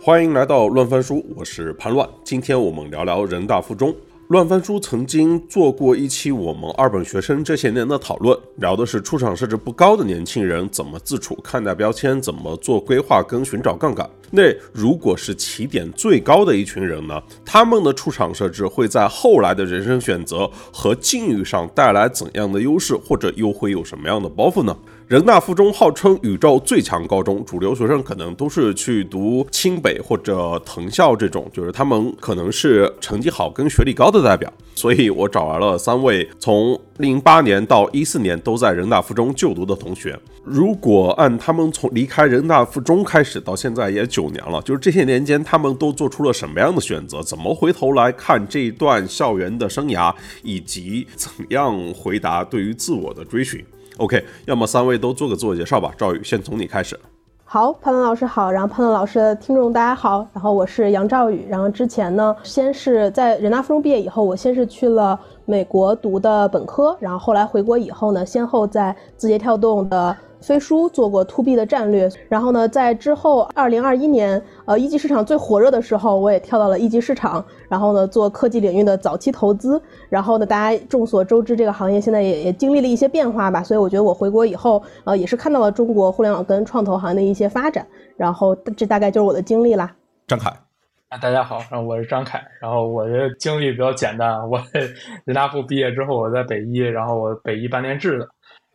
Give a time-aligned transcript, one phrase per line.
[0.00, 2.08] 欢迎来到乱翻书，我是潘乱。
[2.24, 3.94] 今天我们聊聊人大附中。
[4.28, 14.08] 乱翻书曾经做过一期我们二本学生这些年的讨论，聊的是出场设置不高的年轻人怎么自处、看待标签、怎么做规划跟寻找杠杆。
[14.30, 17.22] 那如果是起点最高的一群人呢？
[17.44, 24.74] 他们的出场设置会在后来的人生选择和境遇上带来怎样的优势，或者又会有什么样的包袱呢？
[25.08, 34.50] 人大附中号称宇宙最强高中，主流学生可能都是去读清北或者藤校这种，就是他们可能是成绩好跟学历高的代表。
[34.74, 40.18] 所以我找来了三位从零八年到一四年都在人大附中就读的同学。
[40.44, 47.22] 如果按他们从离开人大附中开始到现在也九年了，就是这些年间他们都做出了什么样的选择？
[47.22, 53.62] 怎么回头来看这一段校园的生涯，以及怎样回答对于自我的追寻
[53.98, 55.92] ？OK，要么三位都做个自我介绍吧。
[55.96, 56.98] 赵宇，先从你开始。
[57.44, 70.16] 好，潘文老师好，然后潘文老师的听众大家好，然后我是杨兆宇，然后之前呢，先是在人大附中毕业以后，我先是去了美国读的本科，然后后来回国以后呢，先后在字节跳动的。
[70.42, 89.94] 飞书做过 to B 的战略，然后呢，在之后二零二一年，呃，一级市场最火热的时候，我也跳到了一级市场，然后呢，做科技领域的早期投资，然后呢，大家众所周知，这个行业现在也也经历了一些变化吧，所以我觉得我回国以后，呃，也是看到了中国互联网跟创投行业的一些发展，然后这大概就是我的经历啦。
[90.26, 90.50] 张凯，
[91.08, 94.58] 啊，大家好，然后我是张凯，然后我的经历比较简单，我
[95.24, 98.28] 人大附毕业之后，我在北医，然后我北医半年制的。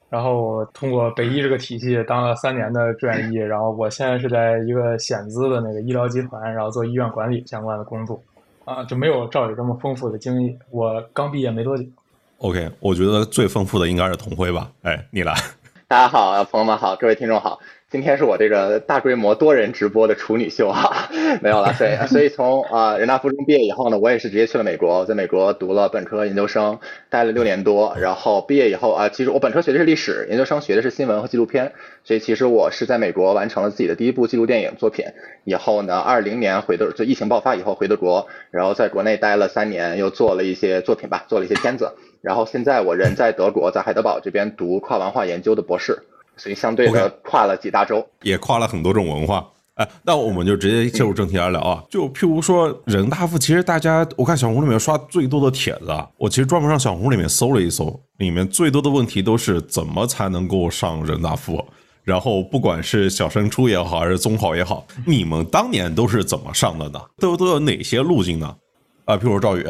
[0.09, 8.21] 然后我通过北医这个体系当了三年的住院医，然后我现在是在一个险资的那个医疗集团，然后做医院管理相关的工作，
[8.63, 10.57] 啊，就没有赵宇这么丰富的经历。
[10.69, 11.83] 我刚毕业没多久。
[12.37, 14.71] OK，我觉得最丰富的应该是童辉吧？
[14.83, 15.33] 哎，你来。
[15.87, 17.59] 大家好，朋友们好，各位听众好。
[17.89, 21.07] 今天是我这个大规模多人直播的处女秀哈，
[21.41, 26.79] 没有了，所以所以从啊人大附中毕业以后呢，我也是直接去了美国，在美国读了本科、研究生，
[27.09, 31.71] 待了六年多，然后毕业以后啊，其实我本科学的是历史，研究生学的是新闻和纪录片，
[32.03, 35.05] 所以其实我是在美国完成了自己的第一部纪录电影作品，
[35.45, 45.99] 以后呢，二零年回的就疫情爆发以后回的国，然后在国内待了三年，又做了一些作品吧，做了一些片子，然后现在我人在德国，在海德堡这边读跨文化研究的博士。
[46.37, 49.45] 所以相对的跨了几大洲，也跨了很多种文化。
[49.75, 51.83] 哎，那我们就直接切入正题来聊啊。
[51.89, 55.87] 就譬如说人大附，其实大家我看小红里面刷最多的帖子，
[56.17, 61.63] 我其实专门上小红里面搜了一搜，里面最多的问题都是怎么才能够上人大附。
[62.03, 66.99] 然后不管是小升初也好，还是中考也好，你们当年都是怎么上的呢？
[67.17, 68.55] 都都有哪些路径呢？
[69.05, 69.63] 啊，譬如赵宇。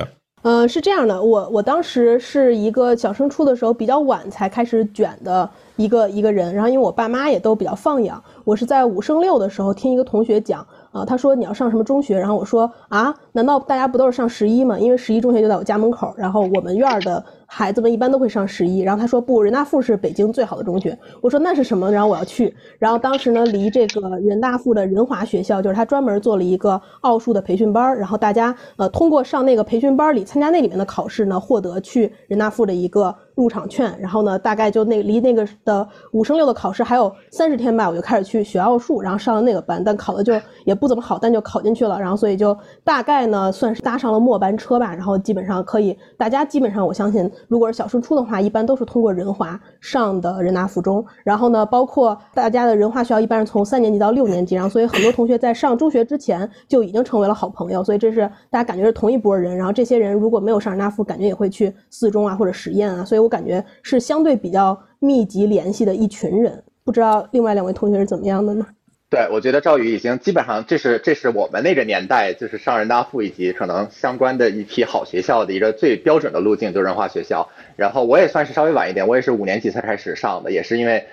[0.50, 5.50] 嗯，是这样的，我我当时是一个小升初的时候比较晚才开始卷的。
[5.76, 10.66] 一个一个人，然后因为我爸妈也都比较放养，我是在五升六的时候听一个同学讲。
[10.94, 12.18] 啊，他说你要上什么中学？
[12.18, 14.80] 然后我说啊，难道大家不都是上十一吗？
[14.80, 18.82] 因为十一中学就在我家门口，然后我们院的孩子们一般都会上十一。
[18.82, 20.98] 然后他说不，人大附是北京最好的中学。
[21.22, 21.92] 我说那是什么？
[21.92, 22.54] 然后我要去。
[22.78, 27.98] 然后当时呢，离这个人大附的仁华学校，就是他专门做了一个奥数的培训班。
[27.98, 33.98] 然后大家呃通过上那个培训班里参加那里面的考试呢，获得去人大附的一个入场券。
[34.00, 40.34] 然后呢，大概就那离那个的五升六的考试还有三十天吧，我就开始去学奥数，然后上了那个班，但考的就
[40.66, 42.00] 也不怎么好，但就考进去了。
[42.00, 44.94] 然后所以就大概呢算是搭上了末班车吧。
[44.94, 51.06] 然后基本上可以，大家基本上我相信，如果是小升初的话，一般都是通过人华上的人大附中。
[51.24, 57.84] 然后呢，包括大家的人华学校一般是从三年级到六年级，然后所以很多同学在上中学之前就已经成为了好朋友。
[57.84, 59.56] 所以这是大家感觉是同一波人。
[59.56, 63.04] 然后这些人如果没有上人大附，感觉也会去四中啊或者实验啊。
[63.04, 66.64] 所以我感觉是相对比较密集联系的一群人。
[66.84, 68.66] 不知道另外两位同学是怎么样的呢？
[69.10, 77.50] 对，我觉得赵宇已经基本上，这是这是我们那个年代，就是上人大附以及可能相关的一批好学校的一个最标准的路径，就是人化学校。
[77.78, 81.06] 然后我也算是稍微晚一点，我也是五年级才开始上的，也是因为，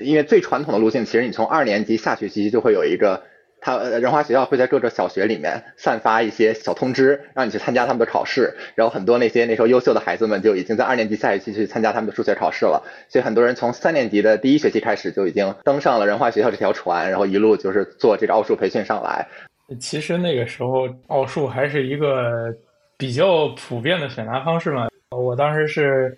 [0.00, 3.22] 因为最传统的路径，其实你从二年级下学期就会有一个。
[3.60, 8.54] 他仁华学校会在各个小学里面散发一些小通知，让你去参加他们的考试。
[8.74, 12.82] 然后很多那些那时候优秀的孩子们就已经在二年级下学期去参加他们的数学考试了。
[13.08, 19.26] 所以很多人从三年级的第一学期开始就已经登上了仁华学校这条船，然后一路就是做这个奥数培训上来。
[19.78, 22.52] 其实那个时候奥数还是一个
[22.96, 24.88] 比较普遍的选拔方式嘛。
[25.10, 26.16] 我当时是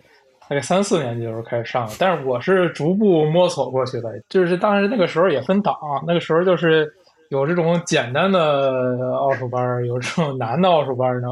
[0.48, 4.10] 大概三四年级的时候开始上，但是我是逐步摸索过去的。
[4.28, 5.74] 就是当时那个时候也分档，
[6.06, 6.92] 那个时候就是。
[7.32, 11.28] 有这种简单的奥数班，有这种 难的奥数班呢。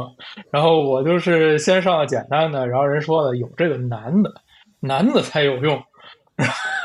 [0.50, 4.32] 然后我就是先上了简单的，然后人说了有这个难的，
[4.80, 5.78] 难的才有用，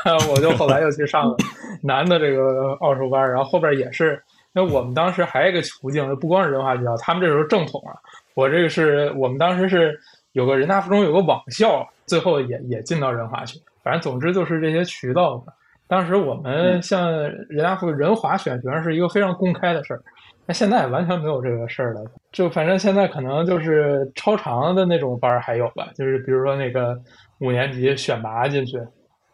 [0.04, 1.34] 然 后我就后来又去上了
[1.82, 4.22] 难的这个奥数班，然后后边也是，
[4.52, 7.98] 因为我们当时还有一个途径，不光是人华学校，他们这时候正统了，
[8.34, 9.98] 我这个是我们当时是
[10.32, 15.42] 有个人大附中有个网校，最后也也进到人华去，反正总之就是这些渠道。
[15.88, 17.12] 当时我们像
[17.48, 20.02] 人大附人华选学生是一个非常公开的事儿，
[20.46, 22.04] 那现在完全没有这个事儿了。
[22.32, 26.98] 就反正现在可能就是超长的那种班还有吧，就是比如说那个
[27.40, 28.78] 五年级选拔进去，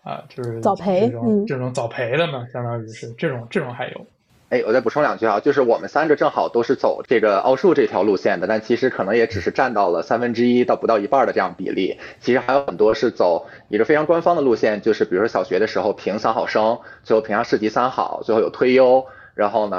[0.02, 4.06] 啊，就是早培，嗯，这种早培的嘛，相当于是这种这种还有。
[4.52, 11.98] 哎，我再补充两句啊，就是我们三个正好都是走这个奥数这条路线的，但其实可能也只是占到了三分之一到不到一半的这样比例。
[12.20, 19.78] 其实还有很多是走一个非常官方的路线，就是比如说小学的时候评三好生，最后评上市级三好，最后有推优，然后呢，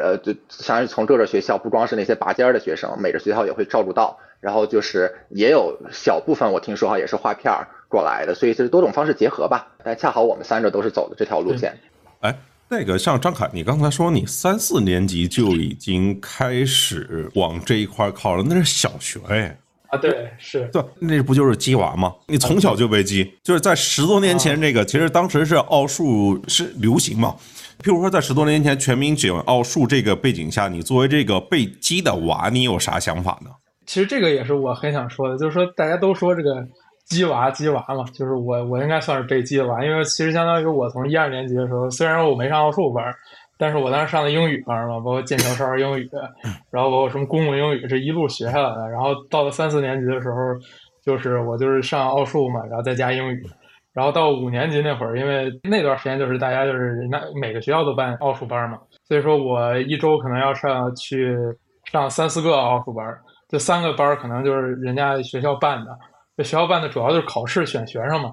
[0.00, 9.72] 呃，就相当于从各个学校，不光是那些拔尖的学生，每个学校也会照顾到，然后就是也有小部分我听说哈也是划片儿过来的，所以就是多种方式结合吧。
[9.82, 11.80] 但恰好我们三个都是走的这条路线。
[12.20, 12.36] 哎。
[12.76, 19.56] 那个像张凯，你刚才说你三四年级就已经开始往这一块靠了，那是小学哎
[19.90, 22.12] 啊，对，是对，那不就是鸡娃吗？
[22.26, 27.36] 你从小就被鸡，就是在十多年前，这个其实当时是奥数是流行嘛。
[27.80, 33.50] 譬如说在十多年前全民卷奥数这个背景下，你作为这个被鸡的娃，你有啥想法呢？
[33.86, 36.66] 其实这个也是我很想说的，就是说大家都说这个。
[37.06, 43.04] 鸡娃鸡娃嘛，就是我我应该算是被鸡娃，因为其实相当于我从一二年级的时候，虽然我没上奥数班，
[43.58, 46.08] 但是我当时上的英语班嘛，包括剑桥少儿英语，
[46.70, 48.88] 然后包括什么公共英语，这一路学下来的。
[48.88, 50.36] 然后到了三四年级的时候，
[51.04, 53.42] 就是我就是上奥数嘛，然后再加英语。
[53.92, 61.36] 然后到五年级那会儿，因为那段时间就是大家就是那每个学校都办奥数班嘛，所以说我一周可能要上去
[61.92, 63.06] 上三四个奥数班，
[63.48, 65.96] 这三个班可能就是人家学校办的。
[66.36, 68.32] 这学校办的主要就是考试选学生嘛，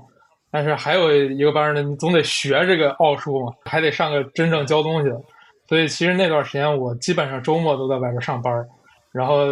[0.50, 5.16] 但是还有一个班呢，你总得学这个奥数嘛，还得上个真正教东西的。
[5.70, 8.52] 所以其实那段时间我基本上周末都在外边上班，
[9.14, 9.46] 然后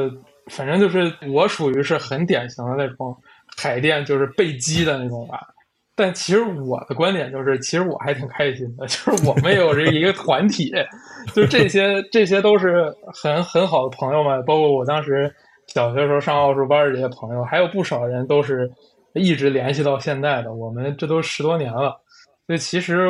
[0.52, 3.16] 反正就是我属于是很典型的那种
[3.56, 5.40] 海淀就是被激的那种吧。
[5.96, 10.74] 但其实我的观点就是，其实我还挺开心的， 就是我们有这一个团体，
[11.36, 15.32] 就这些这些都是很很好的朋友们，包括我当时。
[15.74, 18.70] 小学时候上奥数班的这些朋友，还有不少人都是
[19.14, 20.54] 一直联系到现在的。
[20.54, 21.96] 我们这都十多年了，
[22.48, 23.08] 所以其实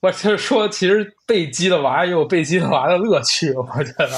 [0.00, 3.52] 我就是说，其实被激的娃也有被激的娃的乐趣。
[3.52, 4.08] 我觉得。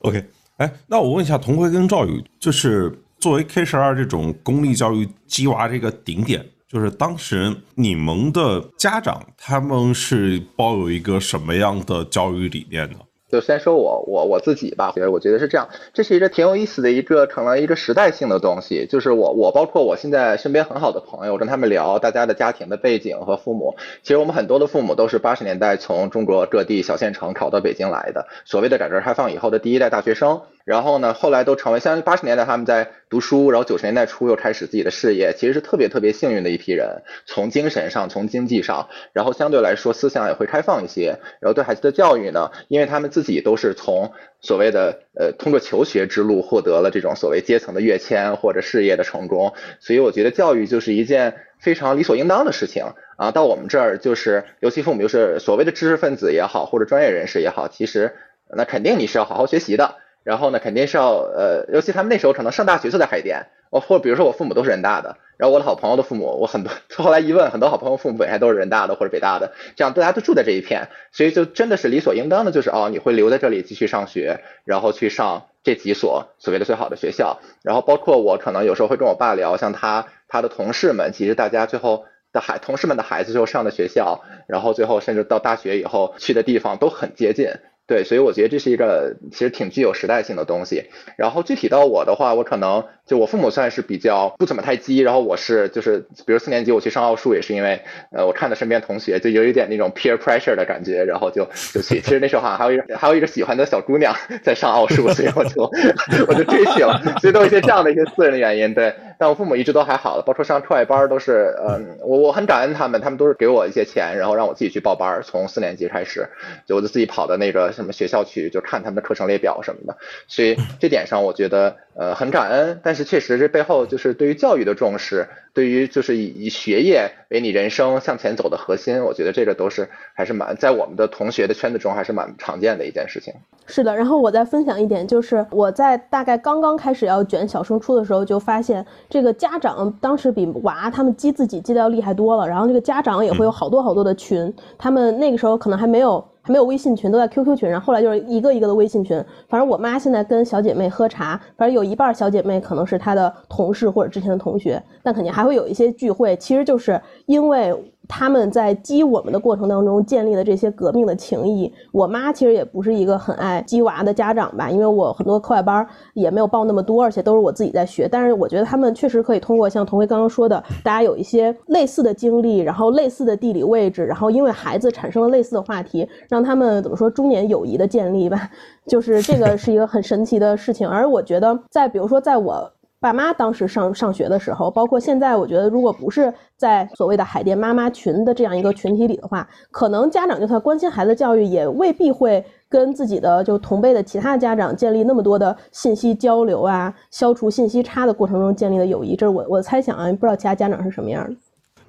[0.00, 0.24] OK，
[0.56, 12.98] 哎，那我问一下，童辉跟赵宇，就是作为 K 十二这种公立教育鸡娃这个顶点，就是当时你们的家长他们是抱有一个什么样的教育理念呢？
[13.30, 30.40] 就先说我我我自己吧，觉得我觉得是这样，这是一个挺有意思的一个成了一个时代性的东西，就是我我包括我现在身边很好的朋友，跟他们聊大家的家庭的背景和父母，其实我们很多的父母都是八十年代从中国各地小县城考到北京来的，所谓的改革开放以后的第一代大学生。
[30.64, 37.02] 然后呢，后来都成为像八十年代他们在读书，然后九十年代初又开始自己的事业，其实是特别特别幸运的一批人。
[37.26, 41.18] 从精神上，从经济上，然后相对来说思想也会开放一些。
[41.40, 52.84] 然后对孩子的教育呢，因为他们自己都是从所谓的呃通过求学之路获得了这种所谓阶层的跃迁或者事业的成功，所以我觉得教育就是一件非常理所应当的事情
[53.16, 53.30] 啊。
[53.32, 58.14] 到我们这儿就是，尤其父母就是所谓的知识分子也好，或者专业人士也好，其实
[58.56, 59.96] 那肯定你是要好好学习的。
[60.22, 87.48] 然后呢，肯定是要呃，尤其他们那时候可能上大学就在海淀，我或比如说我父母都是人大的，然后我的好朋友的父母，我很多 后来一问，很多好朋友父母本来都是人大的或者北大的，这样大家都住在这一片，所以就真的是理所应当的，就是哦，你会留在这里继续上学，然后去上这几所所谓的最好的学校，然后包括我可能有时候会跟我爸聊，像他他的同事们，其实大家最后的孩同事们的孩子最后上的学校，然后最后甚至到大学以后去的地方都很接近。
[87.90, 90.84] 对，所以我觉得这是一个其实挺具有时代性的东西。
[91.16, 97.80] 然后具体到我的话，我可能就我父母算是比较不怎么太激，然后我是就是比如四年级我去上奥数也是因为
[98.12, 101.44] 呃我看到身边同学就有一点那种 peer pressure 的感觉，然后就
[101.74, 102.00] 就去。
[102.00, 105.68] 其实那时候好像还有一个还有一个喜欢的小姑娘 在上奥数，所以我就
[106.28, 107.02] 我就追去了。
[107.20, 108.72] 所以都有一些这样的一些私人的原因。
[108.72, 116.26] 对，但我父母一直都还好的，包括上课外班都是嗯我我很感恩他们，他们都是给我一些钱，然后让我自己去报班，从四年级开始
[116.66, 117.60] 就我就自己跑到那个。
[117.70, 133.34] 什么学校去就看他们的课程列表什么的，所以这点上我觉得呃很感恩，但是确实这背后就是对于教育的重视对于就是以以学业为你人生向前走的核心，我觉得这个都是还是蛮在我们的同学的圈子中还是蛮常见的一件事情。
[133.66, 146.24] 是的，然后我再分享一点，就是我在大概刚刚开始要卷小升初的时候，就发现这个家长当时比娃他们激自己激的要厉害多了，然后这个家长也会有好多好多的群，他们那个时候可能还没有。
[146.42, 147.86] 还没有微信群，都在 QQ 群然后。
[147.86, 149.16] 后来就是一个一个的微信群。
[149.48, 156.36] 反正我妈现在跟小姐妹喝茶，反正有一半小姐妹可能是她的同事或者之前的同学，但肯定还会有一些聚会。
[156.36, 157.74] 其实就是因为。
[158.10, 168.08] 他们在激我们的过程当中建立的这些革命的情谊，我妈其实也不是一个很爱激娃的家长吧，因为我很多课外班也没有报那么多，而且都是我自己在学。
[168.08, 178.50] 但是我觉得他们确实可以通过像童辉刚刚说的，大家有一些类似的经历，然后类似的地理位置，然后因为孩子产生了类似的话题，让他们怎么说中年友谊的建立吧，
[178.88, 180.88] 就是这个是一个很神奇的事情。
[180.88, 182.70] 而我觉得，在比如说在我。
[183.00, 199.16] 爸妈当时上上学的时候，包括现在，我觉得如果不是在所谓的海淀妈妈群的这样一个群体里的话，可能家长就算关心孩子教育，也未必会跟自己的就同辈的其他家长建立那么多的信息交流啊，消除信息差的过程中建立的友谊。
[199.16, 201.34] 这是我我猜想啊，不知道其他家长是什么样的。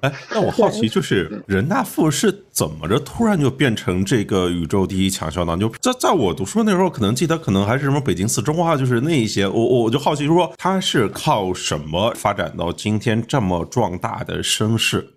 [0.02, 5.56] 哎，那我好奇，就是人大附是怎么着突然就变成这个宇宙第一强校呢？
[5.56, 9.46] 就在在我读书那时候，可能记得可能还是什么北京四中啊，就是那一些。
[9.46, 15.08] 我我就好奇说，他是靠什么发展到今天这么壮大的声势？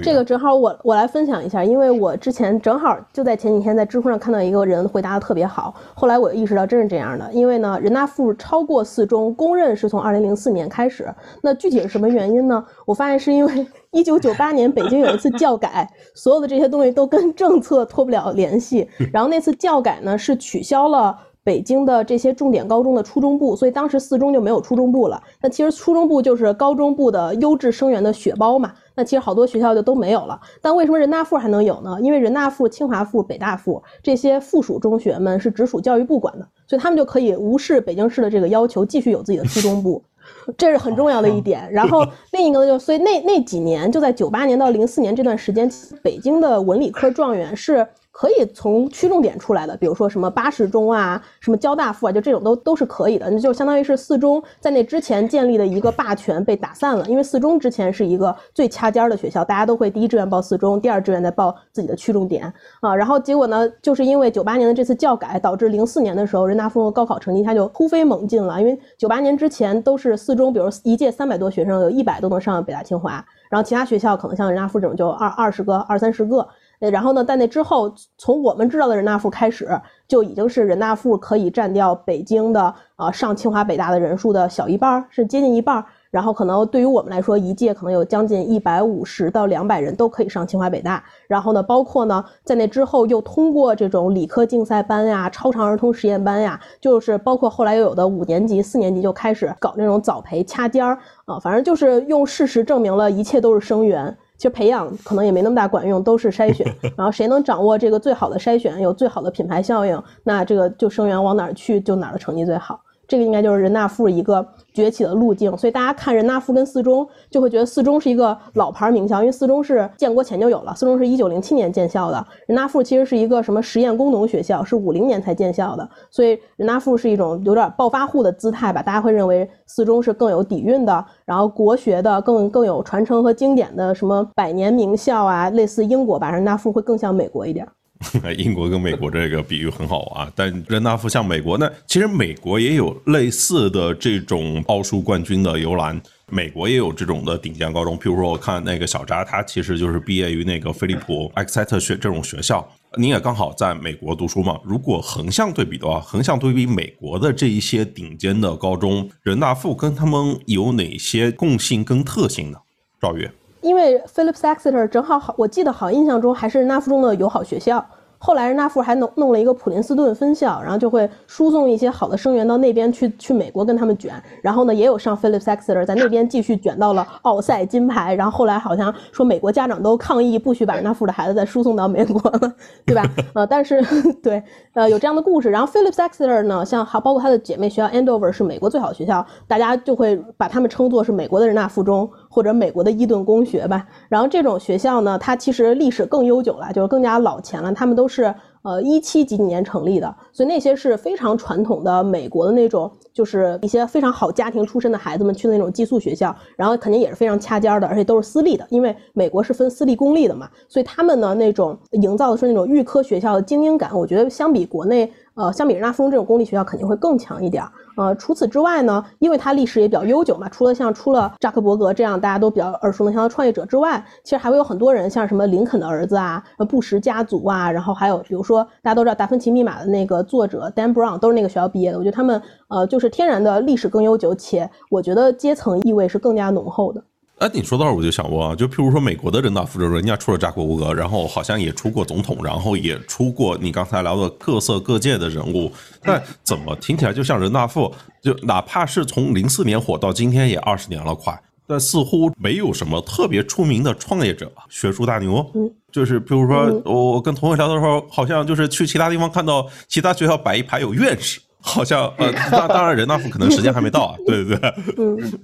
[0.00, 11.12] 这个正好我我来分享一下，因为我之前正好就在前几天在知乎上看到一个人回答的特别好，后来我意识到真是这样的，因为呢人大附超过四中，公认是从二零零四年开始，
[11.42, 12.64] 那具体是什么原因呢？
[12.86, 21.18] 我发现是因为一九九八年北京有一次教改，所有的这些东西都跟政策脱不了联系，然后那次教改呢是取消了。
[21.44, 25.20] 北京的这些重点高中的初中部，所以当时四中就没有初中部了。
[25.40, 28.72] 那其实初中部就是高中部的优质生源的血包嘛。
[28.94, 30.40] 那其实好多学校就都没有了。
[30.60, 31.98] 但为什么人大附还能有呢？
[32.00, 40.02] 因为人大附、清华附、北大附这些附属中学们是直属教育部管的，所以他们就可以无视北京市的这个要求，继续有自己的初中部，
[40.58, 41.68] 这是很重要的一点。
[41.72, 45.70] 然后另一个呢，就所以那那几年就在九八年到零四年这段时间，
[46.02, 47.86] 北京的文理科状元是。
[48.12, 53.30] 可以从区重点出来的，比如说什么八十中啊，什么交大附啊，就这种都都是可以的。
[53.30, 62.52] 那就相当于是四中在那之前建立的一个霸权被打散了，因为四中之前是一个最掐尖儿的学校，大家都会第一志愿报四中，第二志愿再报自己的区重点
[62.82, 62.94] 啊。
[62.94, 76.46] 然后结果呢，就是因为九八年的这次教改，导致零四年的时候人大附高考成绩它就突飞猛进了，因为九八年之前都是四中，比如一届三百多学生，有一百都能上北大清华，然后其他学校可能像人大附这种就二二十个、二三十个。
[76.90, 79.68] 然后呢，在那之后，从我们知道的人大附开始，
[80.08, 85.84] 就已经是人大附可以占掉北京的啊上清华北大的人数的小一半，是接近一半。
[86.10, 91.02] 然后可能对于我们来说，一届可能有将近一百五十到两百人都可以上清华北大。
[91.26, 104.14] 然后呢，包括呢，在那之后又通过这种理科竞赛班呀、超长儿童实验班呀，就是包括后来又有的五年级、四年级就开始搞那种早培掐尖儿啊，反正就是用事实证明了一切都是生源。
[104.42, 106.66] 其实培养可能也没那么大管用，都是筛选。
[106.98, 112.80] 然后谁能掌握这个最好的筛选，有最好的品牌效应，那这个就生源往哪儿去，就哪儿的成绩最好。
[113.12, 114.42] 这个应该就是人大附一个
[114.72, 137.68] 崛起的路径，所以大家看人大附跟四中，就会觉得四中是一个老牌名校，因为四中是建国前就有了，四中是一九零七年建校的，人大附其实是一个什么实验工农学校，是五零年才建校的，所以人大附是一种有点暴发户的姿态吧，大家会认为四中是更有底蕴的，然后国学的更更有传承和经典的什么百年名校啊，类似英国吧，人大附会更像美国一点。
[138.36, 147.98] 英国跟美国这个比喻很好啊，但人大附像美国，那其实美国也有类似的这种奥数冠军的游览，美国也有这种的顶尖高中。
[147.98, 152.66] 譬如说，我看那个小扎，他其实就是毕业于那个飞利浦、埃克塞特学这种学校。
[152.98, 154.60] 你也刚好在美国读书嘛？
[154.64, 162.58] 如果横向对比的话，横向对比美国的这一些顶尖的高中，人大附跟他们有哪些共性跟特性呢？
[163.00, 163.30] 赵月。
[163.62, 167.84] 因为 Phillips Exeter 正好好，我记得好印象中还是纳附中的友好学校。
[168.24, 174.14] 后来人纳富还弄弄了一个普林斯顿分校，然后就会输送一些好的生源到那边去，去美国跟他们卷。
[174.40, 178.14] 然后呢，也有上 Phillips Exeter 在那边继续卷到了奥赛金牌。
[178.14, 182.52] 然后后来好像说美国家长都抗议，不许把人纳富的孩子再输送到美国了，
[182.86, 183.02] 对吧？
[183.34, 183.82] 呃，但是
[184.22, 184.40] 对，
[184.74, 185.50] 呃，有这样的故事。
[185.50, 193.86] 然后 Phillips Exeter 呢，像还包括他的姐妹学校 Andover 是美国最好的学校，大家就会把他们称作是美国的人大附中或者美国的伊顿公学吧。
[194.08, 198.34] 然后这种学校呢，它其实历史更悠久了，就是更加老钱了，他们都是。
[198.64, 215.12] 呃一七几几年成立的，所以那些是非常传统的美国的那种，就是一些非常好家庭出身的孩子们去的那种寄宿学校，然后肯定也是非常掐尖的，而且都是私立的，因为美国是分私立公立的嘛，所以他们呢那种营造的是那种预科学校的精英感，我觉得相比国内。
[215.34, 217.72] 呃，相比人大附中这种公立学校肯定会更强一点儿。
[217.96, 231.98] 呃，除此之外呢，因为它历史也比较悠久嘛，除了像出了扎克伯格这样大家都比较耳熟能详的创业者之外，其实还会有很多人，像什么林肯的儿子啊，布什家族啊，然后还有比如说大家都知道《达芬奇密码》的那个作者 Dan Brown 都是那个学校毕业的。
[231.98, 237.02] 我觉得他们呃就是天然的历史更悠久，且我觉得阶层意味是更加浓厚的。
[237.42, 245.72] 哎，你说到这儿，我就想问啊，就譬如说美国的人大附中，人家出了扎克伯格，然后好像也出过总统，然后也出过你刚才聊的各色各界的人物，
[246.04, 255.44] 但怎么听起来就像人大附，就哪怕是从零四年火到今天也二十年了快，但似乎没有什么特别出名的创业者、学术大牛。
[255.56, 265.40] 嗯，就是譬如说我跟同学聊的时候，好像就是去其他地方看到其他学校摆一排有院士，好像呃， 那当然人大附可能时间还没到啊，对对对，嗯。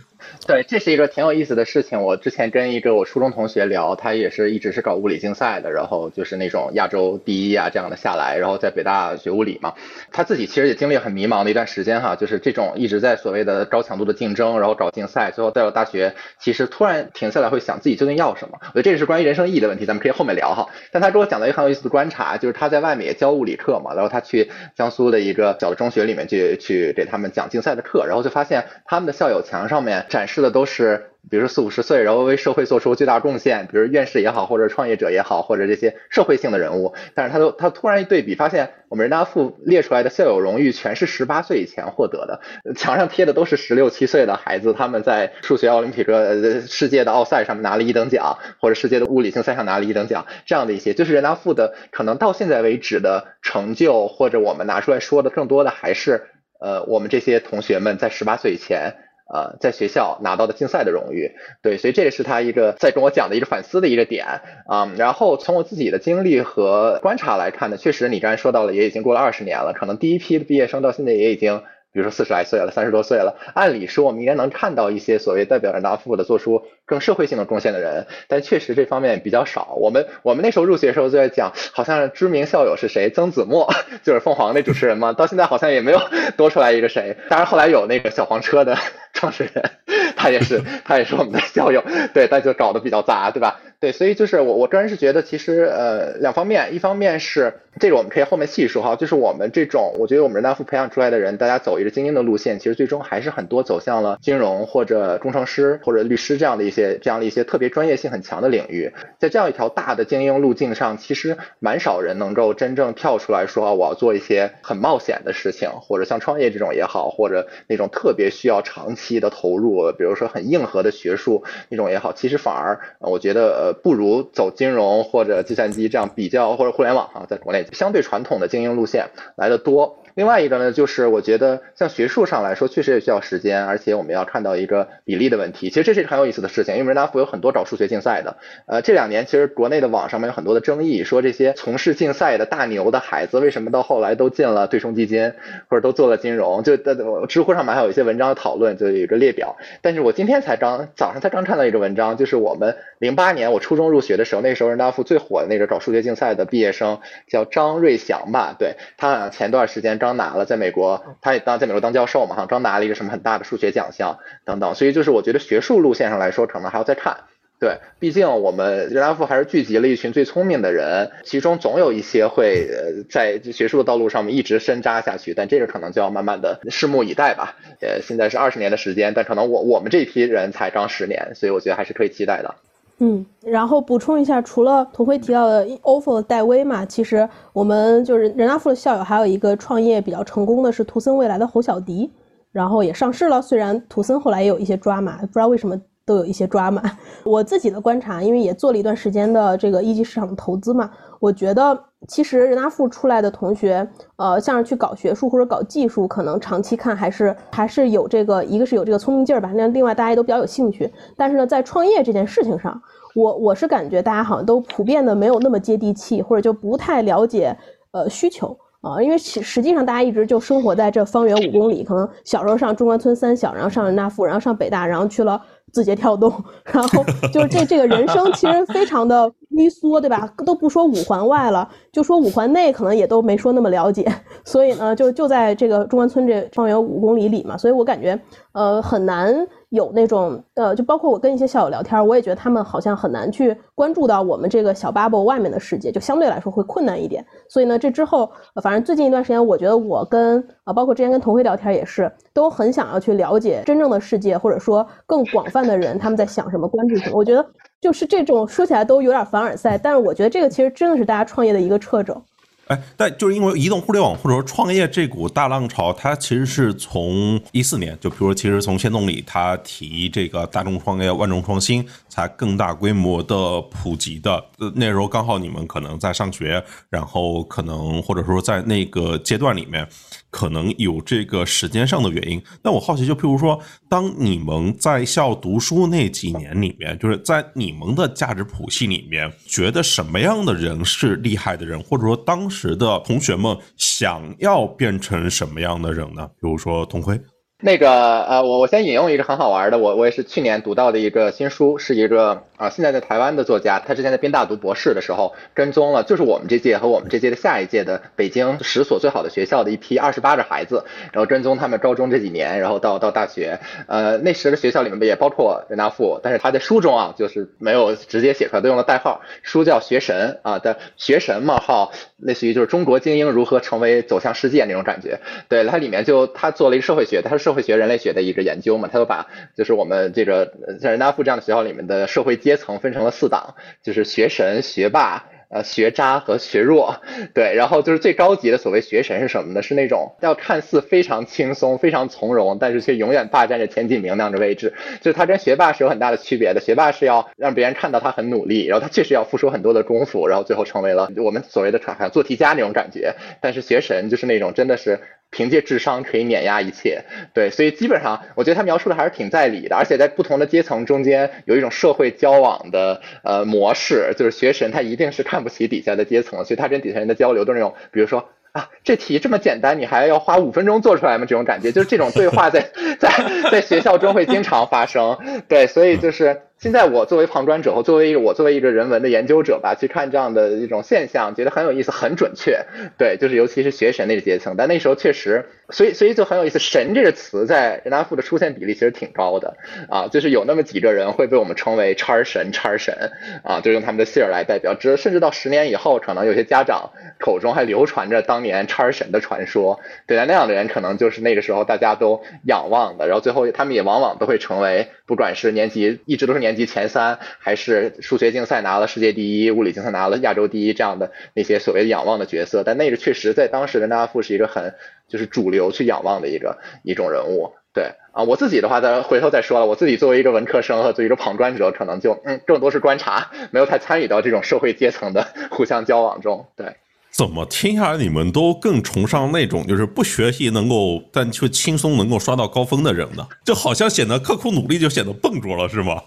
[0.47, 2.01] 对，这是一个挺有意思的事情。
[2.01, 9.75] 我之前跟一个我初中同学聊，他也是一直是搞物理竞赛的，然后就是那种亚洲第一啊这样的下来，然后在北大学物理嘛。
[10.11, 18.59] 他自己其实也经历很迷茫的一段时间哈，就是这种一直在所谓的高强度的竞争，然后搞竞赛，最后到了大学，其实突然停下来会想自己究竟要什么。
[18.69, 20.67] 我觉得这个是关于人生意义的问题，咱们可以后面聊哈。
[20.93, 31.07] 但他给我讲了一个很有意思的观察，就是他在外面也教物理课嘛，然后他去江苏的一个小的中学里面去去给他们讲竞赛的课，然后就发现他们的校友墙上面展示的都是。
[31.31, 42.41] 比如说四五十岁，然后为社会做出巨大贡献，比如院士也好，或者创业者也好，或者这些社会性的人物，但是他都他突然一对比，发现我们人大附列出来的校友荣誉全是十八岁以前获得的，
[42.75, 56.23] 墙上贴的都是十六七岁的孩子，他们在数学奥林匹克、呃世界的奥赛上面拿了一等奖，或者世界的物理竞赛上拿了一等奖，这样的一些，就是人大附的可能到现在为止的成就，或者我们拿出来说的更多的还是
[56.59, 58.95] 呃我们这些同学们在十八岁以前。
[59.33, 61.33] 呃，在学校拿到的竞赛的荣誉，
[61.63, 64.27] 对，所以这也是他一个在跟我讲的一个反思的一个点
[64.67, 64.93] 啊。
[64.97, 71.63] 然后从我自己的经历和观察来看呢，确实你刚才说到了，也已经过了二十年了，可能第一批的毕业生到现在也已经。
[71.99, 79.75] 比如说四十来岁了，三十多岁了，按理说我们应该能看到一些所谓代表人大附的做出更社会性的贡献的人，但确实这方面比较少。
[79.81, 83.69] 我们我们那时候入学的时候就在讲，好像知名校友是谁，曾子墨，
[84.05, 86.01] 就是凤凰那主持人嘛，到现在好像也没有
[86.39, 87.17] 多出来一个谁。
[87.29, 88.79] 当然后来有那个小黄车的
[89.13, 89.71] 创始人，
[90.15, 91.83] 他也是他也是我们的校友，
[92.15, 93.59] 对，但就搞得比较杂，对吧？
[93.81, 123.68] 对，所以就是我我个人是觉得，其实呃两方面，一方面是这个我们可以后面细说哈，就是我们这种我觉得我们人大附培养出来的人，大家走一个精英的路线，其实最终还是很多走向了金融或者工程师或者律师这样的一些这样的一些特别专业性很强的领域，在这样一条大的精英路径上，其实蛮少人能够真正跳出来说我要做一些很冒险的事情，或者像创业这种也好，或者那种特别需要长期的投入，比如说很硬核的学术那种也好，其实反而我觉得。
[123.73, 130.03] 不如走金融或者计算机这样比较或者互联网啊，在国内相对传统的精英路线来的多。
[130.19, 135.69] 另外一个呢，就是我觉得像学术上来说，确实也需要时间，而且我们要看到一个比例的问题。
[135.69, 138.37] 其实这是一个很有意思的事情，因为人大附有很多搞数学竞赛的。
[138.67, 145.33] 呃，这两年其实国内的网上面有很多的争议，说这些从事竞赛的大牛的孩子，为什么到后来都进了对冲基金，
[145.69, 146.65] 或者都做了金融？
[146.65, 146.97] 就在
[147.29, 149.57] 知乎上面还有一些文章的讨论，就有一个列表。
[149.83, 158.57] 但是我今天才刚早上才刚看到一个文章，就是我们零八年我初中入学的时候，那时候人大附最火的那个搞数学竞赛的毕业生叫张瑞祥吧？
[158.59, 160.08] 对他前段时间刚。
[160.09, 167.15] 刚拿了在美国，他也当在美国当教授嘛，哈，刚拿了一个什么很大的数学奖项等等，所以就是我觉得学术路线上来说，可能还要再看。
[167.61, 177.57] 对，毕竟我们人大附还是聚集了一群最聪明的人，其中总有一些会呃在学术的道路上面一直深扎下去，但这个可能就要慢慢的拭目以待吧。
[177.83, 182.55] 呃，现在是二十年的时间，但可能我我们这批人才刚十年，所以我觉得还是可以期待的。
[183.01, 192.11] 嗯，然后补充一下，除了童辉提到的 ofo 的戴威嘛，其实我们就是人大附的校友，还有一个创业比较成功的是图森未来的侯小迪，
[192.51, 193.41] 然后也上市了。
[193.41, 196.83] 虽然图森后来也有一些抓马，不知道为什么都有一些抓马。
[197.25, 201.79] 我自己的观察，因为也做了一段时间的这个一级市场的投资嘛，我觉得。
[202.07, 209.51] 其实人大附出来的同学，呃，像是去搞学术或者搞技术，可能长期看还是还是有这个，一个是有这个聪明劲儿吧。
[209.55, 210.91] 那另外大家都比较有兴趣。
[211.17, 212.81] 但是呢，在创业这件事情上，
[213.15, 217.55] 我我是感觉大家好像都普遍的没有那么接地气，或者就不太了解
[217.91, 219.03] 呃需求啊。
[219.03, 225.43] 因为实实际上大家一直就生活在这方圆五公里，可能小时候上中关村三小，然后上人大附，然后上北大，然后去了。
[225.79, 226.33] 字节跳动，
[226.67, 230.29] 然后就是这这个人生其实非常的微缩，对吧？
[230.45, 234.05] 都不说五环外了，就说五环内可能也都没说那么了解，
[234.45, 238.19] 所以呢，就就在这个中关村这方圆五公里里嘛，所以我感觉
[238.53, 239.47] 呃很难。
[239.71, 247.25] 有那种呃，就包括我跟一些校友聊天，我也觉得他们好像很难去关注到我们这个小 bubble 外面的世界，就相对来说会困难一点。
[247.49, 248.31] 所以呢，这之后，
[248.63, 257.17] 反正最近一段时间，我觉得我跟啊，包括之前跟童辉聊天也是，都很想要去了解真正的世界，或者说更广泛的人他们在想什么、关注什么。
[257.17, 257.45] 我觉得
[257.81, 262.23] 就是这种说起来都有点凡尔赛，但是我觉得这个其实真的是大家创业的一个掣肘。
[262.69, 274.43] 哎，但就是因为移动互联网或者说创业这股大浪潮，它其实是从一四年，就比如说，其实从先总理他提这个大众创业、万众创新，才更大规模的普及的。
[274.75, 279.89] 那时候刚好你们可能在上学，然后可能或者说在那个阶段里面。
[280.31, 282.43] 可能有这个时间上的原因。
[282.63, 296.27] 那我好奇，就譬如说，当你们在校读书那几年里面，就是在你们的价值谱系里面，觉得什么样的人是厉害的人，或者说当时的同学们想要变成什么样的人呢？
[296.41, 297.21] 比如说童辉。
[297.61, 325.19] 那个呃，我我先引用一个很好玩的，我我也是去年读到的一个新书，是一个啊现在在台湾的作家，他之前在宾大读博士的时候跟踪了，就是我们这届和我们这届的下一届的北京十所最好的学校的一批二十八个孩子，然后跟踪他们高中这几年，然后到到大学，呃那时的学校里面也包括人大附，但是他在书中啊就是没有直接写出来，都用了代号，书叫学神啊的学神冒号，类似于就是中国精英如何成为走向世界那种感觉，
[325.49, 327.48] 对，它里面就他做了一个社会学，他是。
[327.49, 335.25] 社会学、人类学的一个研究嘛，他就把就是我们这个像人大附这样的学校里面的社会阶层分成了四档，就是学神、学霸。
[335.51, 336.95] 呃，学渣和学弱，
[337.33, 339.63] 对，然后就是最高级的所谓学神是什么呢？
[339.63, 344.75] 是那种要看似非常轻松、非常从容，但是却永远霸占着前几名那样的位置。
[345.01, 346.61] 就是他跟学霸是有很大的区别的。
[346.61, 353.15] 学霸是要让别人看到他很努力，然后他确实要付出很多的功夫，然后最后成为了我们所谓的传做题家那种感觉。
[353.41, 357.03] 但是学神就是那种真的是凭借智商可以碾压一切。
[357.33, 365.39] 对，所以基本上我觉得他描述的还是挺在理的，而且在不同的阶层中间有一种社会交往的呃模式，就是学神他一定是看。
[365.39, 371.25] 不起底下的阶层，所以他跟底下人的交流都是那种，比如说啊，这题这么简单，你还要花五分钟做出来吗？
[371.25, 372.61] 这种感觉，就是这种对话在
[372.99, 373.09] 在
[373.53, 375.17] 在学校中会经常发生。
[375.47, 376.43] 对，所以就是。
[376.59, 382.67] 现在我作为旁观者和作为一个我作为一个人文的研究者吧，去看这样的一种现象，觉得很有意思，很准确。
[382.99, 386.59] 对，就是尤其是学神那个阶层，但那时候确实，所以所以就很有意思。
[386.59, 389.57] 神这个词在人大附的出现比例其实挺高的
[389.89, 393.13] 啊，就是有那么几个人会被我们称为叉神叉神
[393.45, 394.75] 啊，就用他们的姓儿来代表。
[394.75, 396.91] 这甚至到十年以后，可能有些家长
[397.21, 399.79] 口中还流传着当年叉神的传说。
[400.09, 406.48] 对，那样的人可能就是那个时候大家都仰望的，然后最后他们也往往都会成为，不管是年级一直都是年。
[406.49, 414.73] 年级前三，还是数学竞赛拿了世界第一，物理竞赛拿了亚洲第一，这样的那些所谓的仰望的角色，但那个确实在当时的纳富是一个很
[415.09, 417.53] 就是主流去仰望的一个一种人物。
[417.75, 426.47] 对啊，我自己的话再回头再说了，我自己作为一个文科生和作为一个旁观者，可能就嗯更多是观察，没有太参与到这种社会阶层的互相交往中。
[426.57, 426.75] 对，
[427.11, 433.29] 怎么听下来你们都更崇尚那种就是不学习能够但却轻松能够刷到高分的人呢？
[433.45, 436.03] 就好像显得刻苦努力就显得笨拙了，是吗？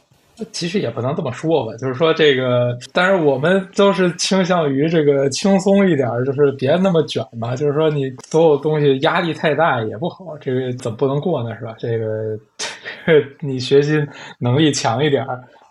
[0.52, 7.56] 其实也不能这么说吧，就是说这个，但是我们都是倾向于这个轻松一点，就是别那么卷嘛。
[7.56, 11.56] 就是说你所有东西压力太大也不好，这个怎么不能过呢？
[11.58, 11.76] 是吧？
[11.78, 12.38] 这个
[13.42, 13.94] 你学习
[14.40, 15.26] 能力强一点，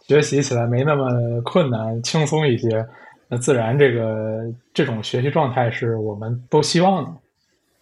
[0.06, 1.08] 学习起来没那么
[1.44, 2.84] 困难，轻松一些，
[3.28, 7.10] 那自然这个这种学习状态是我们都希望的。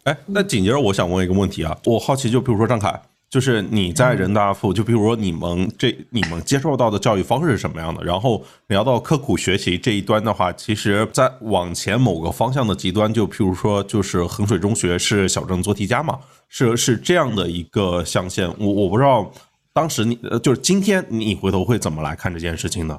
[0.05, 2.99] 哎，那紧接着我想问一个问题啊，我好奇，就比如说张凯。
[3.31, 8.03] 就是你在人大附，就比如说你们这你们接受到的教育方式是什么样的？
[8.03, 18.49] 然后聊到刻苦学习这一端的话，其实，在往前某个方向的极端，就譬如说，就是衡水中学是小镇做题家嘛，是是这样的一个象限。
[18.59, 19.31] 我我不知道
[19.75, 22.99] 当时你就是今天你回头会怎么来看这件事情呢？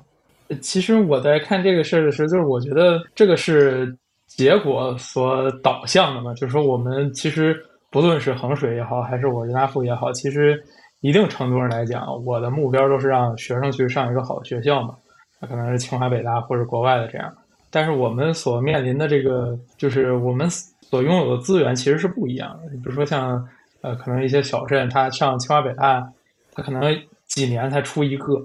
[0.62, 7.66] 其实我在看这个事儿的时候，就是我觉得这个是结果所导向的嘛，就是说我们其实。
[7.92, 10.64] 不论是衡水也好，还是我人大附也好，其实
[11.02, 14.96] 一定程度上来讲，我的目标都是让学生去上一个好的学校嘛。
[15.40, 17.34] 那可能是清华、北大或者国外的这样。
[17.72, 22.70] 但是我们所面临的这个，就是我们所拥有的资源其实是不一样的。
[22.70, 23.44] 比如说像
[23.82, 26.08] 呃，可能一些小镇，他上清华、北大，
[26.54, 28.40] 他可能几年才出一个，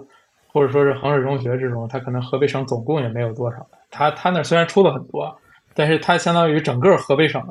[0.47, 3.67] 或者说是衡水中学这种，他可能河北省总共也没有多少。
[3.91, 5.37] 他他那虽然出了很多，
[5.75, 7.43] 但是他相当于整个河北省。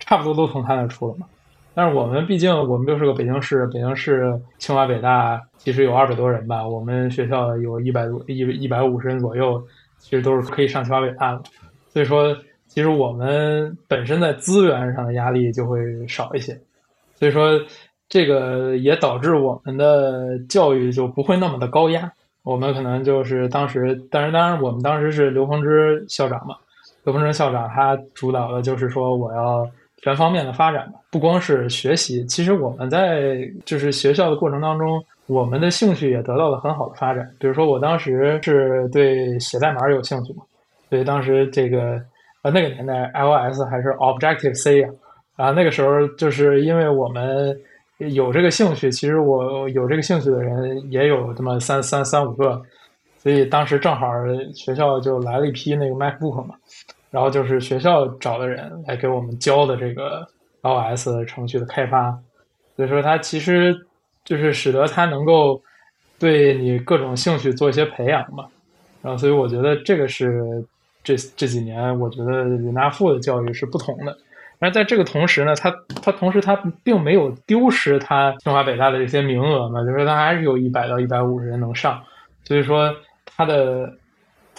[0.00, 1.26] 差不多都从他那出了嘛，
[1.74, 9.60] 但是我们毕竟我们就是个北京市，北京市清华北大其实有二百多人吧，我们学校有一百多一一百五十人左右，
[9.98, 11.42] 其实都是可以上清华北大的。
[11.88, 12.36] 所以说，
[12.68, 16.58] 其实我们本身在资源上的压力就会少一些。
[17.14, 17.60] 所以说，
[18.08, 22.12] 这个也导致我们的教育就不会那么的高压。
[22.42, 26.54] 我们可能就是当时，但是，当然，我们当时是刘鹏之校长嘛。
[27.04, 29.66] 刘鹏之校长他主导的就是说，我要
[30.04, 32.22] 全方面的发展吧，不光是学习。
[32.26, 37.26] 其实我们在就是学校的过程当中，我们的兴趣也得到了很好的发展。
[37.38, 40.42] 比如说，我当时是对写代码有兴趣嘛，
[40.90, 41.98] 所以当时这个
[42.42, 44.90] 呃那个年代 iOS 还是 Objective C 啊，
[45.36, 47.58] 啊那个时候就是因为我们。
[47.98, 52.60] 有这个兴趣，其实我有这个兴趣的人也有这么三三三五个，
[53.18, 54.08] 所以当时正好
[54.52, 56.56] 学校就来了一批那个 MacBook 嘛，
[57.14, 60.26] 然后就是学校找的人来给我们教的这个
[60.62, 62.10] iOS 程序的开发，
[62.74, 63.72] 所以说它其实
[64.24, 65.62] 就是使得它能够
[66.18, 68.44] 对你各种兴趣做一些培养嘛，
[69.00, 70.42] 然后所以我觉得这个是
[71.04, 74.18] 这这几年我觉得云大附的教育是不同的。
[74.58, 75.72] 而在这个同时呢，他
[76.02, 82.02] 他同时他并没有丢失他清华北大的这些名额嘛，就是说他还是有一百到一百五十人能上，
[82.42, 82.92] 所以说
[83.24, 83.88] 他的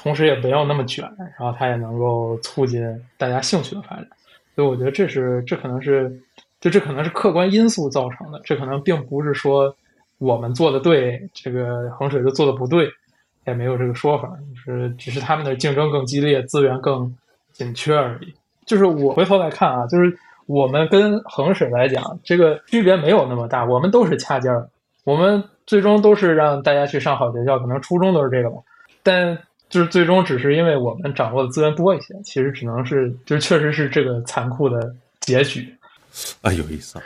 [0.06, 2.80] 同时也没有那么卷，然后它也能够促进
[3.18, 4.08] 大家兴趣的发展，
[4.56, 6.16] 所以我觉得这是这可能是
[6.62, 9.76] 就这可能是客观因素造成的，这可能并不是说
[10.20, 12.88] 我们做的对，这个衡水就做的不对，
[13.48, 17.12] 也没有这个说法，就是只是他们的竞争更激烈，资源更
[17.52, 18.32] 紧缺而已。
[18.68, 20.16] 就是我回头来看啊，就是
[20.46, 24.70] 我们跟衡水来讲，这个区别没有那么大，我们都是掐尖儿，
[25.04, 28.58] 我们最终都是让大家去上好学校，可能初中都是这个吧，
[29.02, 29.36] 但
[29.70, 35.76] 就是最终只是因为我们掌握的资源多一些，其实只能是，就确实是这个残酷的结局。
[36.42, 37.02] 啊，有意思。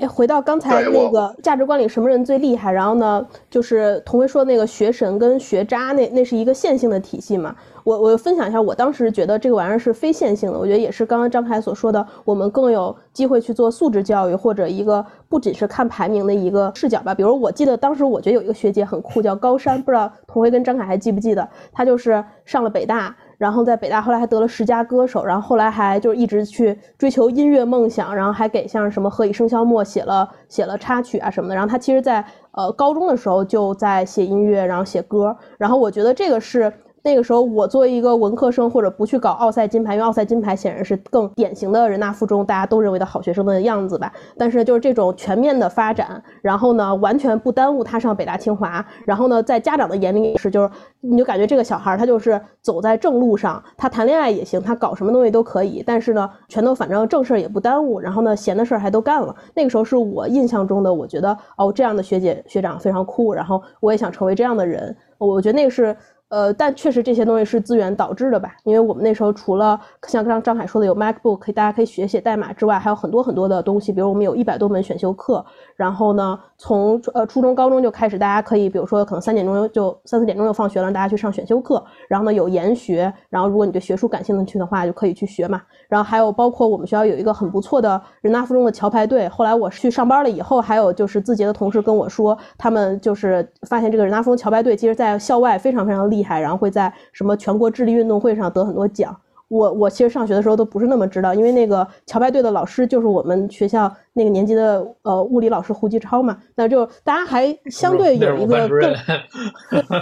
[0.00, 7.54] 哎，回到刚才那个价值观里什么人最厉害，然后呢，就是童辉说那个学神跟学渣，那那是一个线性的体系嘛。
[7.84, 10.58] 我我分享一下，我当时觉得这个玩意儿是非线性的。
[10.58, 17.14] 我觉得也是刚刚张凯所说的，我们更有机会去做素质教育，或者一个不仅是看排名的一个视角吧。
[17.14, 21.46] 比如我记得当时我觉得有一个学姐很酷，叫高山，不知道童辉跟张凯还记不记得？
[21.72, 31.54] 她就是上了北大，然后在北大后来还得了十佳歌手，然后后来还就是一直去追求音乐梦想，然后还给像什么《何以笙箫默》写了写了插曲啊什么的。
[31.54, 35.34] 然后他其实，在呃高中的时候就在写音乐，然后写歌。
[35.56, 36.70] 然后我觉得这个是。
[37.02, 44.12] 那个时候，我作为一个文科生，或者不去搞奥赛金牌，因为奥赛金牌显然是更典型的人大附中大家都认为的好学生的样子吧。
[44.36, 48.84] 但是就是这种全面的发展，然后呢，完全不耽误他上北大清华。
[49.06, 55.82] 然后呢，在家长的眼里也是，就是你就感觉这个小孩他就是走在正路上，他谈恋爱也行，他搞什么东西都可以。
[55.86, 59.34] 但是呢，全都反正正事儿也不耽误，然后呢，闲的事儿还都干了。
[59.54, 64.94] 那个时候是我印象中的，我觉得哦，这样的学姐学长非常酷，然后我也想成为这样的人。
[65.16, 65.96] 我觉得那个是。
[66.30, 68.54] 呃，但确实这些东西是资源导致的吧？
[68.62, 75.44] 因为我们那时候除了像刚张海说的有 MacBook 可以大家可以学写代码之外，还有很多很多的东西，比如我们有一百多门选修课。
[75.80, 81.82] 然后呢，从呃初中、高中就开始，大家可以比如说可能三点钟就三四点钟就放学了，大家去上选修课。
[82.06, 85.60] 然后呢，有研学，然后如果你对学术感兴趣的话，就可以去学嘛。
[85.88, 89.28] 然后还有包括我们学校有一个很不错的人大附中的桥牌队。
[89.30, 96.20] 后来我去上班了以后，还有就是字节的同事跟我说，他们就是发现这个人大附中桥牌队，其实在校外非常非常厉害。
[96.20, 99.16] 厉害，然后会在什么全国智力运动会上得很多奖。
[99.50, 106.38] 我我其实上学的时候都不是那么知道，因为那个桥牌队的老师就是我们学校那个年级的呃物理老师胡继超嘛。
[106.54, 108.92] 那就大家还相对有一个更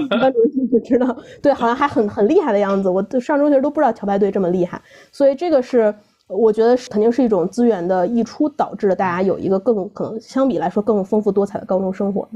[0.21, 2.91] 班主任就知道，对，好像还很很厉害的样子。
[2.91, 4.79] 我上中学都不知道桥牌队这么厉害，
[5.11, 5.95] 所以这个是
[6.27, 12.29] 我觉得是肯定是一种资源的溢出导致了大家有一个更可能相比来说更丰富多彩的高中生活。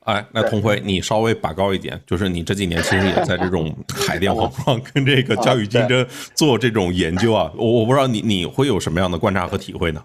[0.00, 3.74] 哎，那童辉，你稍微拔高一点，就是你这几年其实也在这种
[4.06, 10.02] 海淀黄庄跟这个教育竞争做这种研究啊，我我不知道你你会有什么样的观察和体会呢？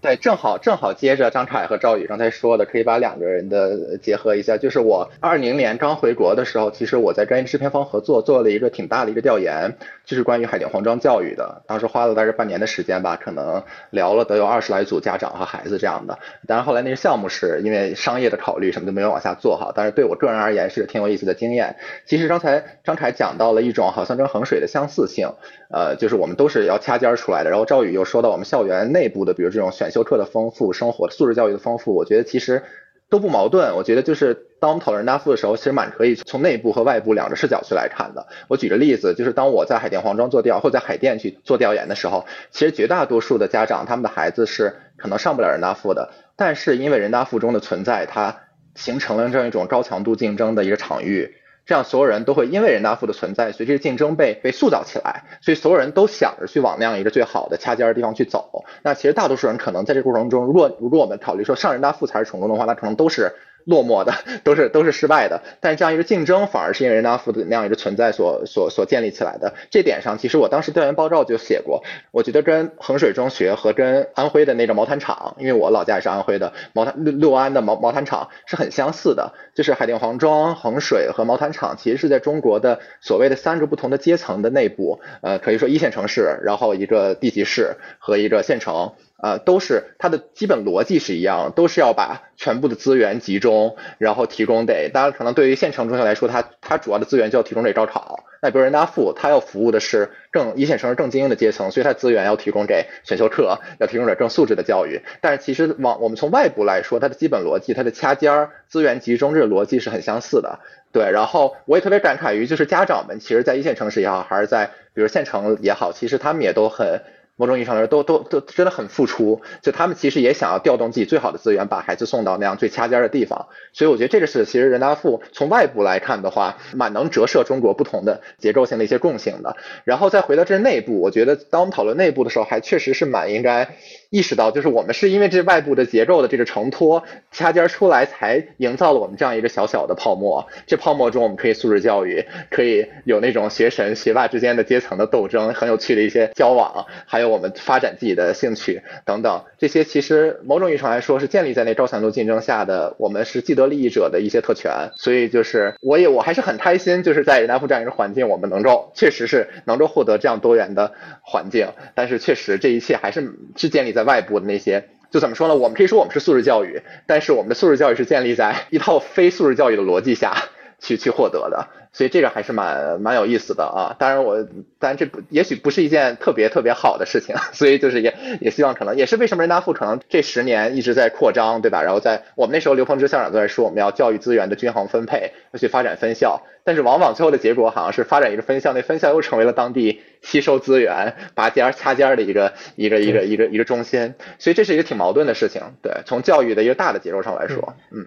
[0.00, 4.56] 对，正好正好接着张凯和赵宇刚才说的，可以把两个人的结合一下。
[4.56, 11.62] 就是我二零年刚回国的时候，其实我在专业制片方合作做了一个挺大的一个调研，就是关于海淀黄庄教育的。
[11.66, 16.16] 当时花了大概半年的时间吧，可能聊了得有二十来组家长和孩子这样的。
[16.46, 19.72] 当然后来那个项目是因为商业的考虑，什么都没有往下做哈。
[19.74, 21.74] 但是对我个人而言是挺有意思的经验。
[22.06, 25.32] 其实刚才张凯讲到了一种好像跟衡水的相似性，
[25.70, 27.50] 呃，就是我们都是要掐尖儿出来的。
[27.50, 29.88] 然后赵宇又说到我们校园内部的，比如这种选。
[29.88, 32.62] 修课的丰富，生活素质教育的丰富，我觉得其实
[33.08, 33.74] 都不矛盾。
[33.74, 38.26] 我觉得就是当我们讨论人大附的时候，其实蛮可以从内部和外部两个视角去来看的。
[38.48, 48.36] 我举个例子，就是当我在海淀黄庄做调，或在海淀去做调研的时候，其实绝大多数的家长，他们的孩子是可能上不了人大附的，但是因为人大附中的存在，它
[48.74, 51.34] 形成了这样一种高强度竞争的一个场域。
[51.68, 58.64] 这样所有人都会因为人大附的存在，随着竞争被被塑造起来，所以所有人都想着去往那样一个最好的掐尖的地方去走。
[58.82, 63.30] 那其实大多数人可能在这个过程中，如果如果我们考虑说上人大附才是成功的话，那可能都是。
[63.68, 69.52] 落寞的都是都是失败的，但是这样一个竞争反而是因为人大附的那样一个存在所所所建立起来的。
[69.70, 88.94] 这点上，其实我当时调研报告就写过，我觉得跟衡水中学和跟安徽的那个毛毯厂，因为我老家也是安徽的毛毯六六安的毛毛毯厂是很相似的，就是海淀黄庄、衡水和毛毯厂，其实是在中国的所谓的三个不同的阶层的内部，呃，可以说一线城市，然后一个地级市和一个县城。
[89.20, 94.90] 呃，都是它的基本逻辑是一样，都是要把全部的资源集中，然后提供给。
[94.94, 98.24] 当然，可能对于县城中学来说，它它主要的资源就要提供给高考。
[98.40, 105.02] 那比如人大附，它要服务的是更一线城市更精英的阶层，所以它资源要提供给选修课，要提供给更素质的教育。
[105.20, 110.60] 但是其实往我们从外部来说，它的基本逻辑，它的掐尖儿资源集中这个逻辑是很相似的。
[110.92, 117.02] 对，然后我也特别感慨于，就是家长们其实，在一线城市也好，还是在比如县城也好，其实他们也都很。
[117.38, 123.46] 某种意义上来说，都都都真的很付出，就他们其实也想要调动自己最好的资源，把孩子送到那样最掐尖的地方。
[123.72, 129.56] 所以我觉得这个是其实人大附从外部来看的话，蛮能折射中国不同的结构性的一些共性的。
[129.84, 133.68] 然后再回到这内部，我觉得当我们讨论内部的时候，还确实是蛮应该。
[134.10, 140.48] 意识到，就是我们是因为这外部的结构的这个承托掐尖出来，才营造了我们这样一个小小的泡沫。
[140.66, 149.44] 这泡沫中，我们可以素质教育，可以有那种学神学霸之间的阶层的斗争，很有趣的一些交往，还有我们发展自己的兴趣等等。
[149.56, 154.72] 这些其实某种意义上来说，是建立在那高强度竞争下的，我们是既得利益者的一些特权。
[154.96, 161.68] 所以，就是我也我还是很开心，就是在人大附这样一个环境，我们能够确实是能够获得这样多元的环境。
[161.94, 164.08] 但是，确实这一切还是是建立在。
[164.08, 165.54] 外部的那些，就怎么说呢？
[165.54, 170.34] 我们可以说我们是素质教育，但是我们的素质教育是建立在一套非素质教育的逻辑下
[170.78, 171.66] 去去获得的。
[171.90, 173.96] 所以这个还是蛮蛮有意思的啊！
[173.98, 174.40] 当然我，
[174.78, 181.82] 当然这不也许不是一件特别特别好的事情， 所以就是也也希望可能也是为什么人大附可能这十年一直在扩张，对吧？
[181.82, 195.62] 然后在我们那时候，刘鹏之校长都在说我们要教育资源的均衡分配，要去发展分校，但是往往最后的结果好像是发展一个分校，那分校又成为了当地吸收资源、拔尖掐尖的一个一个一个一个一个中心，所以这是一个挺矛盾的事情。
[195.82, 198.06] 对，从教育的一个大的结构上来说，嗯，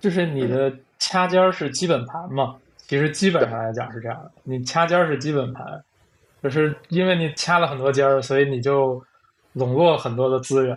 [0.00, 2.54] 就是你的掐尖儿是基本盘嘛？
[2.76, 5.82] 其实基本上来讲是这样的，你掐尖儿是基本盘，
[6.42, 9.02] 就是因为你掐了很多尖儿，所以你就
[9.52, 10.76] 笼络很多的资源，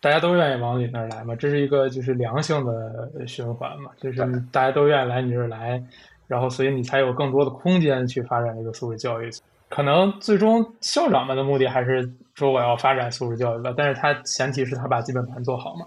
[0.00, 4.20] 大家都愿意往你那儿来嘛，这是一个就是良性的循环嘛，就是
[4.52, 5.82] 大家都愿意来你这儿来，
[6.28, 9.28] 然后所以你才有更多的空间去发展这个素质教育。
[9.68, 15.86] 可能最终校长们的目的还是说我要发展素质教育吧，但是他前提是他把基本盘做好嘛。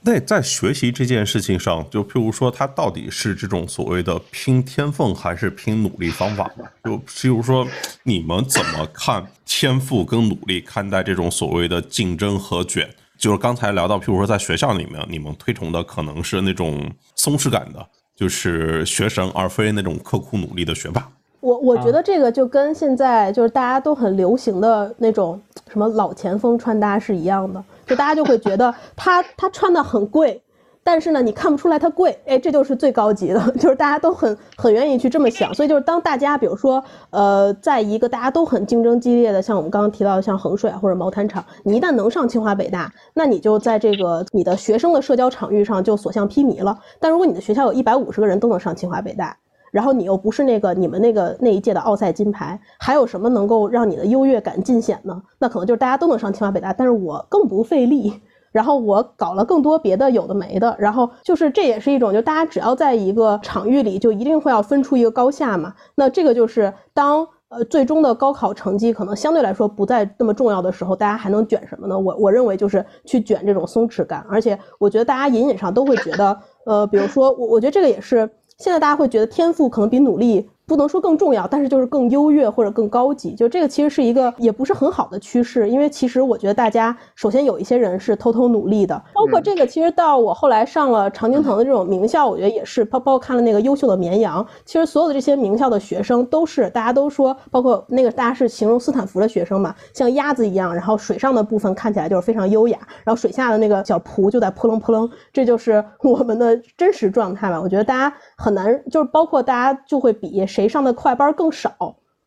[0.00, 6.50] 那在学习这件事情上，就譬如说，他到底是这种所谓的拼天分，还是拼努力方法？
[6.84, 7.66] 就譬如说，
[8.04, 12.88] 你们怎么看天赋跟努力看待这种所谓的竞争和卷？
[13.18, 17.84] 就是刚才聊到，譬如说，在学校里面，你们推崇的可能是那种松弛感的，
[18.14, 21.10] 就是学神，而非那种刻苦努力的学霸。
[21.40, 25.40] 我我觉得这个就跟现在就是大家都很流行的那种
[25.72, 30.42] 什么老前锋穿搭是一样的，就大家就会觉得他他穿的很贵，
[30.84, 35.52] 但是呢你看不出来他贵，哎，这就是最高级的， 就是大家都很很愿意去这么想。
[35.54, 46.78] 所以就是当大家比如说呃，在一个大家都很竞争激烈的，像我们刚刚提到的像衡水或者毛毯厂，你一旦能上清华北大，那你就在这个你的学生的社交场域上就所向披靡了。
[47.00, 49.36] 但如果你的学校有一百五十个人都能上清华北大，
[49.70, 55.22] 然后你又不是那个你们那个那一届的奥赛金牌，还有什么能够让你的优越感尽显呢？
[55.38, 65.74] 那可能就是大家都能上清华北大，但是我更不费力，然后我搞了更多别的有的没的，然后就是这也是一种，就大家只要在一个场域里，就一定会要分出一个高下嘛。
[65.94, 71.98] 那这个就是当呃最终的高考成绩可能相对来说不再那么重要的时候，大家还能卷什么呢？
[71.98, 78.28] 我我认为就是去卷这种松弛感，而且我觉得大家隐隐上都会觉得，呃，比如说我我觉得这个也是。
[78.58, 83.34] 现在大家会觉得天赋可能比努力不能说更重要，但是就是更优越或者更高级。
[83.34, 107.58] 就这个其实是一个也不是很好的趋势，因为其实我觉得大家首先有一些人是偷偷努力的，包括这个其实到我后来上了常青藤的这种名校，我觉得也是包包括看了那个优秀的绵羊，其实所有的这些名校的学生都是大家都说，包括那个大家是形容斯坦福的学生嘛，像鸭子一样，然后水上的部分看起来就是非常优雅，然后水下的那个小蹼就在扑棱扑棱，这就是我们的真实状态吧。
[107.58, 110.28] 我觉得大家很难，就是包括大家就会比。
[110.58, 111.72] 谁上的快班更少？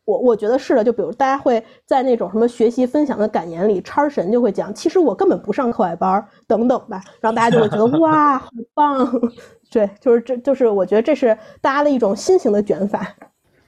[0.05, 0.81] 我我觉得是的。
[0.81, 7.03] 就比如大家会在那种什么学习分享的感言里，叉神就会讲，其实我根本不上课外班等等吧。
[7.19, 9.21] 然后大家就会觉得 哇，好棒！
[9.69, 13.05] 对，就是这就是我觉得这是大家的一种新型的卷法。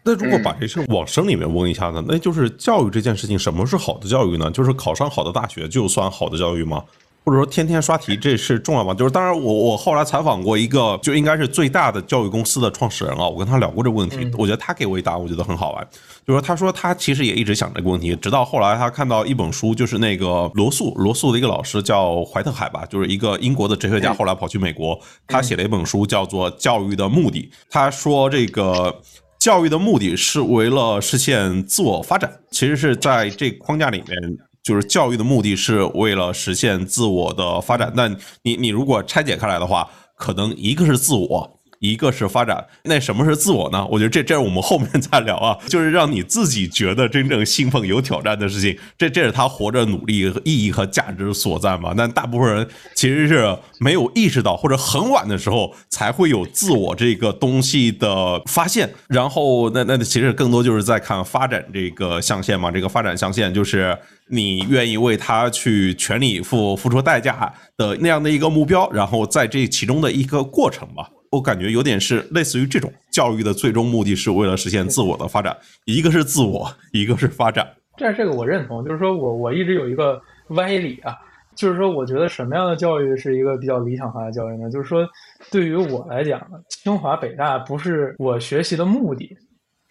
[0.05, 2.01] 那如果把这事往深里面问一下呢？
[2.07, 4.49] 那就是教育这件事情，什么是好的教育呢？
[4.49, 6.81] 就是考上好的大学就算好的教育吗？
[7.25, 8.93] 或者说天天刷题，这是重要吗？
[8.93, 15.87] 就是当然，我我后来采访过一个，就应该是最大的教育公司的创始人啊，我跟他聊过这个问题，我觉得他给我一答案，我觉得很好玩。
[16.27, 27.49] 就是他说他其实也一直想这个问题，直到后来他看到一本书，就是那个罗素罗素的一个老师叫怀特海吧，就是一个英国的哲学家，后来跑去美国，他写了一本书叫做《教育的目的》。
[27.69, 29.01] 他说这个
[29.39, 34.37] 教育的目的是为了实现自我发展，其实是在这框架里面。
[34.63, 38.07] 就是教育的目的是为了实现自我的发展，那
[38.43, 41.59] 你你如果拆解开来的话，可能一个是自我。
[41.83, 43.85] 一个是发展，那什么是自我呢？
[43.91, 51.93] 我觉得这这是我们后面再聊啊， 就是让你自己觉得真正兴奋、有挑战的事情，这这是他活着努力意义和价值所在嘛？
[51.95, 52.65] 但大部分人
[52.95, 58.89] 其实是没有意识到，或者很晚的时候才会有自我这个东西的发现。
[59.09, 63.97] 然后那那其实更多就是在看发展这个象限嘛，这个发展象限就是
[64.29, 71.09] 你愿意为他去全力以赴、付出代价的那样的一个目标，然后在这其中的一个过程吧。
[71.33, 77.67] 我感觉有点是类似于这种教育的最终目的是为了实现自我的发展，一个是自我，一个是发展。
[77.97, 81.15] 这这个我认同，就是说我我一直有一个歪理啊，
[81.55, 84.69] 就是说我觉得什么样的教育是一个比较理想化的教育呢？
[84.69, 85.03] 就是说
[85.49, 89.35] 对于我来讲，清华北大不是我学习的目的，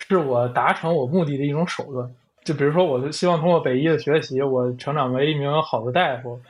[0.08, 2.08] 是我达成我目的的一种手段。
[2.44, 6.40] 就比如说，我希望通过北医的学习，我成长为一名好的大夫，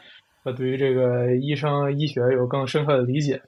[0.42, 3.40] 我对于这个医生医学有更深刻的理解。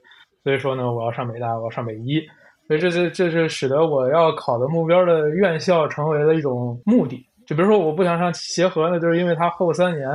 [0.45, 2.21] 所以说呢，我要上北大，我要上北医，
[2.67, 7.25] 所以这是这是使得我要考的目标的院校成为了一种目的。
[7.47, 10.07] 就比如说，我不想上协和呢，就是因为它后三年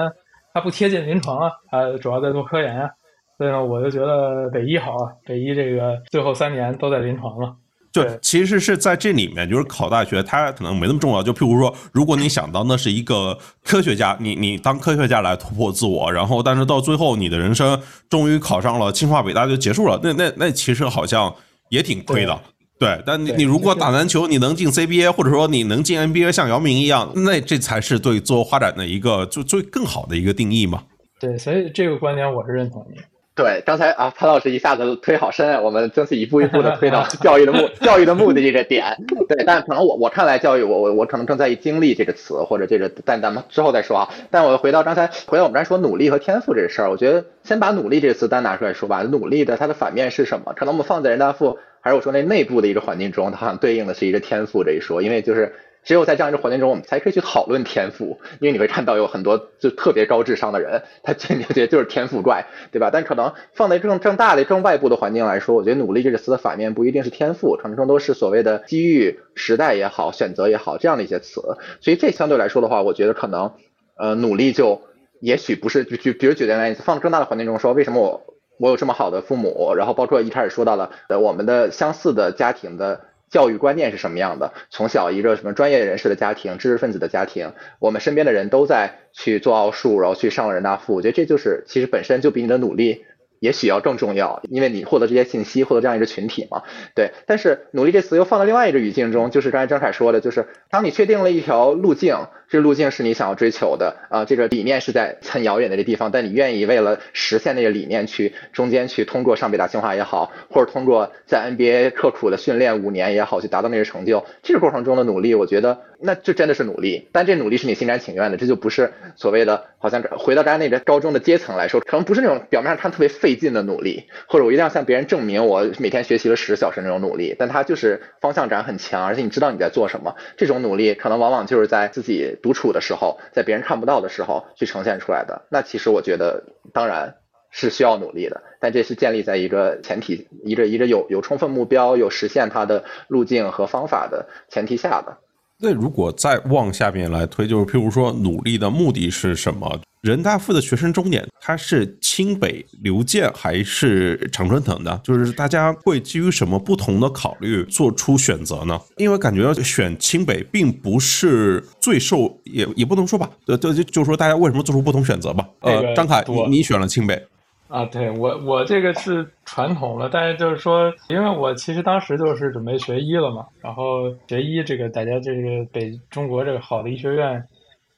[0.55, 2.89] 它不贴近临床啊，它主要在做科研啊，
[3.37, 7.53] 所以呢，我就觉得北医好啊，北医这个最后三年都在临床了。
[7.93, 11.21] 对，其实是在这里面，就是考大学，它可能没那么重要。
[11.21, 21.35] 就譬如说，如果你想当的是一个科学家，你你当科学家来突破自我，然后但是到最后你的人生终于考上了清华北大就结束了，那那那其实好像
[21.69, 22.41] 也挺亏的。
[22.79, 30.85] 对，但你你如果打篮球你能进 CBA，或者说你能进 NBA，像姚明一样，那这才是对自我发展的一个就最更好的一个定义嘛。
[31.19, 33.03] 对，所以这个观点我是认同的。
[33.41, 38.85] 对，刚才啊，潘老师一下子推好深，我们争取一步一步的推到 教育的目教育的目的这个点。
[39.27, 44.09] 对，但可能我我看来教育，我我我可能正在意经历这个词，或者这个，但咱们之后再说啊。
[44.31, 49.03] 但我回到刚才，回到我们刚才说努力和天赋这个事儿，我觉得先把努力这个词单拿出来说吧。
[49.05, 50.53] 努力的它的反面是什么？
[50.55, 55.55] 可能我们放在人大附，还是我说那内部的一个环境中，它好像对应的是一个天赋这一说，因为就是。
[55.83, 62.91] 只有在这样一个环境中，我们才可以去讨论天赋，因为你会看到有很多就特别高智商的人，他觉得就是天赋怪，对吧？
[62.93, 71.41] 但可能放在更更大的、更外部的环境来说，我觉得努力这个词的反面不一定是天赋，可能更多是所谓的机遇、时代也好、选择也好这样的一些词。
[71.81, 73.53] 所以这相对来说的话，我觉得可能
[73.97, 74.83] 呃努力就
[75.21, 83.01] 也许不是就就比如举个例子，放更大的环境中说，为什么我我有这么好的父母，然后包括一开始说到了呃我们的相似的家庭的。
[83.31, 84.53] 教育观念是什么样的？
[84.71, 93.05] 从小一个什么专业人士的家庭、知识分子的家庭，我们身边的人都在去做奥数，然后去上了人大附，我觉得这就是其实本身就比你的努力
[93.39, 96.63] 也许要更重要，因为你获得这些信息，获得这样一个群体嘛。
[96.95, 102.27] 对，但是努力这词又放到另外一个语境中，就是刚才张凯说的，就是当你确定了一条路径。
[102.51, 103.97] 这路径是你想要追求的。
[104.11, 132.37] 啊，这个理念是在很遥远的这地方，但你愿意为了实现那个理念去中间去通过上北大清华也好，或者通过在 NBA 刻苦的训练五年也好，去达到那个成就，这个过程中的努力，我觉得那就真的是努力，但这努力是你心甘情愿的，这就不是所谓的，好像回到刚才那个高中的阶层来说，可能不是那种表面上看特别费劲的努力，或者我一定要向别人证明我每天学习了十小时那种努力，但它就是方向感很强，而且你知道你在做什么，这种努力可能往往就是在自己。
[132.43, 137.17] 独处的时候，在别人看不到的时候去呈现出来的，那其实我觉得，当然
[137.51, 145.19] 是需要努力的，但这是建立在一个前提，一个一个有有充分目标、有实现它的路径和方法的前提下的。
[145.61, 149.79] 那如果再往下面来推，就是譬如说，努力的目的是什么？
[150.01, 154.99] 人大附的学生终点，它是清北刘建还是常春藤的？
[155.05, 158.81] 就是大家会基于什么不同的考虑做出选择呢？
[158.97, 165.47] 因为感觉选清北并不是最受，也也不能说吧，就就就说大家为什么做出不同选择吧。
[165.61, 167.23] 呃，张凯，你你选了清北。
[167.71, 177.41] 啊，对我我这个是传统了，但是就是说，因为我其实当时就是准备学医了嘛，然后学医这个大家这个北中国这个好的医学院，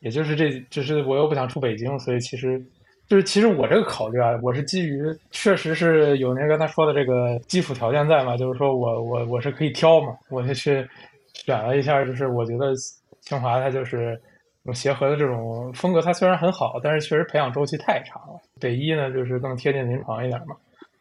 [0.01, 2.63] 也就是这就是我又不想出北京，所以其实
[3.09, 10.87] 就是其实我这个考虑啊，我是基于确实是有您刚才说的这个基础条件在嘛，就是说我我我是可以挑嘛，我就去
[11.33, 12.75] 选了一下，就是我觉得
[13.23, 14.21] 清华它就是。
[14.65, 18.41] 有协和的这种风格，它虽然很好，但是确实培养周期太长了。
[18.61, 20.55] 北医呢，就是更贴近临床一点嘛。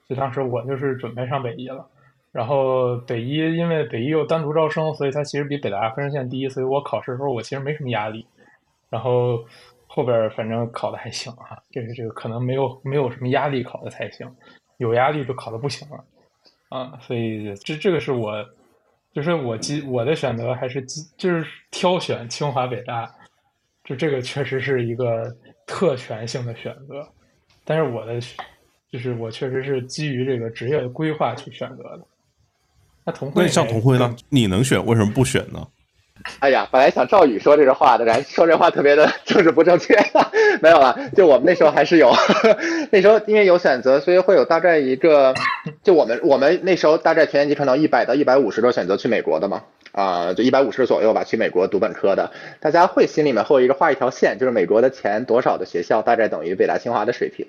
[0.10, 1.88] 就当时我就是准备上北医了，
[2.32, 8.26] 然后北医因为北医又单独招生，所以它其实比北大分数线低，所以我考试的时候我其实没什么压力。
[8.90, 9.40] 然后
[9.88, 14.28] 后边反正考的还行哈，就是这个可能没有没有什么压力考的才行，
[14.78, 16.04] 有压力就考的不行了
[16.70, 16.98] 啊。
[17.00, 18.44] 所以这这个是我
[19.14, 23.10] 就是我基我的选择还是基就是挑选清华北大。
[23.92, 25.30] 就这个确实是一个
[25.68, 27.06] 特权性的选择，
[27.66, 28.22] 但是我的
[28.90, 32.00] 就是我确实是基于这个职业规划去选择的。
[33.06, 34.16] 那同辉，那像同辉呢？
[34.30, 35.68] 你能选，为什么不选呢？
[36.40, 39.94] 哎呀，本来想赵宇说这个话的，然说这话特别的政治不正确，
[40.64, 40.98] 没有了。
[41.14, 42.14] 就我们那时候还是有，
[42.94, 45.34] 那时候因为有选择，所以会有大概一个，
[45.84, 49.62] 就我们我们那时候大概全年级可能一百到一百五十个选择去美国的嘛。
[49.92, 57.46] 啊，就一百五十左右吧，去美国读本科的，大家会心里面会有一个画一条线，就是美国的前多少的学校大概等于北大清华的水平，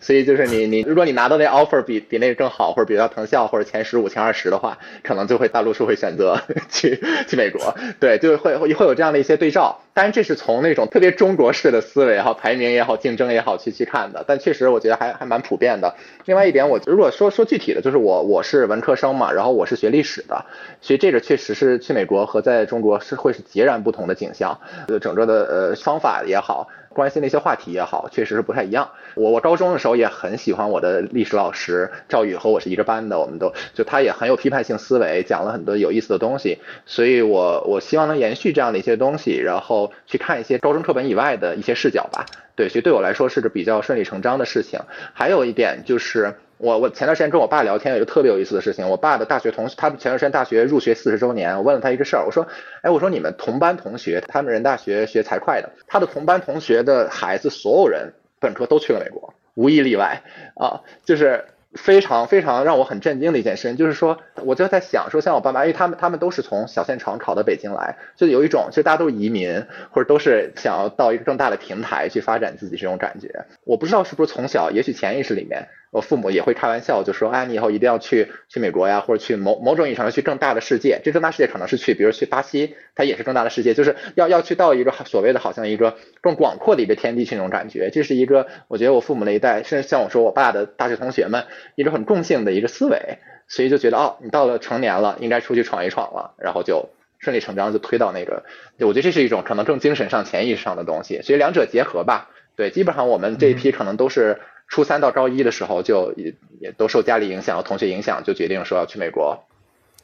[0.00, 6.40] 所以就是你你如果你拿到那 offer 比比那个更好，或者比较藤校或者前十五前二十的话，可能就会大多数会选择
[6.70, 9.80] 去去美国，对，就会会会有这样的一些对照。
[9.94, 15.94] 当然这是从那种特别中国式的思维哈，排名也好，竞争也好去去看的，但确实我觉得还还蛮普遍的。
[16.24, 20.44] 另外一点，我如果说说具体的，就是我我是文科生嘛，然后我是学历史的，
[20.80, 26.68] 所以这个确实是去美国和在中国是会是截然不同的景象，呃，整个的呃方法也好。
[26.92, 28.90] 关心的一些话题也好，确实是不太一样。
[29.14, 36.58] 我我高中的时候也很喜欢我的历史老师赵宇，和我是一个班的，我们都就他也很有批判性思维，讲了很多有意思的东西。
[36.86, 42.24] 所以我我希望能延续这样的一些东西，然后去看一些高中课本以外的一些视角吧。
[42.54, 44.78] 对，所以对我来说是个比较顺理成章的事情。
[45.12, 46.34] 还有一点就是。
[46.62, 48.88] 我我前段时间跟我爸聊天，有一个特别有意思的事情。
[48.88, 52.46] 我爸的大学同学，他们前段时间大学入学四十周年，我问了他一个事儿，我说，
[52.82, 60.22] 哎，我说你们同班同学，他们人大学学财会的，他的同班同学的孩子，所有人本科都去了美国，无一例外
[60.54, 61.44] 啊，就是
[61.74, 73.46] 非常非常让我很震惊的一件事情，就是说，我就在想说，像我爸妈，因为他们他们都是从小县城考到北京来，就有一种，其实大家都是移民，或者都是想要到一个更大的平台去发展自己这种感觉。
[73.64, 75.66] 我不知道是不是从小，也许潜意识里面。
[75.92, 80.98] 我父母也会开玩笑，就说：“哎，你以后一定要去去美国呀，或者去某某种意义上去更大的世界。
[81.04, 87.90] 这更大世界可能是去，比如去巴西，它也是更大的世界，就是要要去到一个所谓的好像一个更广阔的一个天地去那种感觉。
[87.90, 96.88] 这是一个我觉得我父母那一代，甚至像我说我爸的大学同学们，一个很共性的一个思维，所以就觉得哦，你到了成年了，应该出去闯一闯了，然后就
[97.18, 98.44] 顺理成章就推到那个。
[98.78, 102.30] 我觉得这是一种可能更精神上、潜意识上的东西，所以两者结合吧。
[102.56, 104.40] 对，基本上我们这一批可能都是。
[104.68, 109.38] 初三到高一的时候，就也也都受家里影响、同学影响，就决定说要去美国。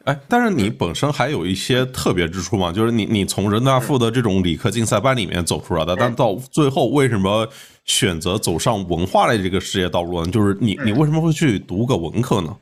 [0.04, 2.72] 哎，但是你本身还有一些特别之处嘛？
[2.72, 7.46] 就是你你从人大附的这种理科竞赛班里面走出来的，但到最后为什么
[7.84, 10.30] 选择走上文化类这个事业道路呢？
[10.30, 12.56] 就是你你为什么会去读个文科呢？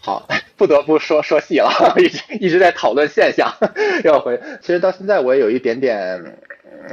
[0.00, 0.26] 好，
[0.56, 3.52] 不得不说说细了， 一直一直在讨论现象，
[4.02, 4.40] 要回。
[4.60, 6.20] 其实到现在我也有一点点。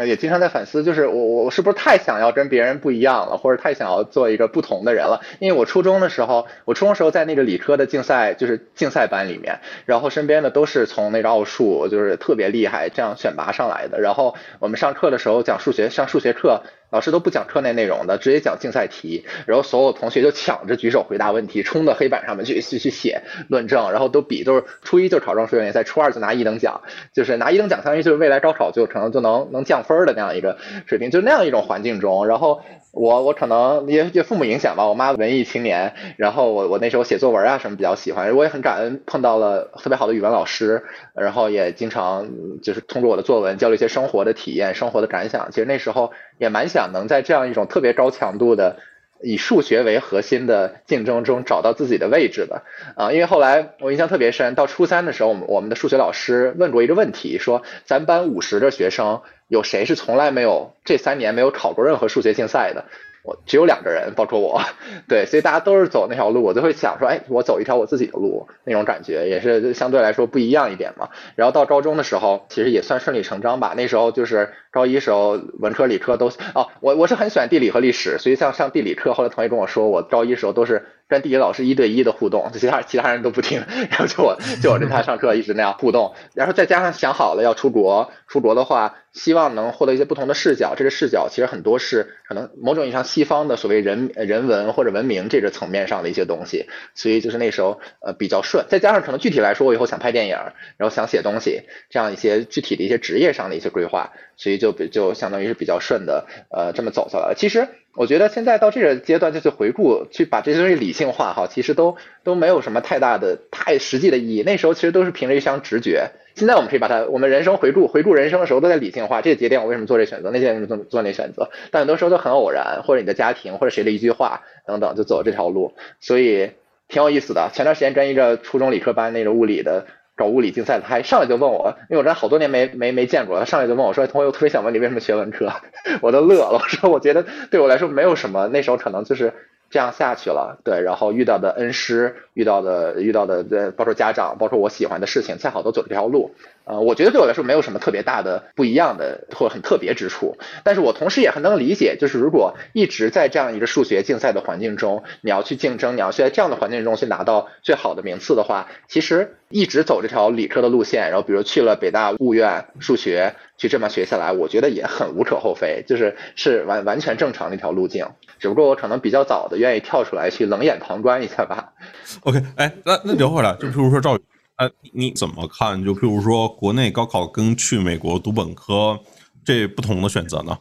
[0.05, 5.21] 也经常在反思，就是我我是不是太想要跟别人不一样了，或者太想要做一个不同的人了？
[5.39, 13.99] 因为我初中的时候，我初中时候在那个理科的竞赛，就是竞赛班里面，然后身边的都是从那个奥数，就是特别厉害这样选拔上来的。
[13.99, 16.63] 然后我们上课的时候讲数学，上数学课。
[16.89, 26.81] 老师都不讲课内内容的，直接讲竞赛题，然后所有同学就抢着举手回答问题，冲到黑板上面去去去写论证，然后都比都是初一就考上数学联赛，初二就拿一等奖，
[27.13, 32.61] 就是拿一等奖，相当于就是未来高考就可能就能能降分的那样一个水平，就那样一种环境中，然后。
[32.91, 40.83] 我我可能也也父母影响吧，我妈文艺青年，然后我我那时候写作文啊什么比较喜欢，我也很感恩碰到了特别好的语文老师，
[41.13, 42.27] 然后也经常
[42.63, 45.51] 就是通过我的作文交流一些生活的体验、生活的感想。
[45.51, 48.77] 其实那时候也蛮想能在这样一种特别高强度的
[49.21, 52.63] 以数学为核心的竞争中找到自己的位置的
[52.95, 53.11] 啊。
[53.11, 62.85] 因为后来我印象特别深，到初三的时候，我们我们的数学老师问过一个问题，说咱班五十个学生有谁是从来没有这三年没有考过任何数学竞赛的？
[63.21, 64.61] 我只有两个人，包括我，
[65.09, 71.09] 对，所以大家都是走那条路，我就会想说，哎，我走一条我自己的路，那种感觉也是相对来说不一样一点嘛。
[71.35, 73.73] 然后到高中的时候，其实也算顺理成章吧。
[73.75, 80.85] 那时候就是高一时候，文科理科都哦，我我是很喜欢地理和历史，所以像上地理课，后来同学跟我说，我高一时候都是。
[81.09, 100.35] 跟地理老师一对一的互动，其他其他人都不听，然后就我就我跟他上课一直那样互动，然后再加上想好了要出国，出国的话希望能获得一些不同的视角，这个视角其实很多是可能某种意义上西方的所谓人人文或者文明这个层面上的一些东西，所以就是那时候呃比较顺，再加上可能具体来说我以后想拍电影，
[100.77, 107.67] 然后想写东西，这样一些具体的一些职业上的一些规划，所以就比就相当于是比较顺的呃这么走下来了，其实。
[107.99, 114.41] 我觉得现在到这个阶段就去回顾，去把这些东西理性化哈，其实都都没有什么太大的、太实际的意义。
[114.41, 116.11] 那时候其实都是凭着一项直觉。
[116.33, 119.21] 现在我们可以把它，我们人生回顾回顾人生的时候都在理性化。
[119.21, 120.31] 这个节点我为什么做这选择？
[120.31, 121.49] 那些人做做那选择？
[121.71, 125.73] 但很多时候都很偶然，或者你的家庭，或者谁的一句话等等，就走这条路。
[125.99, 126.51] 所以
[126.87, 127.49] 挺有意思的。
[127.53, 129.87] 前段时间跟一个初中理科班那个物理的。
[130.19, 135.49] 搞物理竞赛的，他上来就问我，因为我这好多年没没没见过，他上来就问我说：“同学，我特别想问你为什么学文科？”
[136.03, 139.33] 我都乐了，我说：“我觉得对我来说没有什么，那时候可能就是
[139.69, 146.35] 这样下去了，对，然后遇到的恩师，遇到的遇到的，包括家长，包括我喜欢的事情，恰好都走这条路。”
[146.69, 168.05] 呃，我觉得对我来说没有什么特别大的不一样的或很特别之处，但是我同时也很能理解，就是如果一直在这样一个数学竞赛的环境中，你要去竞争，你要去在这样的环境中去拿到最好的名次的话，其实一直走这条理科的路线，然后比如去了北大物院数学，去这么学下来，我觉得也很无可厚非，就是是完完全正常的一条路径，
[168.37, 171.73] 只不过我可能比较早的愿意跳出来去冷眼旁观一下吧。
[172.21, 174.19] OK，哎，那那聊回来，就比如说赵宇。
[174.59, 175.81] 呃，你怎么看？
[175.83, 178.99] 就譬如说，国内高考跟去美国读本科
[179.43, 180.57] 这不同的选择呢？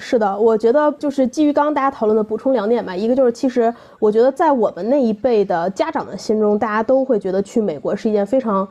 [0.00, 2.94] 是的，我觉得就是基于刚刚大家讨论的补充两点吧。
[2.94, 8.68] 一个就是，其实我觉得在我们那一辈的家长的心中，大家都会觉得去美国是一件非常。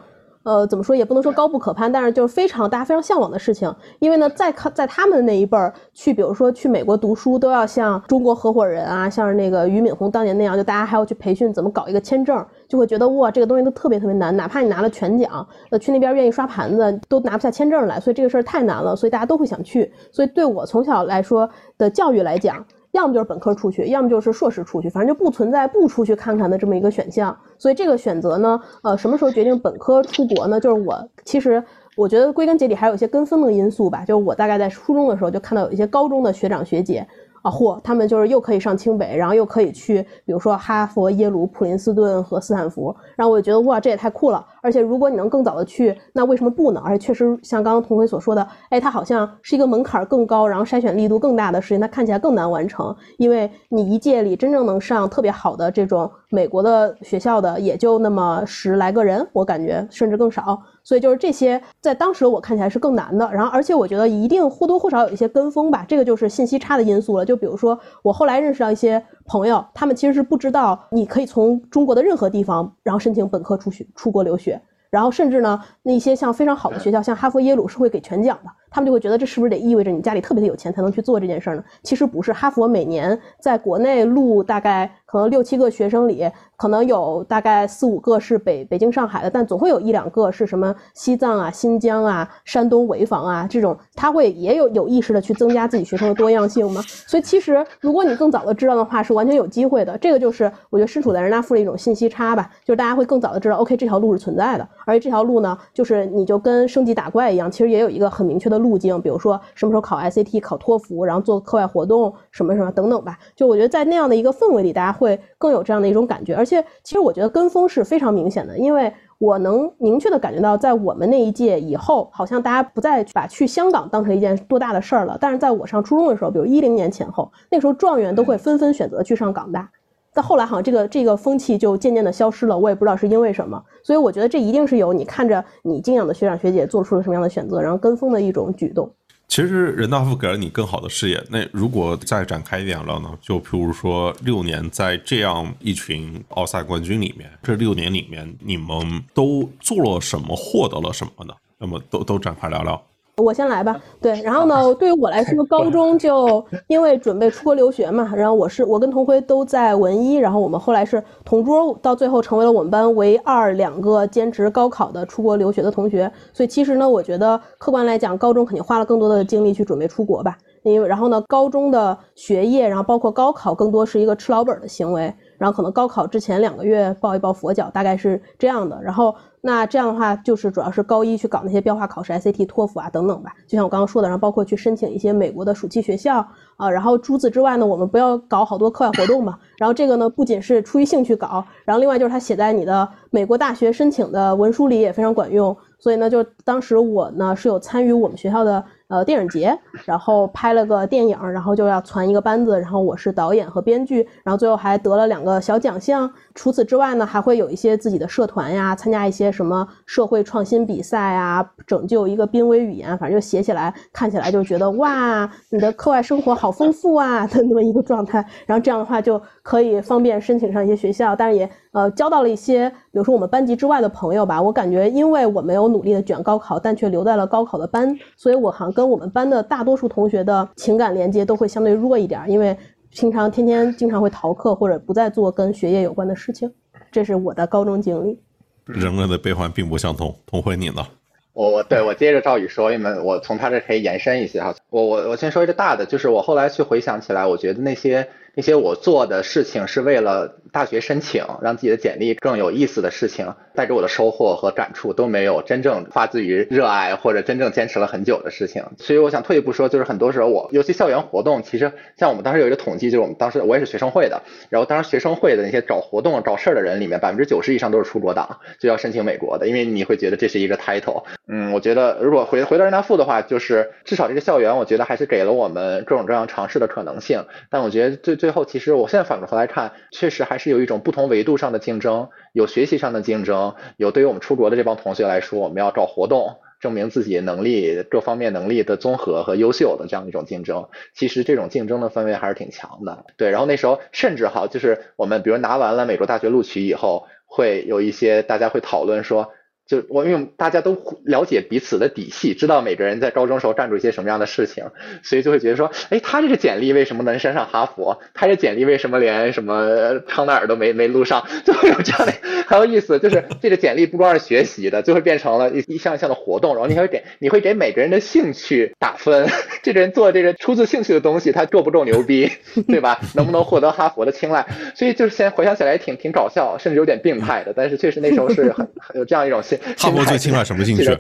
[0.47, 3.69] 呃，怎么说也不能说高不可攀，但是就是非常大家非常向往的事情。
[3.99, 19.91] 因为呢，在看在他们的那一辈儿去，比如说去美国读书，都要像中国合伙人啊，像是那个俞敏洪当年那样，就大家还要去培训怎么搞一个签证，就会觉得哇，这个东西都特别特别难，哪怕你拿了全奖，那去那边愿意刷盘子都拿不下签证来，所以这个事儿太难了，所以大家都会想去。
[20.13, 22.65] 所以对我从小来说的教育来讲。
[22.91, 27.37] 要么就是本科出去，要么就是硕士出去，反正就不存在不出去看看的这么一个选项。
[27.57, 30.59] 所以这个选择呢，呃，什么时候决定本科出国呢？
[30.59, 31.63] 就是我其实
[31.95, 34.03] 我觉得归根结底还有一些跟风的因素吧。
[34.05, 37.07] 就是我大概在初中的时候就看到有一些高中的学长学姐。
[37.43, 37.79] 啊，嚯！
[37.81, 44.43] 他们就是又可以上清北，然后又可以去，比如说哈佛、耶鲁、普林斯顿和斯坦福，然后我就觉得哇，这也太酷了！
[44.61, 46.81] 而且如果你能更早的去，那为什么不呢？
[46.83, 60.61] 而且确实像刚刚童辉所说的，哎，它好像是一个门槛更高，然后筛选力度更大的事情，它看起来更难完成，因为你一届里真正能上特别好的这种美国的学校的也就那么十来个人，我感觉甚至更少。
[60.83, 63.29] 所以就是这些，在当时我看起来是更难的。
[63.33, 67.25] 然后，而且我觉得一定或多或少有一些跟风吧，这个就是信息差的因素了。
[67.25, 74.59] 就比如说，我后来认识到一些朋友，他们其实是不知道你可以从中国的任何地方，然后申请本科出去出国留学。
[74.89, 78.49] 然后甚至呢，那些像非常好的学校，像哈佛、耶鲁是会给全奖的。
[78.69, 81.63] 他们就会觉得这是不是得意味着你家里特别的有钱才能去做这件事儿呢？
[81.83, 96.81] 其实不是，哈佛每年在国内录大概可能六七个学生里，可能有大概四五个是北北京、上海的，但总会有一两个是什么西藏啊、新疆啊、山东潍坊啊这种，他会也有有意识的去增加自己学生的多样性嘛。
[96.81, 99.97] 所以其实如果你更早的知道的话，是完全有机会的。
[99.97, 109.39] 这个就是我觉得身处在人大附的一种信息差吧，就是大家会更早的知道，OK 这条路是存在的，而且这条路呢，就是你就跟升级打怪一样，其实也有一个很明确的路径，比如说。
[109.55, 113.17] 什么时候考 SAT、考托福，然后做课外活动什么什么等等吧。
[113.35, 116.35] 就我觉得在那样的一个氛围里，大家会更有这样的一种感觉。
[116.35, 125.17] 而且，其实我觉得跟风是非常明显的，因为我能明确的感觉到，在我们那一届以后，好像大家不再把去香港当成一件多大的事儿了。
[125.21, 129.69] 但是在我上初中的时候，比如一零年前后，那时候状元都会纷纷选择去上港大。
[130.13, 133.63] 但后来好像这个这个风气就渐渐的消失了，我也不知道是因为什么。
[133.83, 138.91] 所以我觉得这一定是有你看着你敬仰的学长学姐做出了什么样的选择，然后跟风的一种举动。
[139.27, 141.21] 其实人大附给了你更好的视野。
[141.29, 143.17] 那如果再展开一点了呢？
[143.21, 151.33] 就譬如说六年在这样一群奥赛冠军里面，这六年里面你们都做了什么，获得了什么呢？
[151.59, 152.81] 那么都都展开聊聊。
[153.23, 153.75] 我先来吧。
[153.99, 166.11] 对，然后呢， 对于我来说，高 中就 因为准备出国留学嘛，然后我是我跟童辉都在文一，然后我们后来是同桌，到最后成为了我们班唯二两个坚持高考的出国留学的同学。
[166.31, 170.37] 所以其实呢，我觉得客观来讲，高中肯定花了更多的精力去准备出国吧。
[170.61, 175.11] 因为然后呢，高中的学业，然后包括高考，更多是一个吃老本的行为。
[175.37, 178.81] 然后可能高考之前两个月抱一抱佛脚，大概是这样的。
[178.81, 183.33] 然后那这样的话，就是主要是高一去搞那些标化考试，SAT、托福啊等等吧。
[183.47, 186.25] 就像我刚刚说的，然后包括去申请一些美国的暑期学校
[186.57, 186.69] 啊。
[186.69, 189.37] 然后除此之外呢，我们不要搞好多课外活动嘛。
[189.57, 195.55] 然后这个呢，不仅是出于兴趣搞，然后另外就是它写在你的美国大学申请的文书里也非常管用。
[195.79, 198.63] 所以呢，就当时我呢是有参与我们学校的。
[198.89, 206.09] 呃，电影节，然后拍了个电影，然后就要攒一个班子，然后我是导演和编剧，然后最后还得了两个小奖项。
[206.33, 218.25] 除此之外呢，还会有一些自己的社团呀，参加一些什么社会创新比赛啊，拯救一个濒危语言，反正就写起来，看起来就觉得哇，你的课外生活好丰富啊 的那么一个状态。
[218.45, 224.41] 然后这样的话就可以方便申请上一些学校，但是也呃交到了一些，比如说我们班级之外的朋友吧。
[224.41, 228.73] 我感觉因为我没有努力的卷高考，但却留在了高考的班，所以我好像。
[228.73, 232.55] 跟我们班的大多数同学的情感连接都会相对弱一点，因为
[232.91, 236.51] 平常天天经常会逃课或者不再做跟学业有关的事情。
[236.91, 238.19] 这是我的高中经历。
[238.65, 240.85] 人们的悲欢并不相同，同回你呢？
[241.33, 244.53] 我我对我接着赵宇说，因为我从他这可以延伸一些哈。
[244.69, 248.07] 我我我先说一个大的，就是我后来去回想起来，我觉得那些。
[248.37, 258.63] 那些我做的事情是为了大学申请，让自己的简历更有意思的事情，带给我的收获和感触都没有真正发自于热爱或者真正坚持了很久的事情。
[258.77, 264.21] 所以我想退一步说，就是很多时候我，尤其校园活动，其实像我们当时有一个统计，就是我们当时我也是学生会的，
[264.51, 271.05] 然后当时学生会的那些找活动找事儿的人里面，百分之九十以上都是出国党，就要申请美国的，因为你会觉得这是一个 title。
[271.27, 277.25] 嗯，我觉得如果回回到人大附的话，就是至少这个校园，我觉得还是给了我们各种各样尝试的可能性。
[277.49, 278.26] 但我觉得最最。
[278.27, 290.67] 最后，其实我现在反过头来看，确实还是有一种不同维度上的竞争，有学习上的竞争，有对于我们出国的这帮同学来说，我们要找活动证明自己能力各方面能力的综合和优秀的这样一种竞争。
[290.93, 293.05] 其实这种竞争的氛围还是挺强的。
[293.15, 299.31] 对，然后那时候甚至哈，就是我们比如拿完了美国大学录取以后，会有一些大家会讨论说。
[299.67, 304.63] 就我因为大家都了解彼此的底细，知道每个人在高中时候干出一些什么样的事情，
[305.03, 307.99] 所以就会觉得说，哎，他这个简历为什么能升上哈佛？
[308.13, 311.27] 他这简历为什么连什么康奈尔都没没录上？
[311.43, 312.13] 就会有这样的
[312.47, 319.27] 很有意思，就是这个简历不光是学习的，就会变成了一一项一项的活动，然后你会给你会给每个人的兴趣打分，
[319.63, 322.31] 这个人做这个出自兴趣的东西，他够不够牛逼，
[322.67, 322.99] 对吧？
[323.15, 324.45] 能不能获得哈佛的青睐？
[324.75, 329.56] 所以就是现在回想起来也挺挺搞笑，甚至有点病态的，但是确实那时候是很有这样一种心。
[329.77, 330.97] 哈佛最青睐什么兴趣？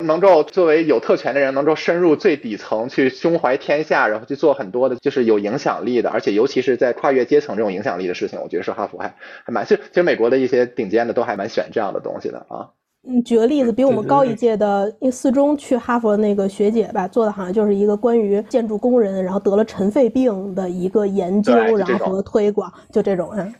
[0.00, 9.12] 能够作为有特权的人，能够深入最底层去胸怀天下，然后去做很多的，就是有影响力的，而且尤其是在跨越阶层这种影响力的事情，我觉得是哈佛还
[9.44, 12.68] 还蛮，其实其实美国的一些顶尖的都还蛮选这样的东西的啊。
[13.08, 23.52] 嗯，举个例子，比我们高一届的四中去哈佛的那个学姐吧，做的好像就是一个关于建筑工人然后得了尘肺病的一个研究，然后和推广，就这种嗯。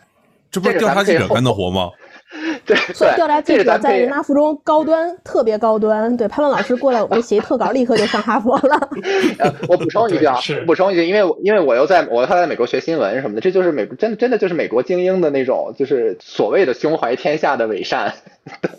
[0.50, 1.90] 这不是调查记者干的活吗？
[2.66, 2.76] 对，
[3.16, 6.14] 调查记者在人大附中高端，特别高端。
[6.16, 8.88] 对，潘文老师过来，我们写一特稿，立刻就上哈佛了。
[9.66, 18.12] 我补充一句啊，补充一句，因为因为我又在我他在美国学新闻什么的，这就是美真的真的就是美国精英的那种，就是所谓的胸怀天下的伪善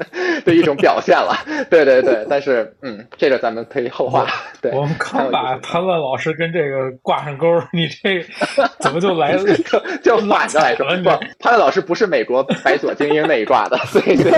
[0.46, 1.34] 的一种表现了。
[1.70, 4.26] 对对对，但是嗯，这个咱们可以后话。
[4.62, 8.24] 对，我们刚把潘乱老师跟这个挂上钩，你这
[8.80, 9.44] 怎么就来了？
[10.02, 11.10] 就反着来说，不，
[11.40, 13.50] 潘乱老师不是美国白左精英那一。
[13.50, 14.32] 挂的，对对。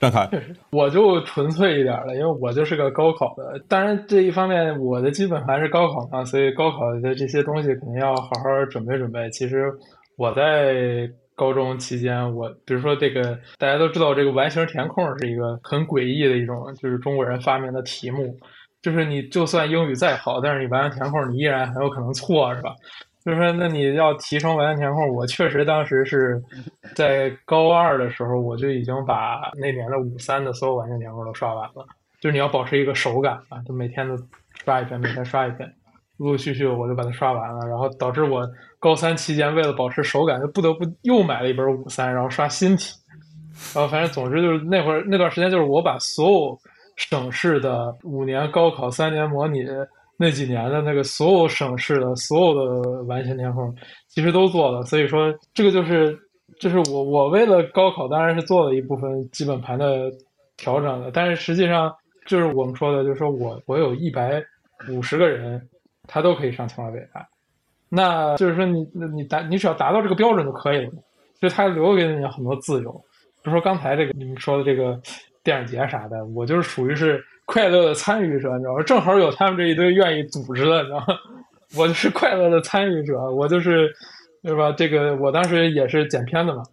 [0.00, 0.26] 张凯，
[0.70, 3.62] 我就纯粹一点了，因为我就是个高考的。
[3.68, 9.28] 当然，这一方面我的基本还是高考嘛，所以高考的这些东西肯定要好好准备准备。
[9.28, 9.70] 其实
[10.16, 11.06] 我在
[11.40, 18.36] 高中期间，我比如说这个，大家都知道这个完形填空是一个很诡异的一种，就是中国人发明的题目，
[18.82, 22.74] 就是你就算英语再好，但是你完形填空，你依然很有可能错，是吧？
[23.24, 26.38] 就是说，那你要提升完形填空，我确实当时是
[26.94, 31.86] 在高二的时候，我就已经把那年的五三的所有完形填空都刷完了。
[32.20, 34.14] 就是你要保持一个手感啊，就每天都
[34.62, 35.72] 刷一遍，每天刷一遍，
[36.20, 37.66] 陆陆续续我就把它刷完了。
[37.66, 38.48] 然后导致我
[38.78, 42.94] 高三期间为了保持手感，就不得不又买了一本五三，然后刷新题。
[43.74, 46.58] 然后反正总之就是那会儿那段时间，就是我把所有
[46.94, 49.64] 省市的五年高考三年模拟。
[50.22, 53.74] 那几年的那个所有省市的所有的完形填空，
[54.06, 54.82] 其实都做了。
[54.82, 56.14] 所以说，这个就是，
[56.58, 60.12] 就是我我为了高考，当然是做了一部分基本盘的
[60.58, 61.10] 调整的。
[61.10, 61.90] 但是实际上，
[62.26, 64.44] 就是我们说的，就是说我我有一百
[64.90, 65.66] 五十个人，
[66.12, 67.24] 他都可以上清华北大，
[67.88, 68.84] 那就是说你
[69.14, 70.92] 你达你只要达到这个标准就可以了，
[71.38, 72.90] 所以他留给你很多自由。
[73.42, 75.00] 比如说刚才这个你们说的这个
[75.44, 78.82] 电影节啥的，我就是属于是快乐的参与者，你知道吗？
[78.82, 81.06] 正好有他们这一堆愿意组织的，你知道吗？
[81.76, 83.88] 我就是快乐的参与者，我就是
[84.42, 84.72] 对吧？
[84.72, 86.64] 这个我当时也是剪片子嘛，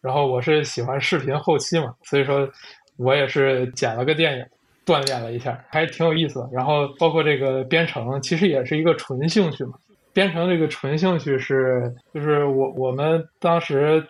[0.00, 2.48] 然后我是喜欢视频后期嘛，所以说
[2.96, 4.46] 我也是剪了个电影，
[4.86, 6.48] 锻炼了一下，还挺有意思的。
[6.52, 9.74] 然后包括这个编程，其实也是一个纯兴趣嘛。
[10.12, 14.04] 编程这个纯兴趣是，就是我我们当时。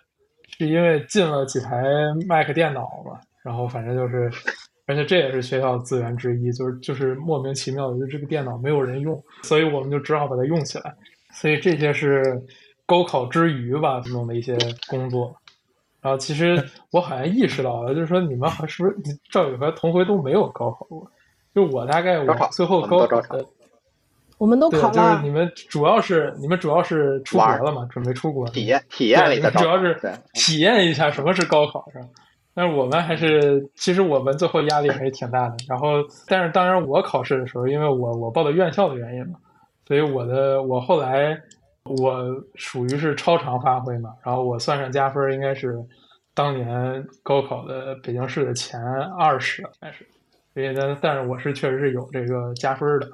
[0.56, 1.82] 是因为进了几台
[2.28, 4.30] Mac 电脑嘛，然后反正就是，
[4.86, 10.94] 而且这也是学校资源之一，就是就是莫名其妙的，就这个电脑没有人用，所以我们就只好把它用起来。
[11.32, 12.40] 所以这些是
[12.86, 14.56] 高考之余吧弄的一些
[14.86, 15.34] 工作。
[16.04, 21.10] 然后其实我好像意识到了，就是说你们还是不是赵宇和童辉都没有高考过？
[21.54, 23.42] 就我大概我最后高考的。
[24.36, 29.98] 我们都考了，就是你们主要是你们主要是出国了嘛，准备出国体验体验了一下，主要是
[30.34, 32.06] 体验一下什么是高考，是吧？
[32.52, 35.56] 但是我们还是，其实我们最后压力还是挺大的。
[35.66, 39.38] 然后，但是当然我考试的时候，因为我我报的院校的原因嘛，
[39.88, 41.40] 所以我的我后来
[41.84, 42.24] 我
[42.54, 45.76] 属于是超常发挥嘛，然后我算上加分，应该是
[46.34, 48.80] 当年高考的北京市的前
[49.18, 50.06] 二十，应该是。
[50.52, 53.10] 所以呢，但是我是确实是有这个加分的。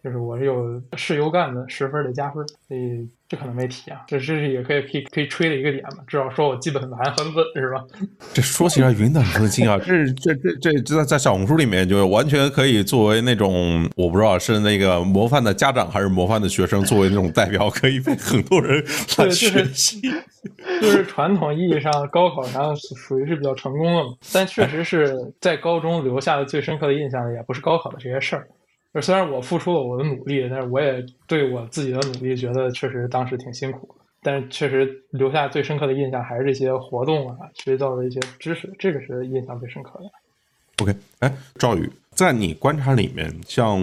[0.00, 4.00] 就是我是有是优干的，十分的加分，所以这可能没提啊。
[4.06, 7.84] 这这是也可以可以可以吹的一个点嘛，至少说我基本盘很稳，是吧？
[8.32, 18.82] 这说起来云淡风轻啊，这是这这这在在小红书里面就完全可以作为那种我不知道是那个模范的家长还是模范的学生，作为那种代表，可以被很多人
[19.18, 20.00] 来学习。
[20.80, 28.48] 就是传统意义上高考上属于是比较成功的嘛，但确实是在高中留下的最深刻的印象，也不是高考的这些事儿。
[28.94, 33.94] 就虽然我付出了我的努力，但是我也对我自己的努力觉得确实当时挺辛苦。
[34.20, 40.10] 但是确实留下最深刻的印象还是这些活动啊，学到的一些知识，这个是印象最深刻的。
[40.82, 43.78] OK，哎，赵宇，在你观察里面，像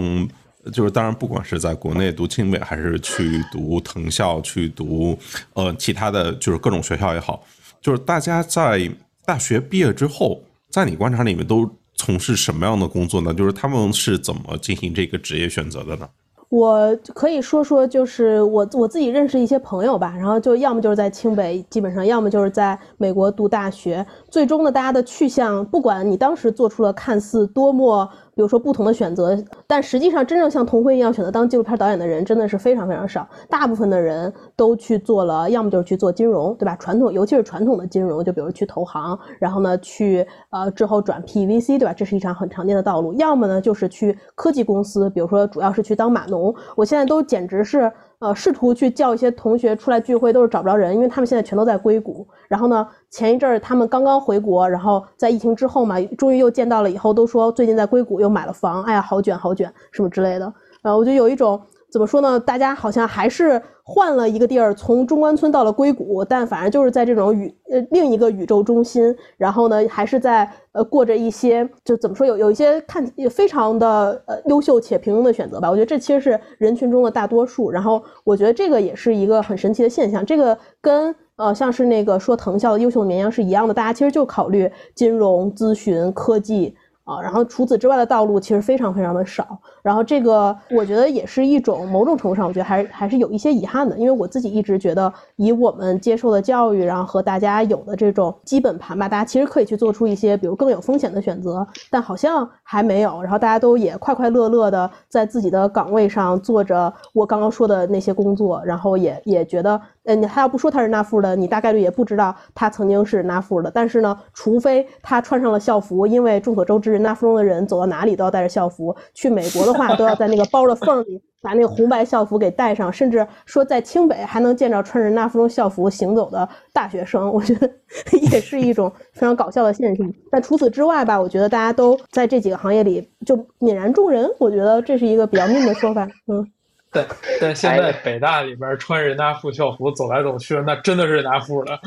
[0.72, 5.18] 就是当然，不管是在国内读清北，还是去读藤校，去读
[5.54, 7.42] 呃其他的就是各种学校也好，
[7.80, 8.90] 就是大家在
[9.24, 11.64] 大学毕业之后，在你观察里面都。
[11.96, 13.34] 从事什么样的工作呢？
[13.34, 16.08] 就是他们是怎么进行这个职业选择的呢？
[16.48, 24.06] 我可以说说，就是我我自己认识一些朋友吧，然后就要么就是在清北，基本上要么就是在美国读大学。
[24.30, 28.08] 最终呢，大家的去向，不管你当时做出了看似多么。
[28.36, 29.34] 比如说不同的选择，
[29.66, 33.26] 但实际上真正像童辉一样选择当纪录片导演的人真的是非常非常少。
[33.48, 36.76] 大部分的人都去做了，要么就是去做金融，对吧？
[36.76, 41.94] 传统，尤其是传统的金融，就比如去投行，然后呢去呃之后转 PVC，对吧？
[41.94, 43.14] 这是一场很常见的道路。
[43.14, 46.54] 要么呢就是去科技公司，比如说主要是去当码农。
[46.76, 47.90] 我现在都简直是。
[48.18, 52.26] 呃，试图去叫一些同学出来聚会，都是找不着人，因为他们现在全都在硅谷。
[52.48, 60.52] 然后呢，前一阵儿他们刚刚回国，然后在疫情之后嘛，终于又见到了，以后都说最近在硅谷又买了房，哎呀，好卷好卷，什么之类的。
[60.82, 61.60] 呃，我就有一种。
[61.90, 62.38] 怎么说呢？
[62.38, 75.70] 大家好像还是换了一个地儿，从中关村到了硅谷，但反正就是在这种宇呃另一个宇宙中心，然后呢，还是在呃过着一些就怎么说有有一些看也非常的呃优秀且平庸的选择吧。
[75.70, 77.70] 我觉得这其实是人群中的大多数。
[77.70, 80.26] 然后我觉得这个也是一个很神奇的现象。
[80.26, 86.76] 这个跟呃像是那个说藤校的优秀绵羊是一样的，大家其实就考虑金融、咨询、科技。
[87.06, 89.56] 啊，然后除此之外的道路其实非常非常的少，
[89.86, 109.80] 然后这个我觉得也是一种某种程度上，我觉得还是还是有一些遗憾的，因为我自己一直觉得以我们接受的教育，然后和大家有的这种基本盘吧，大家其实可以去做出一些比如更有风险的选择，但好像还没有，然后大家都也快快乐乐的在自己的岗位上做着我刚刚说的那些工作，然后也也觉得。
[110.08, 113.68] 嗯，他要不说他是纳富的，你大概率也不知道他曾经是纳富的。
[113.68, 118.94] 但是呢，除非他穿上了校服，因为众所周知，纳富中的人走到哪里都要带着校服。
[119.14, 122.92] 去美国的话，都要在那个包的缝里把那个红白校服给带上。
[122.92, 127.70] 甚至说在清北还能见着穿着纳富中校服行走的大学生，我觉得
[128.32, 130.12] 也是一种非常搞笑的现象。
[130.30, 134.28] 但除此之外吧，我觉得大家都在这几个行业里就泯然众人。
[134.38, 136.06] 我觉得这是一个比较命的说法。
[136.26, 136.46] 嗯。
[136.92, 137.04] 但
[137.40, 141.78] 但现在北大里边穿人大附校服走来走去，那真的是人大附的。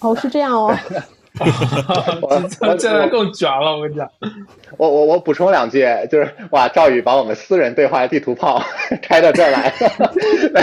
[0.00, 0.74] 哦，是这样哦。
[2.78, 4.08] 现在更卷了，我跟你讲。
[4.76, 8.62] 我我我补充两句，就是哇，赵宇把我们私人对话的地图炮
[9.02, 9.72] 开到这儿来，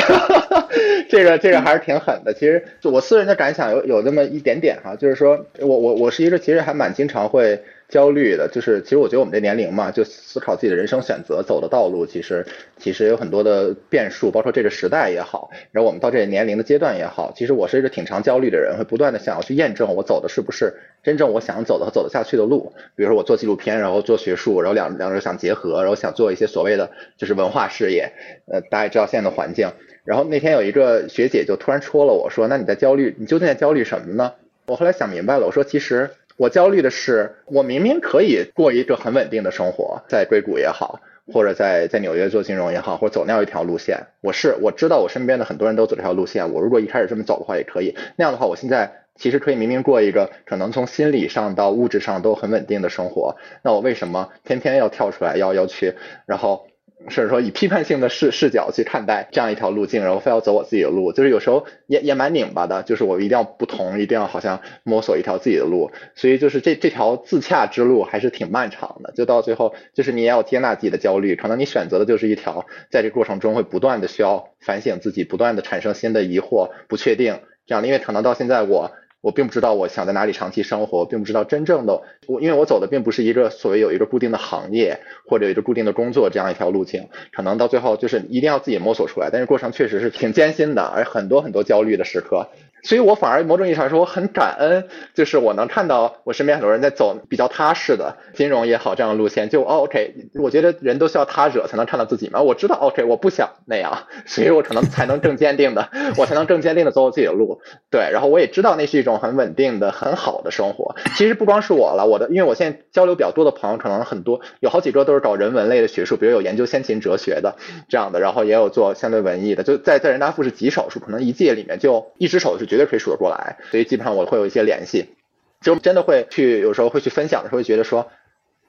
[1.10, 2.34] 这个这个还是挺狠的。
[2.34, 12.46] 其实我私人的感想有有那么一点点哈，就是说我我我是一个其实还蛮经常会焦虑的，就是其实我觉得我们这年龄嘛，就思考自己的人生选择走的道路，其实
[12.78, 22.74] 其实有很多的变数，包括这个时代也好，然后我们到这个年龄的阶段也好，其实我是一个挺常焦虑的人，会不断的想要去验证我走的是不是真正我想走的和走得下去的路。
[22.96, 28.12] 比如说我做纪录片，然后做学术，然后两两者想结合，然后想做一些所谓的就是文化事业。
[28.52, 29.72] 呃，大家也知道现在的环境。
[30.04, 33.16] 然后那天有一个学姐就突然戳了我说：“那你在焦虑？
[33.18, 34.34] 你究竟在焦虑什么呢？”
[34.68, 36.10] 我后来想明白了，我说其实。
[36.38, 41.00] 我焦虑的是，我明明可以过一个很稳定的生活，在硅谷也好，
[41.34, 43.98] 或者在在纽约做金融也好，或者走那样一条路线。
[44.22, 47.96] 我是我知道我身边的很多人都走这条路线，我如果一开始这么走的话也可以。
[48.16, 53.36] 那样的话，我现在其实可以明明过一个可能从心理上到物质上都很稳定的生活。
[53.64, 55.96] 那我为什么偏偏要跳出来，要要去，
[56.28, 56.67] 然后？
[57.10, 62.84] 甚至说以批判性的视视角去看待这样一条路径，然后非要走我自己的路，就是有时候也也蛮拧巴的。
[62.84, 69.12] 就是我一定要不同，一定要好像摸索一条自己的路，所以就是这这条自洽之路还是挺漫长的。
[69.14, 77.88] 就到最后，就是你也要接纳自己的焦虑，可能你选择的就是一条在这过程中会不断的需要反省自己，不断的产生新的疑惑、不确定这样的。
[77.88, 78.92] 因为可能到现在我。
[79.22, 92.48] 我并不知道我想在哪里长期生活，并不知道真正的我，因为我走的并不是一个所谓有一个固定的行业或者有一个固定的工作这样一条路径，可能到最后就是一定要自己摸索出来，但是过程确实是挺艰辛的，而很多很多焦虑的时刻。
[92.84, 99.50] 所以我反而某种意义上说，我很感恩，就是我能看到我身边很多人在走比较踏实的金融也好这样的路线。
[99.50, 102.42] 就 OK，我觉得人都需要他者才能看到自己嘛。
[102.42, 107.60] 我知道 OK，我不想那样， 所以我可能才能更坚定的，我才能更坚定的走我自己的路。
[107.90, 110.96] 对，然后我也知道那是一种很稳定的、很好的生活。
[111.16, 117.56] 其实不光是我了，我的，因为我现在交流比较多的朋友，可能很多有好几个都是搞人文类的学术，比如有研究先秦哲学的
[117.90, 122.78] 这样的，然后也有做相对文艺的，就在在人大附是极少数，可能一届里面就一只手是绝。
[122.78, 125.16] 对可以数得过来，所以基本上我会有一些联系，
[125.62, 128.12] 就真的会去有时候会去分享的时候，觉得说，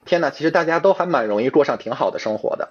[0.05, 2.69] 天呐，其实大家都还蛮容易过上挺好的生活的，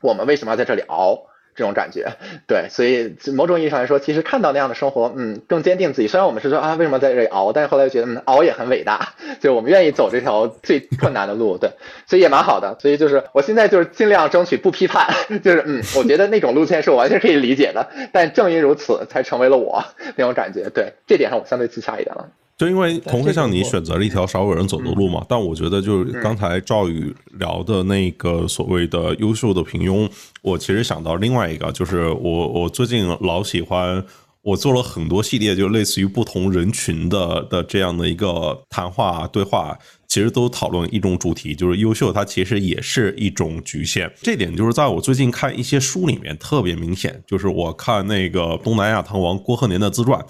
[0.00, 1.26] 我们为什么要在这里熬？
[1.54, 2.06] 这种感觉，
[2.46, 6.08] 对，所以某种意义上来说，其实看到那样的生活，嗯，更坚定自己。
[6.08, 7.52] 虽然我们是说啊，为什么在这里熬？
[7.52, 11.70] 但是后来又觉得，嗯，熬也很伟大， 就我们愿意走这条最困难的路，对，
[12.06, 12.76] 所以也蛮好的。
[12.80, 15.08] 所以就是我现在就是尽量争取不批判，
[15.42, 17.88] 就是嗯，我觉得那种路线是我完全可以理解的。
[18.12, 19.84] 但正因如此，才成为了我
[20.16, 20.70] 那种感觉。
[20.70, 22.28] 对，这点上我相对自洽一点了。
[22.58, 30.10] 就因为同会像你选择了一条少有人走的路嘛，但我觉得就是刚才赵宇聊的那个所谓的优秀的平庸，
[30.42, 34.04] 我其实想到另外一个，就是我我最近老喜欢，
[34.42, 39.78] 我做了很多系列，就类似于不同人群的的这样的一个谈话对话，
[40.08, 44.12] 其实都讨论一种主题，就是优秀它其实也是一种局限。
[44.20, 50.20] 这点就是在我最近看一些书里面特别明显，就是我看那个东南亚唐王郭鹤年的自传。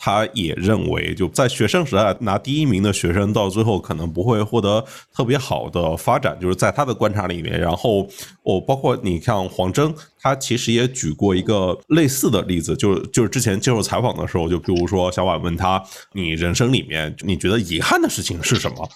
[0.00, 4.82] 他也认为，就在学生时代拿第一名的学生，到最后可能不会获得
[5.12, 7.58] 特别好的发展，就是在他的观察里面。
[7.58, 8.08] 然后，
[8.44, 15.82] 我包括你像黄峥，他其实也举过一个类似的例子，就是就是之前接受采访的时候，就比如说小婉问他，
[16.12, 18.88] 你人生里面你觉得遗憾的事情是什么？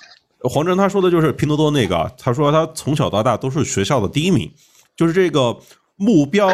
[0.49, 4.49] 黄峥他说的就是拼多多那个，他说他从小到大都是学校的第一名，
[4.97, 5.59] 就是这个
[5.97, 6.49] 目标。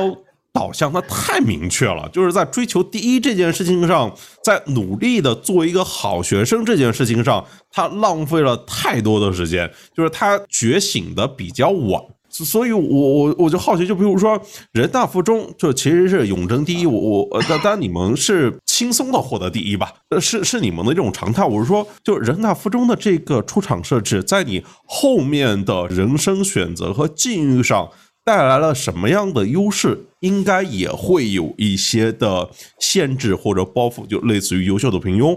[0.59, 14.41] 导向它太明确了，就是在追求第一这件事情上，在努力的做一个好学生这件事情上，他浪费了太多的时间，就是他觉醒的比较晚，所以我我我就好奇，就比如说
[14.73, 21.45] 人大附中，就其实是永争第一，我我呃当然你们是轻松的获得第一吧，是是你们的这种常态。
[21.45, 27.89] 我是说，就人大附中的这个出场设置，在你后面的人生选择和境遇上。
[28.29, 29.99] 带来了什么样的优势？
[30.21, 32.47] 应该也会有一些的
[32.79, 35.35] 限制或者包袱，就类似于优秀的平庸。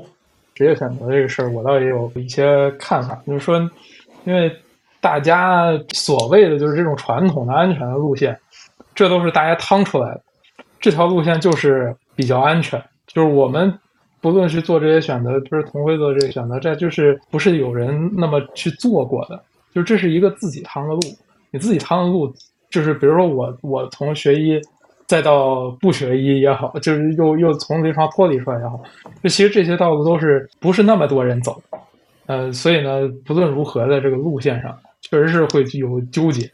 [0.54, 3.58] 职业选择这个事儿，我倒也有一些看法，就是说，
[4.26, 4.52] 因为
[5.00, 8.38] 大家所谓的就是这种传统的安全的路线，
[8.94, 10.22] 这都是大家趟出来的。
[10.82, 12.78] 这条路线就是比较安全，
[13.08, 13.74] 就是我们
[14.20, 19.42] 不论是做这些选择，就是同辉做这个选择，这就是不是有人那么去做过的，
[19.74, 21.00] 就这是一个自己趟的路，
[21.52, 22.30] 你自己趟的路。
[22.72, 24.60] 就是比如说我我从学医
[25.06, 28.82] 再到不学医也好，就是又又从临床脱离出来也好，
[29.22, 31.62] 就其实这些道路都是不是那么多人走，
[32.28, 36.50] 呃，所以呢，不论如何在这个路线上，确实是会有纠结，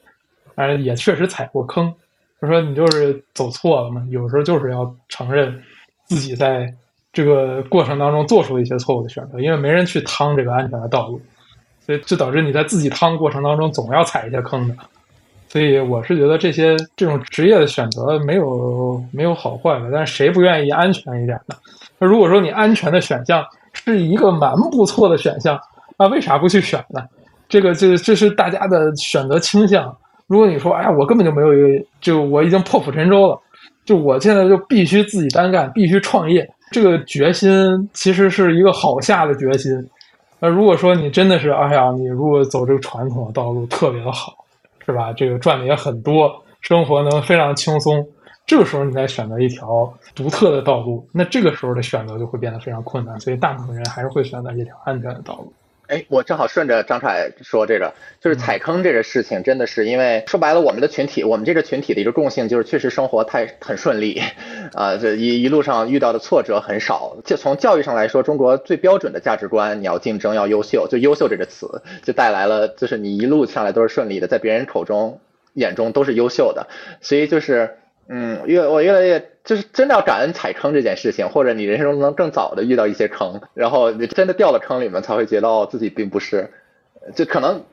[0.55, 1.93] 当然也确实踩过坑。
[2.41, 5.59] 就说你就是走错了嘛，有时候就是要承认
[6.05, 6.71] 自己在
[7.13, 11.21] 这个过程当中做出了一些错误的选择，因为没人去趟这个安全的道路，
[11.79, 14.75] 所以就导致你在自己趟过程当中总要踩一些坑的。
[15.49, 21.55] 所以我是觉得这些这种职业的选择没有没有好坏的，但是谁不愿意安全一点呢？
[21.97, 23.43] 那如果说你安全的选项
[23.73, 25.59] 是一个蛮不错的选项，
[25.97, 27.01] 那为啥不去选呢？
[27.47, 29.95] 这个这这是大家的选择倾向。
[30.27, 31.47] 如果你说，哎呀，我根本就没有，
[32.01, 33.41] 就我已经破釜沉舟了，
[33.85, 37.49] 就我现在就必须自己单干，必须创业，这个决心
[37.93, 39.71] 其实是一个好下的决心。
[40.39, 44.33] 那如果说你真的是，哎呀，你如果走这个传统的道路特别的好，
[44.87, 45.11] 是吧？
[45.11, 48.07] 这个赚的也很多，生活能非常轻松，
[48.45, 53.19] 这个时候你再选择一条独特的道路，那这个时候的选择就会变得非常困难。
[53.19, 55.51] 所以大部分人还是会选择这条安全的道路。
[55.87, 64.21] 哎，我正好顺着张凯说这个，就是踩坑这个事情，真的是因为说白了，我们的群体，我们这个群体的一个共性就是确实生活太很顺利，
[64.73, 67.15] 啊，这一一路上遇到的挫折很少。
[67.23, 75.21] 就从教育上来说，中国最标准的价值观，你要竞争，要优秀，就优秀这个词就带来了，就是你一路上来都是顺利的，在别人口中
[75.53, 76.67] 眼中都是优秀的，
[77.01, 77.77] 所以就是。
[78.09, 86.49] 嗯，越我越来越就是真的要感恩踩坑这件事情，或者你人生中能更早的遇到一些坑，然后你真的掉了坑里面，才会觉得自己并不是，
[87.15, 87.63] 就可能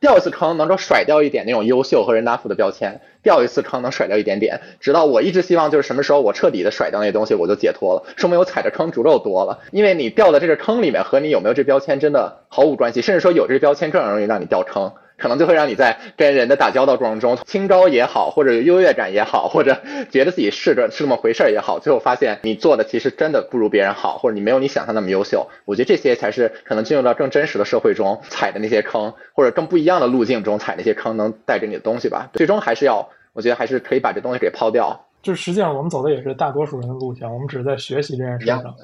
[0.00, 14.92] 掉一次坑能够甩掉一点那种优秀和人大富的标签，掉一次坑能甩掉一点点，直到我一直希望就是什么时候我彻底的甩掉那些东西，我就解脱了，说明我踩的坑足够多了，因为你掉的这个坑里面和你有没有这标签真的毫无关系，甚至说有这标签更容易让你掉坑。
[15.16, 25.48] 可能就会让你在跟人的打交道过程中，清高也好，或者有优越感也好，或者 觉得自己是个是那么回事儿也好，最后发现你做的其实真的不如别人好，或者你没有你想象那么优秀。
[25.64, 32.28] 我觉得这些才是可能进入到更真实的社会中踩的那些坑，或者更不一样的路径中踩那些坑，能带给你的东西吧。
[32.32, 35.06] 最终还是要，我觉得还是可以把这东西给抛掉。
[35.22, 38.74] 就是实际上我们走的也是大多数人的路线，我们只是在学习这件事上，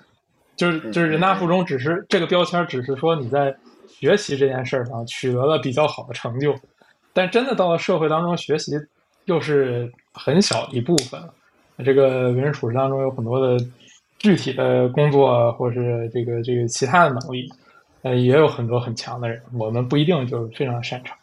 [0.56, 3.54] 就是就是人大附中只是这个标签，只是说你在。
[4.00, 6.54] 学习这件事儿上取得了比较好的成就，
[7.12, 8.72] 但真的到了社会当中学习
[9.26, 11.20] 又是很小一部分。
[11.84, 13.62] 这个为人处事当中有很多的
[14.18, 17.46] 具体的工作，或是这个这个其他的能力，
[18.00, 19.38] 呃，也有很多很强的人。
[19.52, 21.14] 我们不一定就是非常擅长。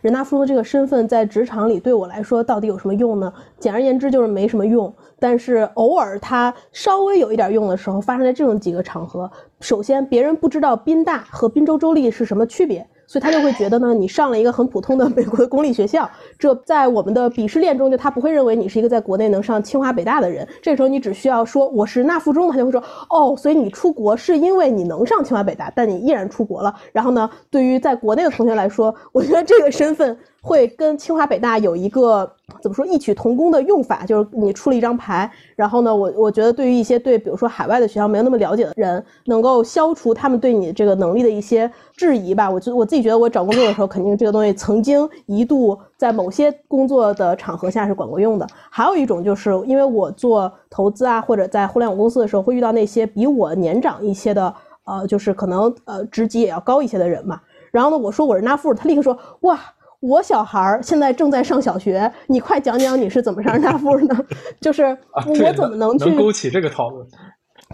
[0.00, 3.32] 人大附中这个身份在职场里对我来说到底有什么用呢？
[3.58, 4.92] 简而言之就是没什么用。
[5.18, 9.30] 但是偶尔他稍微有一点用的时候，发生在这种几个场合。
[9.60, 12.86] 首先，别人不知道宾大和宾州州立是什么区别。
[13.08, 20.46] 所以他就会觉得呢，你上了一个很普通的美国的公立学校，这在我们的鄙视链中，就他不会认为你是一个在国内能上清华北大的人。
[20.60, 26.74] 这时候你只需要说我是那附中，他就会说哦，所以你出国是因为你能上清华北大，但你依然出国了。
[26.92, 30.16] 然后呢，对于在国内的同学来说，我觉得这个身份。
[30.40, 32.30] 会跟清华北大有一个
[32.62, 42.48] 怎么说异曲同工的用法，就是你出了一张牌，然后呢，我我觉得对于一些对比如说海外的学校没有那么了解的人，能够消除他们对你这个能力的一些质疑吧。
[42.48, 48.46] 我觉我自己觉得我找工作的时候，肯定这个东西曾经一度在某些工作的场合下是管过用的。
[48.70, 57.40] 还有一种就是因为我做投资啊，或者在互联网公司的时候，会遇到那些比我年长一些的，呃，就是可能呃职级也要高一些的人嘛。
[57.72, 59.58] 然后呢，我说我是纳富，他立刻说哇。
[60.00, 64.26] 我小孩儿现在正在上小学，你快讲讲你是怎么上大 附的？
[64.60, 64.84] 就是
[65.26, 67.06] 我怎么能去勾起这个讨论？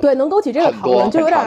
[0.01, 1.41] 对，能勾起这个讨论，就有点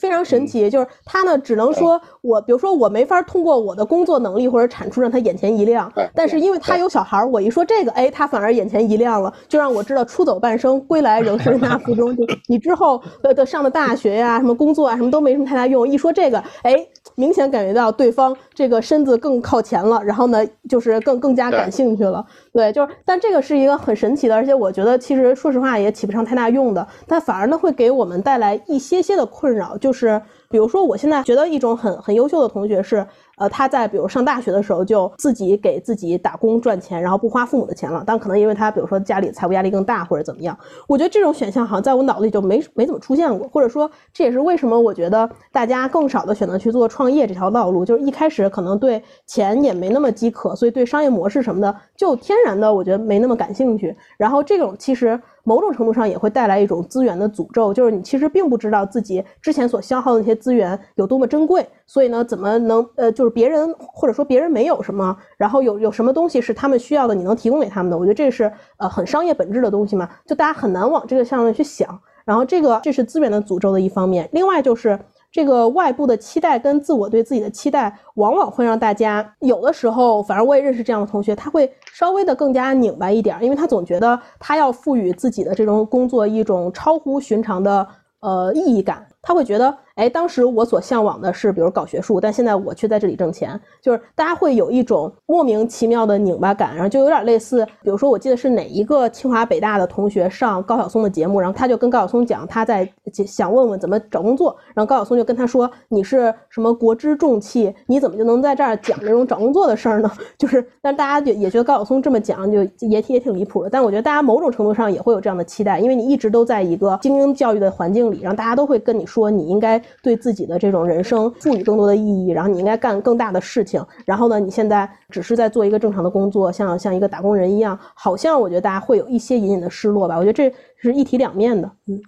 [0.00, 0.70] 非常神奇。
[0.70, 12.14] 就是他呢，只能说我，比如说我没法通过我的工作能力或者产出让他眼前一亮，但是因为他有小孩儿，我一说这个，哎，他反而眼前一亮了，就让我知道出走半生，归来仍是那附中。
[12.16, 15.86] 就你之后的的上的大学呀，什么工作啊，什么都没什么太大用。
[15.88, 16.86] 一说这个，哎。
[17.16, 22.24] 明显感觉到对方这个身子更靠前了，然后呢，就是更更加感兴趣了。
[22.52, 30.20] 对，就是，但这个是一个很神奇的，而且我觉得其实说实话也起不上太大用的，但反而呢会给我们带来一些些的困扰，就是
[30.50, 33.06] 比如说我现在觉得一种很很优秀的同学是。
[33.40, 38.04] 呃，他在比如上大学的时候就自己给自己打工赚钱，然后不花父母的钱了。
[38.06, 40.54] 但可能因为他比如说家里财务压力更大或者怎么样，
[40.86, 43.48] 我觉得这种选项好像在我脑子里就没没怎么出现过。
[43.48, 53.96] 或者说这也是为什么我觉得大家更少的选择去做创业这条道路，就是一开始可能对钱也没那么饥渴，所以对商业模式什么的就天然的我觉得没那么感兴趣。
[54.18, 55.18] 然后这种其实。
[55.50, 67.98] 某种程度上也会带来一种资源的诅咒，就是你其实并不知道自己之前所消耗的那些资源有多么珍贵，所以呢，怎么能呃，就是别人或者说别人没有什么，然后有有什么东西是他们需要的，你能提供给他们的？
[67.98, 72.00] 我觉得这是呃很商业本质的东西嘛，就大家很难往这个上面去想。
[72.24, 74.96] 然后这个这是资源的诅咒的一方面，另外就是。
[75.32, 87.86] 这个外部的期待跟自我对自己的期待，往往会让大家有的时候，反正我也认识这样的同学，他会稍微的更加拧巴一点，因为他总觉得他要赋予自己的这种工作一种超乎寻常的
[88.20, 89.06] 呃意义感。
[89.22, 110.10] 他会觉得，哎，当时我所向往的是，比如搞学术，但现在我却在这里挣钱，就是大家会有一种莫名其妙的拧巴感，然后就有点类似，比如说我记得是哪一个清华北大的同学上高晓松的节目，然后他就跟高晓松讲他在想问问怎么找工作，然后高晓松就跟他说你是什么国之重器，你怎么就能在这儿讲这种找工作的事儿呢？
[110.38, 119.78] 就是，但大家就也觉得高晓松这么讲就也也挺离谱的，但我觉得大家某种程度上也会有这样的期待，因为你一直都在一个精英教育的环境里，然后大家都会跟你说你应该。
[120.02, 123.84] 对自己的这种人生赋予更多的意义，然后你应该干更大的事情。
[124.04, 130.16] 然后呢，你现在只是在做一个正常的工作，像像一个打工人一样，好像我觉得大家会有一些隐隐的失落吧。
[130.16, 131.70] 我觉得这是一体两面的。
[131.86, 132.00] 嗯，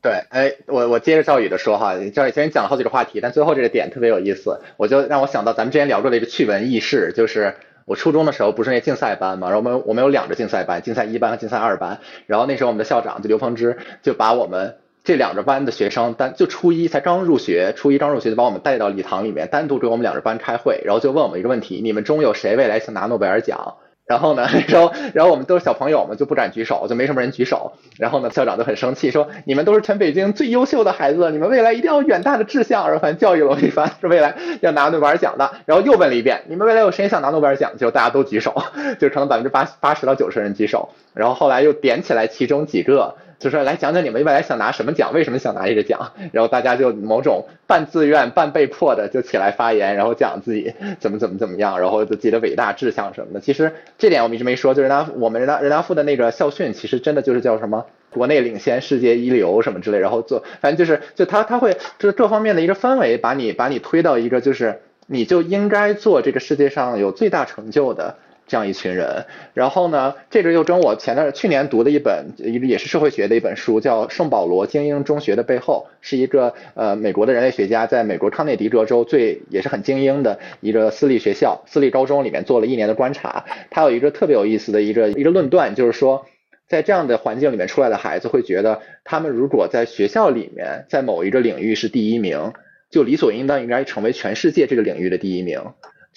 [0.00, 7.54] 对，哎，我我接着赵宇的说哈，赵宇前讲了好几个话题，但最后这个点特别有意思，我就让我想到咱们之前聊过的一个趣闻轶事，就是
[7.84, 14.76] 我初中的时候不是那竞赛班嘛，然后我们我们有两个竞赛班，竞赛一班和竞赛二班，然后那时候我们的校长就刘鹏之就把我们。
[15.08, 23.76] 这两个班的学生单就初一才刚入学，初一刚入学就把我们带到礼堂里面，单独给我们两个班开会，然后就问我们一个问题：你们中有谁未来想拿诺贝尔奖？
[24.06, 27.72] 然后呢， 然后然后我们都是小朋友嘛，就不敢举手，就没什么人举手。
[27.98, 35.50] 然后呢，校长就很生气，说你们都是全北京最优秀的孩子，你们未来一定要远大的志向，然后反正教育了我一番， 说未来要拿诺贝尔奖的。
[35.64, 37.72] 然后又问了一遍，你们未来有谁想拿诺贝尔奖？
[37.78, 38.62] 就大家都举手，
[39.00, 40.90] 就可能百分之八八十到九十人举手。
[41.14, 43.16] 然后后来又点起来其中几个。
[43.38, 46.12] 就说来讲讲你们未来想拿什么奖，为什么想拿这个奖？
[46.32, 53.40] 然后大家就某种半自愿半被迫的就起来发言，然后讲自己怎么怎么怎么样，然后自己的伟大志向什么的。
[53.40, 59.98] 其实这点我们一直没说，就是人大我们人大人大附的那个校训，其实真的就是叫什么国内领先、世界一流什么之类。
[59.98, 68.16] 然后做反正就是就他他会就是各方面的一个氛围，把你把你推到一个就是你就应该做这个世界上有最大成就的。
[68.48, 83.44] 这样一群人，然后呢，这个又跟我前段去年读的一本，也是社会学的一本书，叫《圣保罗精英中学的背后》，是一个呃美国的人类学家在美国康涅狄格州最也是很精英的一个私立学校、私立高中里面做了一年的观察。
[83.70, 86.24] 他有一个特别有意思的一个一个论断，就是说，
[86.66, 92.52] 在这样的环境里面出来的孩子会觉得，他们如果在学校里面在某一个领域是第一名，
[92.90, 95.60] 就理所应当应该成为全世界这个领域的第一名。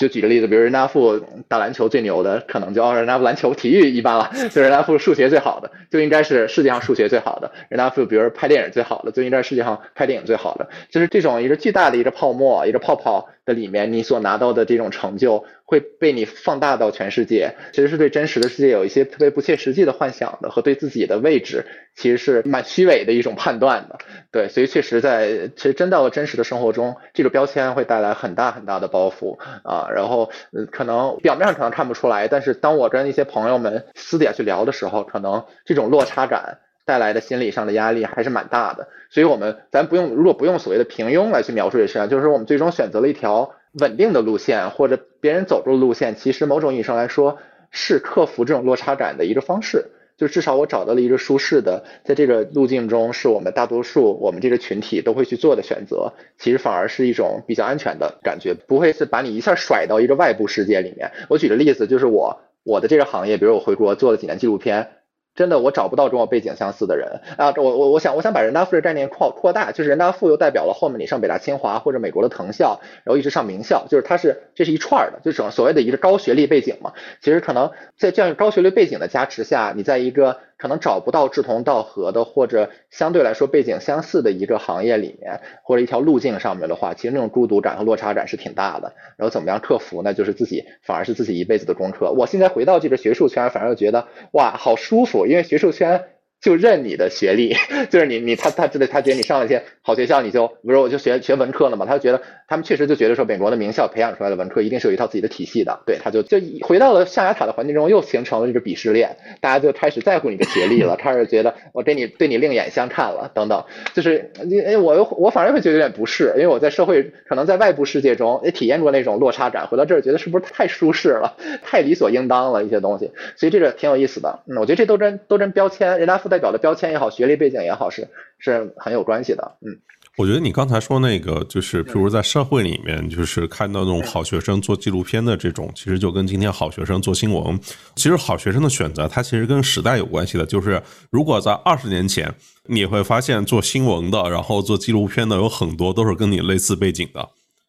[0.02, 10.68] 就举个例子，比如人大富打篮球最牛的，可能就人大附篮球体育一般了； 就人大富数学最好的，就应该是世界上数学最好的；人大富比如拍电影最好的，就应该是世界上拍电影最好的。
[10.90, 15.46] 就是这种一个巨大的一个泡沫，一个泡泡的里面，你所拿到的这种成就。
[15.64, 21.66] 会被你放大到全世界，其实是对真实的世界有一些特别不切实际的幻想的，和对自己的位置
[21.96, 23.98] 其实是蛮虚伪的一种判断的。
[24.32, 29.88] 对，所以确实在其实真到了真实的生活中，这个标签会带来很大很大的包袱啊。
[29.94, 38.88] 然后嗯可能表面上可能看不出来，但是当我跟一些朋友们私底下去聊的时候，可能这种落差感带来的心理上的压力还是蛮大的。
[39.10, 43.54] 所以我们咱不用如果不用所谓的平庸来去描述这事情，就是我们最终选择了一条。
[43.80, 47.38] 稳定的路线或者别人走过的路线，其实某种意义上来说
[47.70, 49.86] 是克服这种落差感的一个方式。
[50.22, 56.14] 就至少我找到了一个舒适的，在这个路径中是我们大多数我们这个群体都会去做的选择。
[56.38, 61.10] 其实反而是一种比较安全的感觉，不会是把你一下甩到一个外部世界里面。
[61.28, 64.90] 我举个例子，就是我我的这个行业，比如我回国做了几年纪录片。
[65.34, 67.54] 真的，我找不到跟我背景相似的人啊！
[67.58, 76.94] 我我我想我想把人大附的概念扩扩大，就是人大附又代表了后面你上北大清华或者美国的藤校，然后一直上名校，就是它是这是一串的，就是所谓的一个高学历背景嘛。
[77.22, 80.38] 其实可能在这样高学历背景的加持下，你在一个。
[80.62, 88.94] 可能找不到志同道合的，或者相对来说背景相似的一个行业里面，或者一条路径上面的话，其实那种孤独感和落差感是挺大的。
[89.18, 90.14] 然后怎么样克服呢？
[90.14, 92.12] 就是自己反而是自己一辈子的功课。
[92.12, 96.06] 我现在回到这个学术圈，反而觉得哇，好舒服，因为学术圈。
[96.42, 97.56] 就认你的学历，
[97.90, 113.64] 就是你你他他觉得他觉得你上了一些好学校，你就比如我就学学文科了嘛，他就觉得他们确实就觉得说美国的名校培养出来的文科一定是有一套自己的体系的，对，他就就回到了象牙塔的环境中，又形成了这个鄙视链，大家就开始在乎你的学历了，开始觉得我对你对你另眼相看了，等等，
[113.94, 114.32] 就是
[114.66, 128.08] 哎我我反而会觉得有点不适，因为我在社会可能在外部世界中也体验过那种落差感，回到这儿觉得是不是太舒适了，太理所应当了一些东西，所以这个挺有意思的，嗯，我觉得这都跟都跟标签人家附代表的标签也好，学历背景也好，是
[128.40, 129.58] 是很有关系的。
[129.60, 129.78] 嗯，
[130.16, 137.60] 我觉得你刚才说那个，就是譬如在社会里面，就是看到那种好学生做纪录片的这种，其实就跟今天好学生做新闻，
[137.98, 140.46] 其实好学生的选择，它其实跟时代有关系的。
[140.46, 142.34] 就是如果在二十年前，
[142.68, 147.28] 你会发现做新闻的，然后做纪录片的有很多都是跟你类似背景的。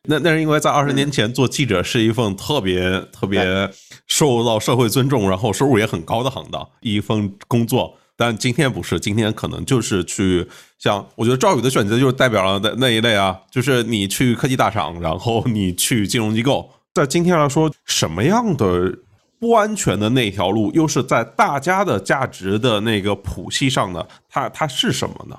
[0.09, 3.69] 那那是因为在二十年前做记者是一份特别特别
[4.07, 7.97] 受到社会尊重，然后收入也很高的行当，一份工作。
[8.23, 10.47] 但今天不是，今天可能就是去
[10.79, 16.71] 像我觉得赵宇的选择就是代表了那那一类啊，就是你去科技大厂，然后你去金融机构。
[16.95, 18.97] 在今天来说，什么样的
[19.41, 24.07] 不安全的那条路，又是在大家的价值的那个谱系上呢？
[24.29, 25.37] 它它是什么呢？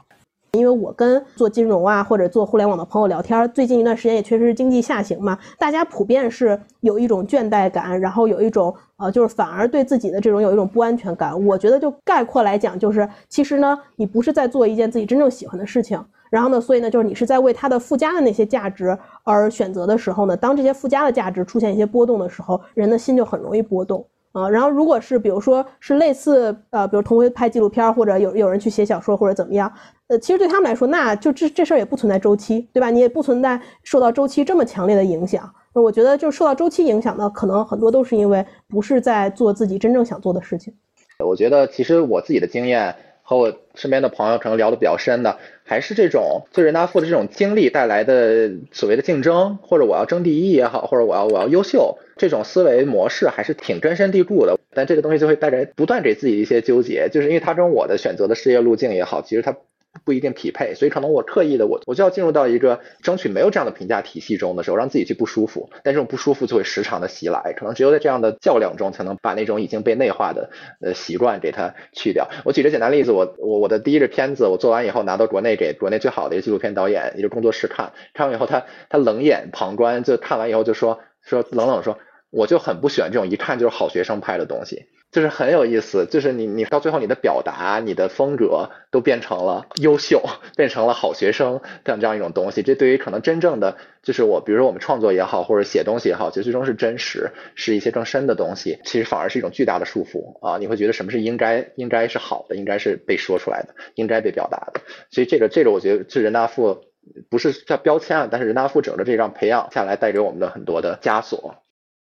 [0.55, 11.43] 因为我跟做金融啊或者做互联网的朋友聊天，最近一段时间也确实是经济下行嘛，大家普遍是有一种倦怠感，然后有一种呃，就是反而对自己的这种有一种不安全感。
[11.47, 15.99] 我觉得就概括来讲，就是其实呢，你不是在做一件自己真正喜欢的事情，
[16.30, 24.05] 然后呢，所以呢，就是你是在为它的附加的那些价值而选择的时候呢，当这些附加的价值出现一些波动的时候，人的心就很容易波动。
[24.34, 29.72] 啊，然后如果是比如说是类似呃，比如同为拍纪录片，或者有有人去写小说或者怎么样，
[30.07, 32.89] 呃，其实对他们来说，那就这这事儿也不存在周期，对吧？
[32.89, 35.49] 你也不存在受到周期这么强烈的影响。
[35.76, 40.73] 那我觉得，就受到周期影响的，可能很多都是因为不是在做自己真正想做的事情。
[41.19, 51.99] 我觉得，其实我自己的经验和我身边的朋友可能聊得比较深的，还是这种就人大附的这种经历带来的所谓的竞争，或者我要争第一也好，或者我要我要优秀。
[52.15, 59.56] 这种思维模式还是挺根深蒂固的，但这个东西就会带来不断给自己一些纠结，就是因为它跟我的选择的事业路径也好，其实它
[60.03, 70.49] 不一定匹配，所以可能我刻意的我我就要进入到一个争取没有这样的评价体系中的时候，让自己去不舒服，但这种不舒服就会时常的袭来，可能只有在这样的较量中，才能把那种已经被内化的
[70.81, 72.27] 呃习惯给它去掉。
[72.44, 80.99] 我举个简单例子，我我我的第一个片子我做完以后拿到国内给国内最好的一个纪录片导演一个工作室看，看完以后他他冷眼旁观，就看完以后就说。
[81.23, 81.97] 说冷冷说，
[82.29, 90.21] 我就很不喜欢这种一看就是好学生拍的东西，就是很有意思，就是你你到最后你的表达、你的风格都变成了优秀，
[90.57, 92.63] 变成了好学生这样这样一种东西。
[92.63, 100.57] 这对于可能真正的就是我，比如说我们创作也好，或者写东西也好，其实最终是真实，是一些更深的东西，其实反而是一种巨大的束缚啊！
[100.57, 104.81] 你会觉得什么是应该应该是好的，应该是被说出来的，应该被表达的。
[105.11, 106.81] 所以这个这个我觉得是人大附。
[107.30, 111.55] 不是叫标签啊，但是人大附整的这张培养下来，带给我们的很多的枷锁。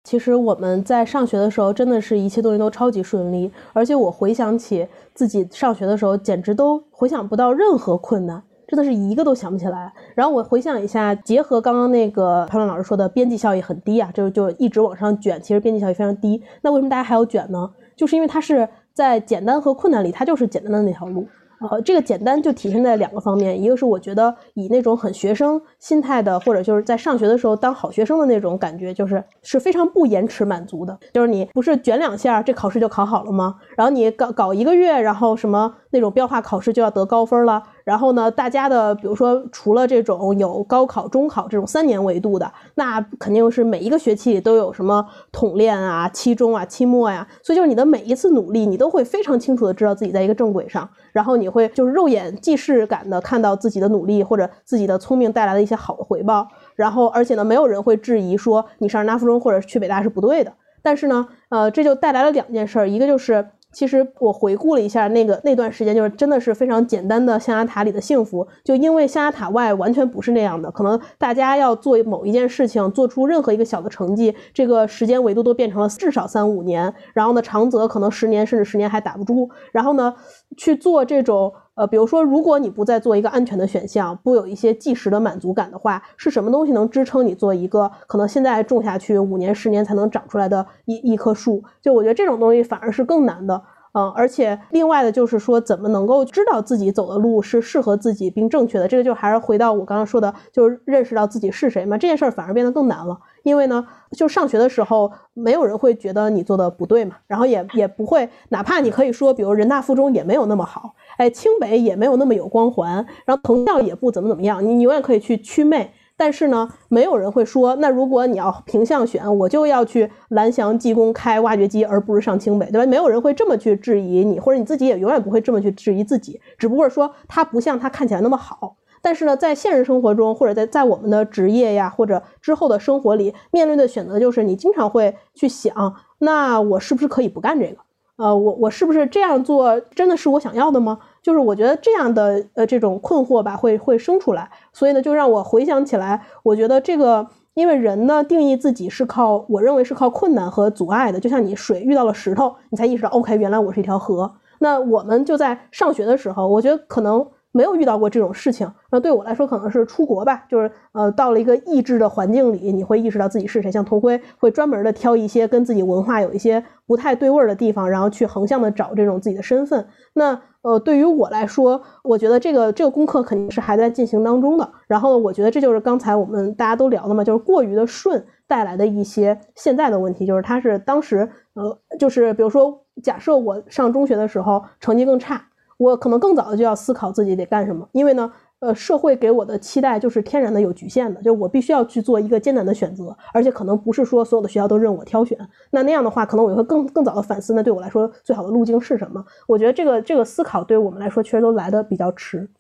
[0.05, 9.93] 其实我们在上学的时候，真的是一切东西都超级顺利，而且我回想起自己上学的时候，简直都回想不到任何困难，真的是一个都想不起来。
[10.15, 16.43] 然后我回想一下，结合刚刚那个潘老师说的，边际效益很低啊，就就一直往上卷，其实边际效益非常低。
[16.63, 17.71] 那为什么大家还要卷呢？
[17.95, 21.29] 就是因为它是在简单和困难里，它就是简单的那条路。
[21.61, 30.97] 呃，这个简单就体现在两个方面，一个是我觉得以那种很学生心态的，或者就是在上学的时候当好学生的那种感觉，就是是非常不延迟满足的。
[31.13, 33.57] 就是你不是卷两下，这考试就考好了吗？
[33.77, 37.63] 然后你搞搞一个月，然后什么那种标化考试就要得高分了。
[37.89, 45.03] 然后呢，大家的比如说除了这种有高考、中考这种三年维度的，那肯定是每一个学期里都有什么
[45.33, 47.27] 统练啊、期中啊、期末呀。
[47.43, 50.87] 所以就是你的每一次努力，你都会非常清楚的知道自己在一个正轨上。
[51.13, 56.47] 然后你会就是肉眼即视感的看到自己的努力或者自己的聪明带来的一些好的回报。
[56.75, 60.53] 然后而且呢，没有人会质疑说你上人大附中或者去北大是不对的。
[60.83, 63.49] 但是呢，呃，这就带来了两件事儿，一个就是。
[63.79, 68.45] 其实我回顾了一下那个那段时间，就是真的是非常简单的象牙塔里的幸福。
[68.65, 79.49] 就因为象牙塔外完全不是那样的，可能大家要做某一件事情，做出任何一个小的成绩，这个时间维度都变成了至少三五年，然后呢，长则可能十年甚至十年还打不住。
[79.71, 80.13] 然后呢，
[80.57, 81.53] 去做这种。
[81.79, 91.63] 呃，比如说，如果你不再做一个安全的选项，不有一些即时的满足感的话，是什么东西能支撑你做一个可能现在种下去五年、十年才能长出来的一一棵树？
[91.81, 93.63] 就我觉得这种东西反而是更难的。
[93.93, 98.87] 嗯，而且另外的就是说，怎么能够知道自己走的路是适合自己并正确的？
[98.87, 101.97] 这个就还是回到我刚刚说的，就是认识到自己是谁嘛。
[101.97, 115.93] 这件事儿反而变得更难了，因为呢，就上学的时候，没有人会觉得你做的不对嘛，然后也也不会，哪怕你可以说，比如人大附中也没有那么好，哎，清北也没有那么有光环，然后藤校也不怎么怎么样，你永远可以去祛魅。
[116.19, 122.87] 但是呢，没有人会说，那如果你要平向选，我就要去蓝翔技工开挖掘机，而不是上清北，对吧？
[122.87, 126.41] 没有人会这么去质疑你，或者你自己也永远不会这么去质疑自己。
[126.59, 128.77] 只不过说，它不像它看起来那么好。
[129.01, 137.77] 但是呢，在现实生活中，或者在在我们的职业呀，或者之后的生活里，面临的选择就是，你经常会去想，那我是不是可以不干这个？
[138.17, 140.99] 呃，我我是不是这样做真的是我想要的吗？
[141.29, 154.37] 就是我觉得这样的呃这种困惑吧，会会生出来，所以呢，就让我回想起来，我觉得这个，因为人呢定义自己是靠，我认为是靠困难和阻碍的，就像你水遇到了石头，你才意识到，OK，原来我是一条河。
[154.61, 158.71] 那我们就在上学的时候，我觉得可能没有遇到过这种事情。
[158.91, 163.71] 那对我来说，可能是出国吧，就是呃，到了一个异质的环境里，你会意识到自己是谁。
[163.71, 169.87] 像头盔会专门的挑一些跟自己文化有一些不太对味儿的地方，然后去横向的找这种自己的身份。
[170.15, 174.71] 那呃，对于我来说，我觉得这个这个功课肯定是还在进行当中的。
[174.87, 185.47] 然后我觉得这就是刚才我们大家都聊的嘛，就是过于的顺带来的一些现在的问题，就是它是当时呃，就是比如说，假设我上中学的时候成绩更差，
[185.79, 188.31] 我可能更早的就要思考自己得干什么，因为呢。
[188.61, 195.39] 呃，社会给我的期待就是天然的有局限的，就我必须要去做一个艰难的选择，而且可能不是说所有的学校都任我挑选。
[195.71, 199.25] 那那样的话，可能我会更更早的反思，那对我来说最好的路径是什么？
[199.47, 202.51] 我觉得这个这个思考对我们来说确实都来的比较迟。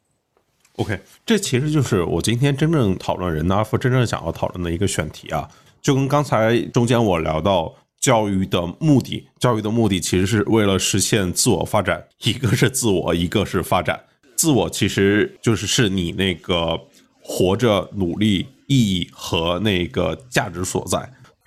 [0.76, 5.48] OK，这其实就是我今天真正讨论人大夫真正想要讨论的一个选题啊，
[5.82, 13.98] 就跟刚才中间我聊到教育的目的，教育的目的其实是为了实现自我发展，一个是自我，一个是发展。
[14.36, 16.78] 自我其实就是是你那个
[17.20, 20.98] 活着、努力、意义和那个价值所在。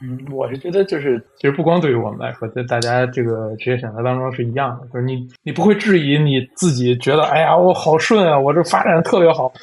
[0.04, 9.54] 嗯，我是觉得就是，其实不光对于我们来说，在大家这个职业选择当中是一样的，就是你你不会质疑你自己觉得，哎呀，我好顺啊，我这发展特别好，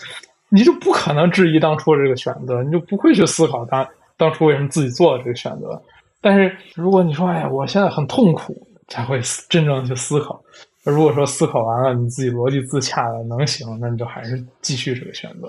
[0.48, 3.86] 你就不可能质疑当初这个选择，你就不会去思考当
[4.16, 5.82] 当初为什么自己做了这个选择。
[6.20, 8.54] 但是如果你说，哎呀，我现在很痛苦，
[8.88, 10.42] 才会真正的去思考。
[10.84, 15.48] 如果说思考完了，你自己逻辑自洽了，能行，那你就还是继续这个选择。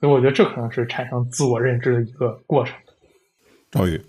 [0.00, 2.74] 所以我觉得这可能是产生自我认知的一个过程。
[3.70, 4.00] 赵宇，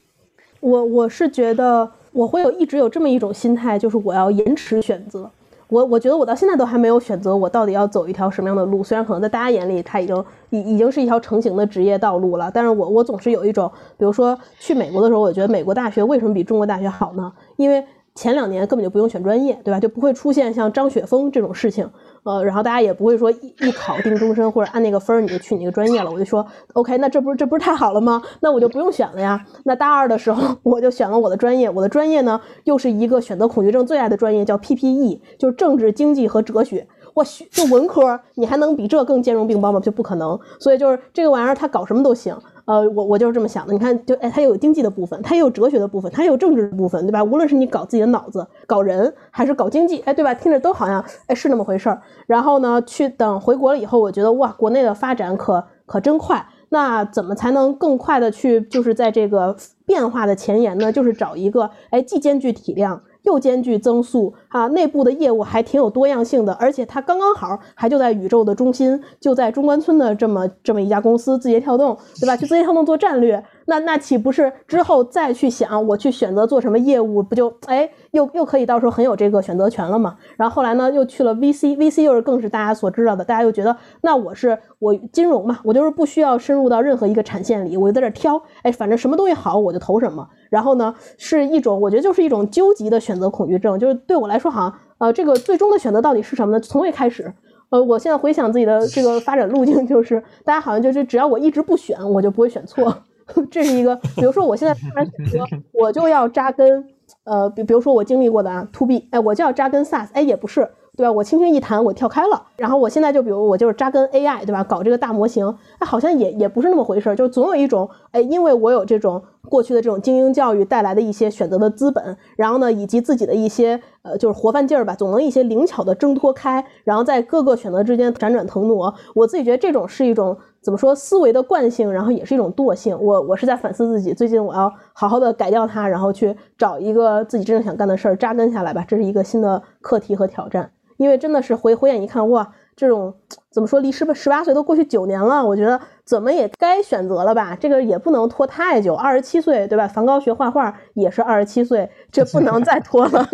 [0.59, 5.29] 我我是觉得我会有一直有这么一种心态，就是我要延迟选择。
[5.73, 8.83] 我我觉得我到现在都还没有选择我到底要走一条什么样的路。
[8.83, 17.33] 虽然可能在大家眼里，他已经已已经是一条成型的职业道路了，但是我我总是有一种，比如说去美国的时候，我觉得美国大学为什么比中国大学好呢？
[17.55, 17.83] 因为
[18.15, 19.79] 前两年根本就不用选专业，对吧？
[19.79, 21.89] 就不会出现像张雪峰这种事情，
[22.23, 26.11] 呃，然后大家也不会说一一考定终身或者按那个分儿你就去你个专业了。
[26.11, 28.21] 我就说，OK，那这不是这不是太好了吗？
[28.41, 29.43] 那我就不用选了呀。
[29.65, 36.87] 那大二的时候我就选了我的专业，我的专业呢又是一个选择恐惧症最爱的专业，叫 PPE，就是政治、经济和哲学。
[37.15, 39.79] 我学就文科，你还能比这更兼容并包吗？
[39.79, 40.39] 就不可能。
[40.59, 42.35] 所以就是这个玩意儿，他搞什么都行。
[42.65, 43.73] 呃，我我就是这么想的。
[43.73, 47.23] 你看，就哎，它又有经济的部分，它也有哲学的部分，它也有政治的部分，对吧？
[47.23, 50.33] 无论是你搞自己的脑子，搞人，还是搞经济，哎，对吧？
[50.33, 52.01] 听着都好像哎是那么回事儿。
[52.25, 56.45] 然后呢，去等回国了以后，我觉得哇，国内的发展可可真快。
[56.69, 60.91] 那怎么才能更快的去，就是在这个变化的前沿呢？
[60.91, 63.03] 就是找一个哎，既兼具体量。
[63.23, 72.37] 又兼具增速啊，内部的业务还挺有多样性的，而且它刚刚好还就在宇宙的中心，就在中关村的这么这么一家公司，字节跳动，对吧？
[72.37, 73.43] 去字节跳动做战略。
[73.65, 80.17] 那那岂不是之后再去想我去选择做什么业务，不就哎又又可以到时候很有这个选择权了吗？
[80.37, 90.27] 然后后来呢又去了 VC，VC 又是更是大家所知道的，大家又觉得那我是我金融嘛，我就是不需要深入到任何一个产线里，我就在这挑，哎反正什么东西好我就投什么。
[90.49, 96.59] 然后呢是一种我觉得就是一种纠结的选择恐惧症，就是对我来说好像呃这个最终的选择到底是什么呢？
[96.59, 97.33] 从未开始，
[97.69, 102.95] 呃我现在回想自己的这个发展路径，就是大家好像就是只要我一直不选，我就不会选错。
[103.51, 106.85] 这是一个，比如说我现在突然选择，我就要扎根，
[107.23, 111.11] 呃，比比如说我经历过的啊，to B，哎，我就要扎根 SaaS，哎，也不是，对吧？
[111.11, 112.41] 我轻轻一弹，我跳开了。
[112.57, 114.63] 然后我现在就比如我就是扎根 AI，对吧？
[114.63, 115.47] 搞这个大模型，
[115.79, 128.93] 哎，好像也也不是那么回事儿，就总有一种，哎，因为我有这种过去的这种精英教育带来的一些选择的资本，然后呢，以及自己的一些呃，就是活泛劲儿吧，总能一些灵巧的挣脱开，然后在各个选择之间辗转腾挪。
[129.15, 130.37] 我自己觉得这种是一种。
[130.63, 130.95] 怎么说？
[130.95, 132.97] 思维的惯性，然后也是一种惰性。
[132.97, 138.85] 我我是在反思自己，最近我要好好的改掉它，然后去找一个自己真正想干的事儿，扎根下来吧。
[138.87, 140.71] 这是一个新的课题和挑战。
[140.97, 143.13] 因为真的是回回眼一看，哇，这种
[143.51, 143.81] 怎么说？
[143.81, 147.57] 离十八十八岁都过去九年了，我觉得怎么也该选择了吧？
[147.59, 148.93] 这个也不能拖太久。
[148.93, 149.87] 二十七岁，对吧？
[149.87, 153.27] 梵高学画画也是二十七岁，这不能再拖了。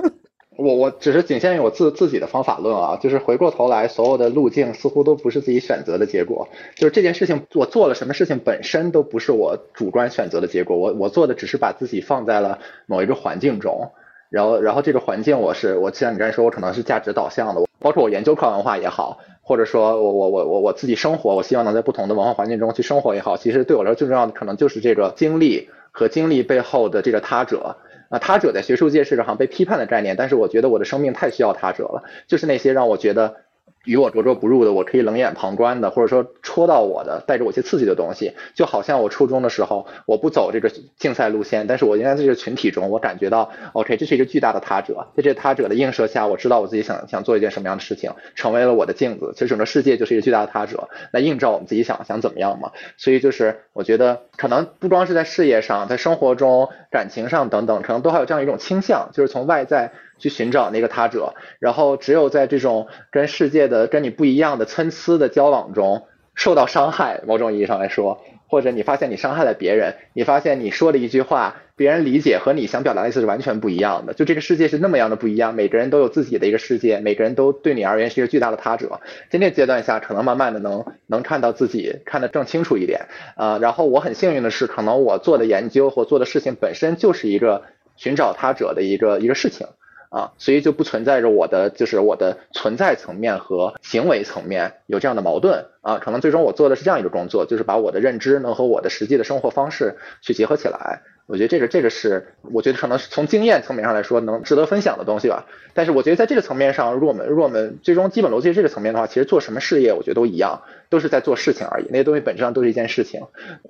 [0.60, 13.91] 我我只是仅限于我自自己的方法论啊，就是回过头来，所有的路径似乎都不是自己选择的结果，就是这件事情我做了什么事情本身都不是我主观选择的结果，我我做的只是把自己放在了某一个环境中，
[14.30, 27.77] 然后然后这个环境我是我像你刚才说，我可能是价值导向的，包括我研究跨文化也好，或者说我我我我我自己生活，我希望能在不同的文化环境中去生活也好，其实对我来说最重要的可能就是这个经历和经历背后的这个他者。
[28.10, 33.36] 啊，他者在学术界是个好像被批判的概念，但是我觉得我的生命太需要他者了，就是那些让我觉得
[33.85, 49.31] 与我格格不入的，我可以冷眼旁观的，或者说戳到我的，带着我一些刺激的东西，就好像我初中的时候，我不走这个竞赛路线，但是我应该在这个群体中，我感觉到，OK，这是一个巨大的他者，在这他者的映射下，我知道我自己想想做一件什么样的事情，成为了我的镜子。
[49.34, 52.72] 其实整个世界就是一个巨大的他者，来映照我们自己想想怎么样嘛。
[52.97, 59.91] 所以就是我觉得，可能不光是在事业上，在生活中、感情上等等，可能都还有这样一种倾向，就是从外在。
[60.20, 66.04] 去寻找那个他者，然后只有在这种跟世界的跟你不一样的参差的交往中
[66.36, 79.00] 受到伤害，某种意义上来说，或者你发现你伤害了别人，你发现你说的一句话，别人理解和你想表达的意思是完全不一样的，就这个世界是那么样的不一样，每个人都有自己的一个世界，每个人都对你而言是一个巨大的他者。
[79.30, 83.02] 在那阶段下，可能慢慢的能能看到自己看得更清楚一点
[83.36, 83.60] 啊。
[83.60, 87.64] 然后我很幸运的是，可能我做的研究或做的事情本身就是一个
[87.96, 89.68] 寻找他者的一个一个事情。
[90.10, 101.02] 啊，所以就不存在着我的就是我的存在层面和行为层面有这样的矛盾啊，可能最终我做的是这样一个工作，就是把我的认知能和我的实际的生活方式去结合起来。
[101.27, 105.45] 我觉得这个这个是我觉得可能是从经验层面上来说能值得分享的东西吧。
[105.76, 113.22] 但是我觉得在这个层面上，如果我们如果我们最终基本逻辑这个层面的话，其实做什么事业我觉得都一样，都是在做事情而已，那些东西本质上都是一件事情。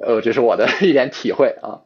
[0.02, 1.82] 呃，这是我的 一点体会啊。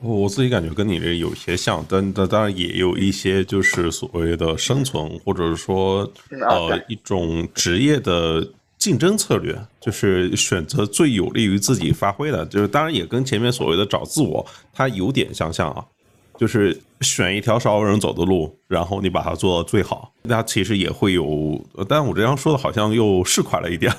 [0.00, 6.08] 我自己感觉跟你这有些像，但但当然也有一些就是所谓的生存，或者是说
[6.48, 8.48] 呃一种职业的
[8.78, 15.84] 竞争策略，就是选择最有利于自己发挥的，就是当然也跟前面所谓的找自我，它有点相像啊，
[16.38, 23.92] 就是选一条少有人走的路，然后你把它做到最好，那其实也会有，但我这样说的好像又市侩了一点。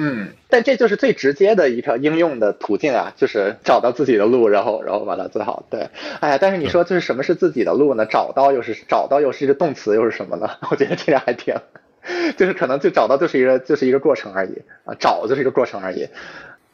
[0.00, 5.64] 嗯，但这就是最直接的一条应用的途径啊，就是找到自己的路，然后然后把它做好。
[5.70, 5.88] 对，
[6.20, 8.06] 哎呀，但是你说就是什么是自己的路呢？
[8.06, 10.48] 找到又是找到又是一个动词又是什么呢？
[10.70, 11.52] 我觉得这个还挺，
[12.36, 14.52] 就是可能就找到就是一个就是一个过程而已
[14.84, 16.06] 啊，找就是一个过程而已。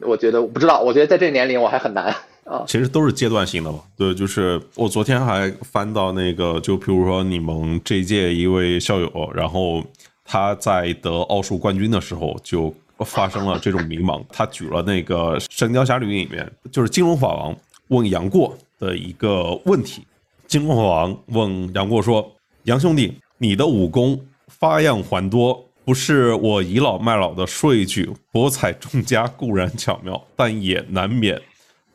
[0.01, 2.63] 我觉得我不知道，我觉得在这个年龄我还很难啊。
[2.67, 3.79] 其实都是阶段性的嘛。
[3.97, 9.83] 对，就是我昨天还翻到那个，就比如说你们这届一位校友，然后
[10.23, 12.71] 他在得奥数冠军的时候就。
[13.03, 17.55] 发生了这种迷茫，他举了那个《神雕侠侣》里面，就是金龙法王
[17.89, 20.05] 问杨过的一个问题。
[20.47, 22.31] 金龙法王问杨过说
[22.63, 31.41] ：“杨兄弟，你的武功发样繁多，不是我倚老卖老的说一句，博采众家固然巧妙，但也难免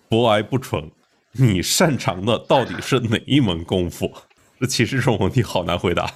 [0.08, 0.90] 博而不纯。
[1.32, 4.12] 你擅长的到底是哪一门功夫？”
[4.60, 6.12] 这其实这种问题好难回答。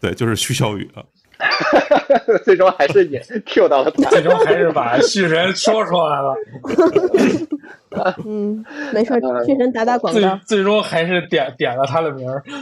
[0.00, 1.02] 对，就是徐小雨啊。
[2.44, 6.34] 最终还是也 Q 到了他，最终还是把旭神说出来了。
[8.24, 9.14] 嗯，没事，
[9.46, 10.20] 旭神打打广告。
[10.20, 12.42] 最最终还是点点了他的名儿。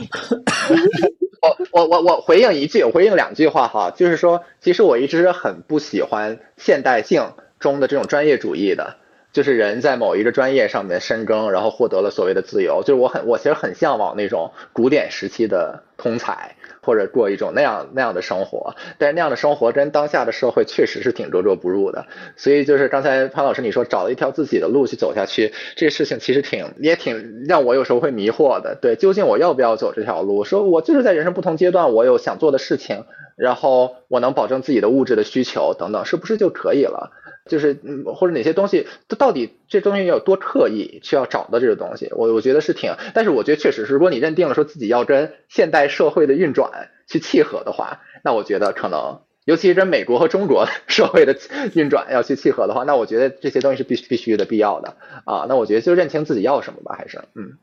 [1.43, 8.97] 我我我我回应一句，我回应两句话哈，就是说，其实我一直很不喜欢现代性中的这种专业主义的，
[9.33, 12.83] 就是人在某一个专业上面深耕，然后获得了所谓的自由。
[12.85, 16.55] 就是我很我其实很向往那种古典时期的通才。
[16.87, 22.07] 或者过一种那样那样的生活，但是那样的生活跟当下的社会确实是挺格格不入的。
[22.37, 28.79] 所以就是刚才潘老师你说找了一条自己的路去走下去，这事情其实挺也挺让我有时候会迷惑的。
[28.81, 30.45] 对，究竟我要不要走这条路？
[30.45, 33.03] 说我就是在人生不同阶段，我有想做的事情，
[33.37, 37.11] 然后我能保证自己的物质的需求等等，是不是就可以了？
[37.49, 42.09] 就是嗯，或者哪些东西，它到底这东西有多刻意需要找到这个东西？
[42.13, 51.37] 我我觉得是挺，但是我觉得确实是，如果你认定了说自己要跟现代社会的运转去契合的话，那我觉得可能，尤其是跟美国和中国 社会的
[51.75, 55.47] 运转要去契合的话，那我觉得这些东西是必须必须的、必要的啊。
[55.49, 57.57] 那我觉得就认清自己要什么吧，还是嗯，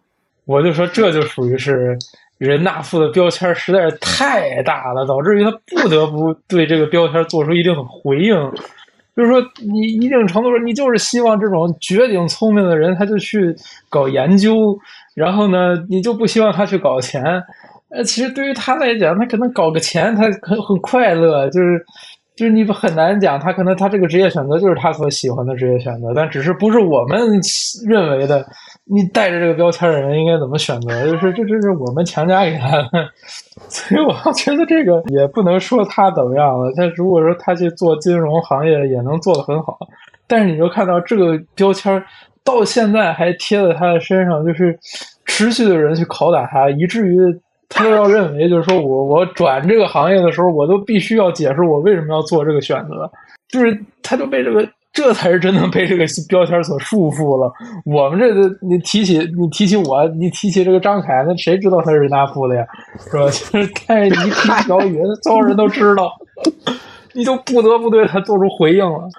[0.46, 1.98] 我就说这就属于是
[2.38, 5.52] 人大附的标签实在是太大了，导致于他
[5.82, 8.36] 不得不对这个标签做出一定的回应。
[9.16, 13.56] 就是说，你一定程度上，你就是希望这种绝顶聪明的人，他就去
[13.90, 14.78] 搞研究，
[15.16, 17.24] 然后呢，你就不希望他去搞钱。
[17.90, 21.86] 呃，其实对于他来讲，他可能搞个钱，他很很快乐，就是。
[22.36, 27.20] 就是你很难讲，他可能他这个职业选择就是他所喜欢的职业选择，但只是不是我们
[27.88, 28.46] 认为的。
[28.86, 31.06] 你带着这个标签的人应该怎么选择？
[31.06, 33.08] 就是这这是我们强加给他的，
[33.70, 36.70] 所以我觉得这个也不能说他怎么样了。
[36.76, 39.78] 他如果说他去做金融行业也能做得很好，
[40.28, 42.04] 但是你就看到这个标签
[42.44, 44.78] 到现在还贴在他的身上，就是
[45.24, 47.16] 持续的人去拷打他，以至于。
[47.74, 53.10] 他都要认为，就是说我我转这个行业的时候，我都必须要解释我为什么要做这个选择，
[53.50, 57.52] 就是他就被这个这才是真的被这个标签所束缚了。
[57.84, 62.64] 我们这个，你提起你提起我，你提起这个张凯，那谁知道他是人大附的呀？
[63.10, 63.26] 是吧？
[63.52, 66.12] 就是但是你提朴宇，所有人都知道，
[67.14, 69.10] 你就不得不对他做出回应了。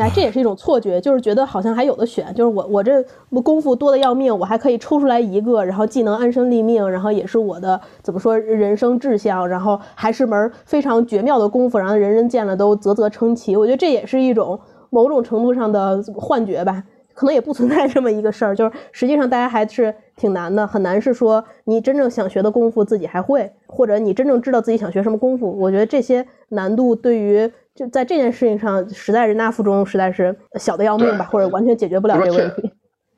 [0.00, 3.04] 哎，这也是一种错觉，就是觉得好像还有的选，就是我我这
[3.42, 13.54] 功夫多的要命，我还可以抽出来一个，然后既能安身立命，然后也是我的怎么说人生志向，然后还是门非常绝妙的功夫，然后人人见了都啧啧称奇。
[13.56, 14.58] 我觉得这也是一种
[14.88, 16.82] 某种程度上的幻觉吧，
[17.12, 25.50] 可能也不存在这么一个事儿，就是实际上大家还是挺难的，很难是说你真正想学的功夫自己还会，或者你真正知道自己想学什么功夫。
[25.58, 27.52] 我觉得这些难度对于。
[27.80, 32.70] 就在这件事情上，实在人大附中实在是小的要命吧，或者完全解决不了这个问题。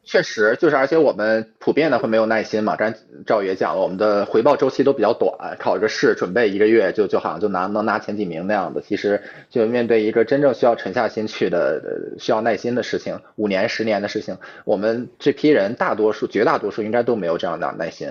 [0.05, 2.77] 确实，就是而且我们普遍的会没有耐心嘛。
[2.77, 8.81] 刚才赵宇也讲了，我们的回报周期都比较短，考一个试准备一个月就就好像就拿能拿前几名那样的。
[8.81, 9.21] 其实
[9.51, 11.83] 就面对一个真正需要沉下心去的、
[12.21, 18.09] 需要耐心的事情，五年、十年的事情，我们这批人大多数、绝大多数应该都没有这样的耐心。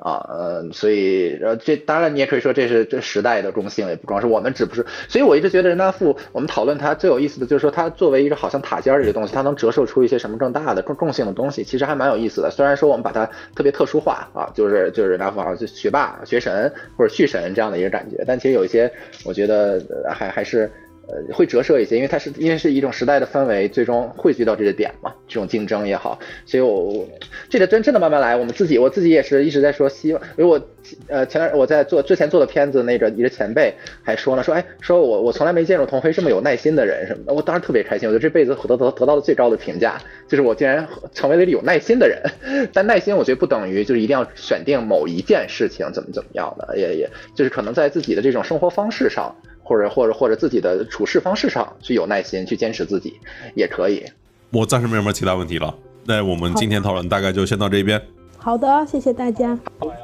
[0.00, 4.84] 啊，呃，所以，呃，这当然你也可以说这是这时代的共性，也不光是我们，只不是。
[5.08, 12.50] 所以我一直觉得人大附，我们讨论它最有意思的就是说，它作为一个好像塔尖儿一个东西，它能折射出一些什么更大的、更共性的东西，其实还蛮有意思的。
[12.50, 18.90] 虽然说我们把它特别特殊化啊，就是就是人大附好像是学霸、学神或者旭神这样的一个感觉，但其实有一些，
[19.24, 19.82] 我觉得
[20.12, 20.70] 还还是。
[21.08, 27.08] 呃，会折射一些，因为它是因为是一种时代的氛围，最终汇聚到这个点嘛，这种竞争也好，所以我
[27.48, 28.36] 这个真真的慢慢来。
[28.36, 30.60] 我们自己，我自己也是一直在说希望，因为我
[31.08, 42.22] 呃前段我在做之前做的片子，那个一个前辈还说呢，说哎，说我我从来没见过童飞这么有耐心的人什么的，我当时特别开心，我觉得这辈子得得得到的最高的评价，就是我竟然成为了一个有耐心的人。
[42.72, 49.34] 但耐心我觉得不等于就是一定要选定某一件事情怎么怎么样的，也也就是可能在自己的这种生活方式上。
[49.70, 53.16] 或者或者或者自己的处事方式上去有耐心去坚持自己
[53.54, 54.04] 也可以。
[54.50, 55.72] 我暂时没有什么其他问题了，
[56.04, 58.02] 那我们今天讨论大概就先到这边。
[58.36, 59.56] 好的，谢谢大家。
[59.78, 59.94] 好呀，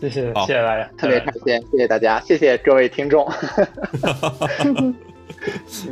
[0.00, 3.22] 谢谢谢谢大家，特别开心，谢谢大家，谢谢各位听众。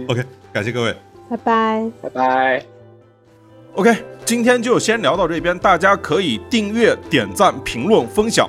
[0.09, 0.97] OK，感谢各位，
[1.29, 2.65] 拜拜拜拜。
[3.75, 3.95] OK，
[4.25, 8.49] 今天就先聊到这边，大家可以订阅、点赞、评论、分享。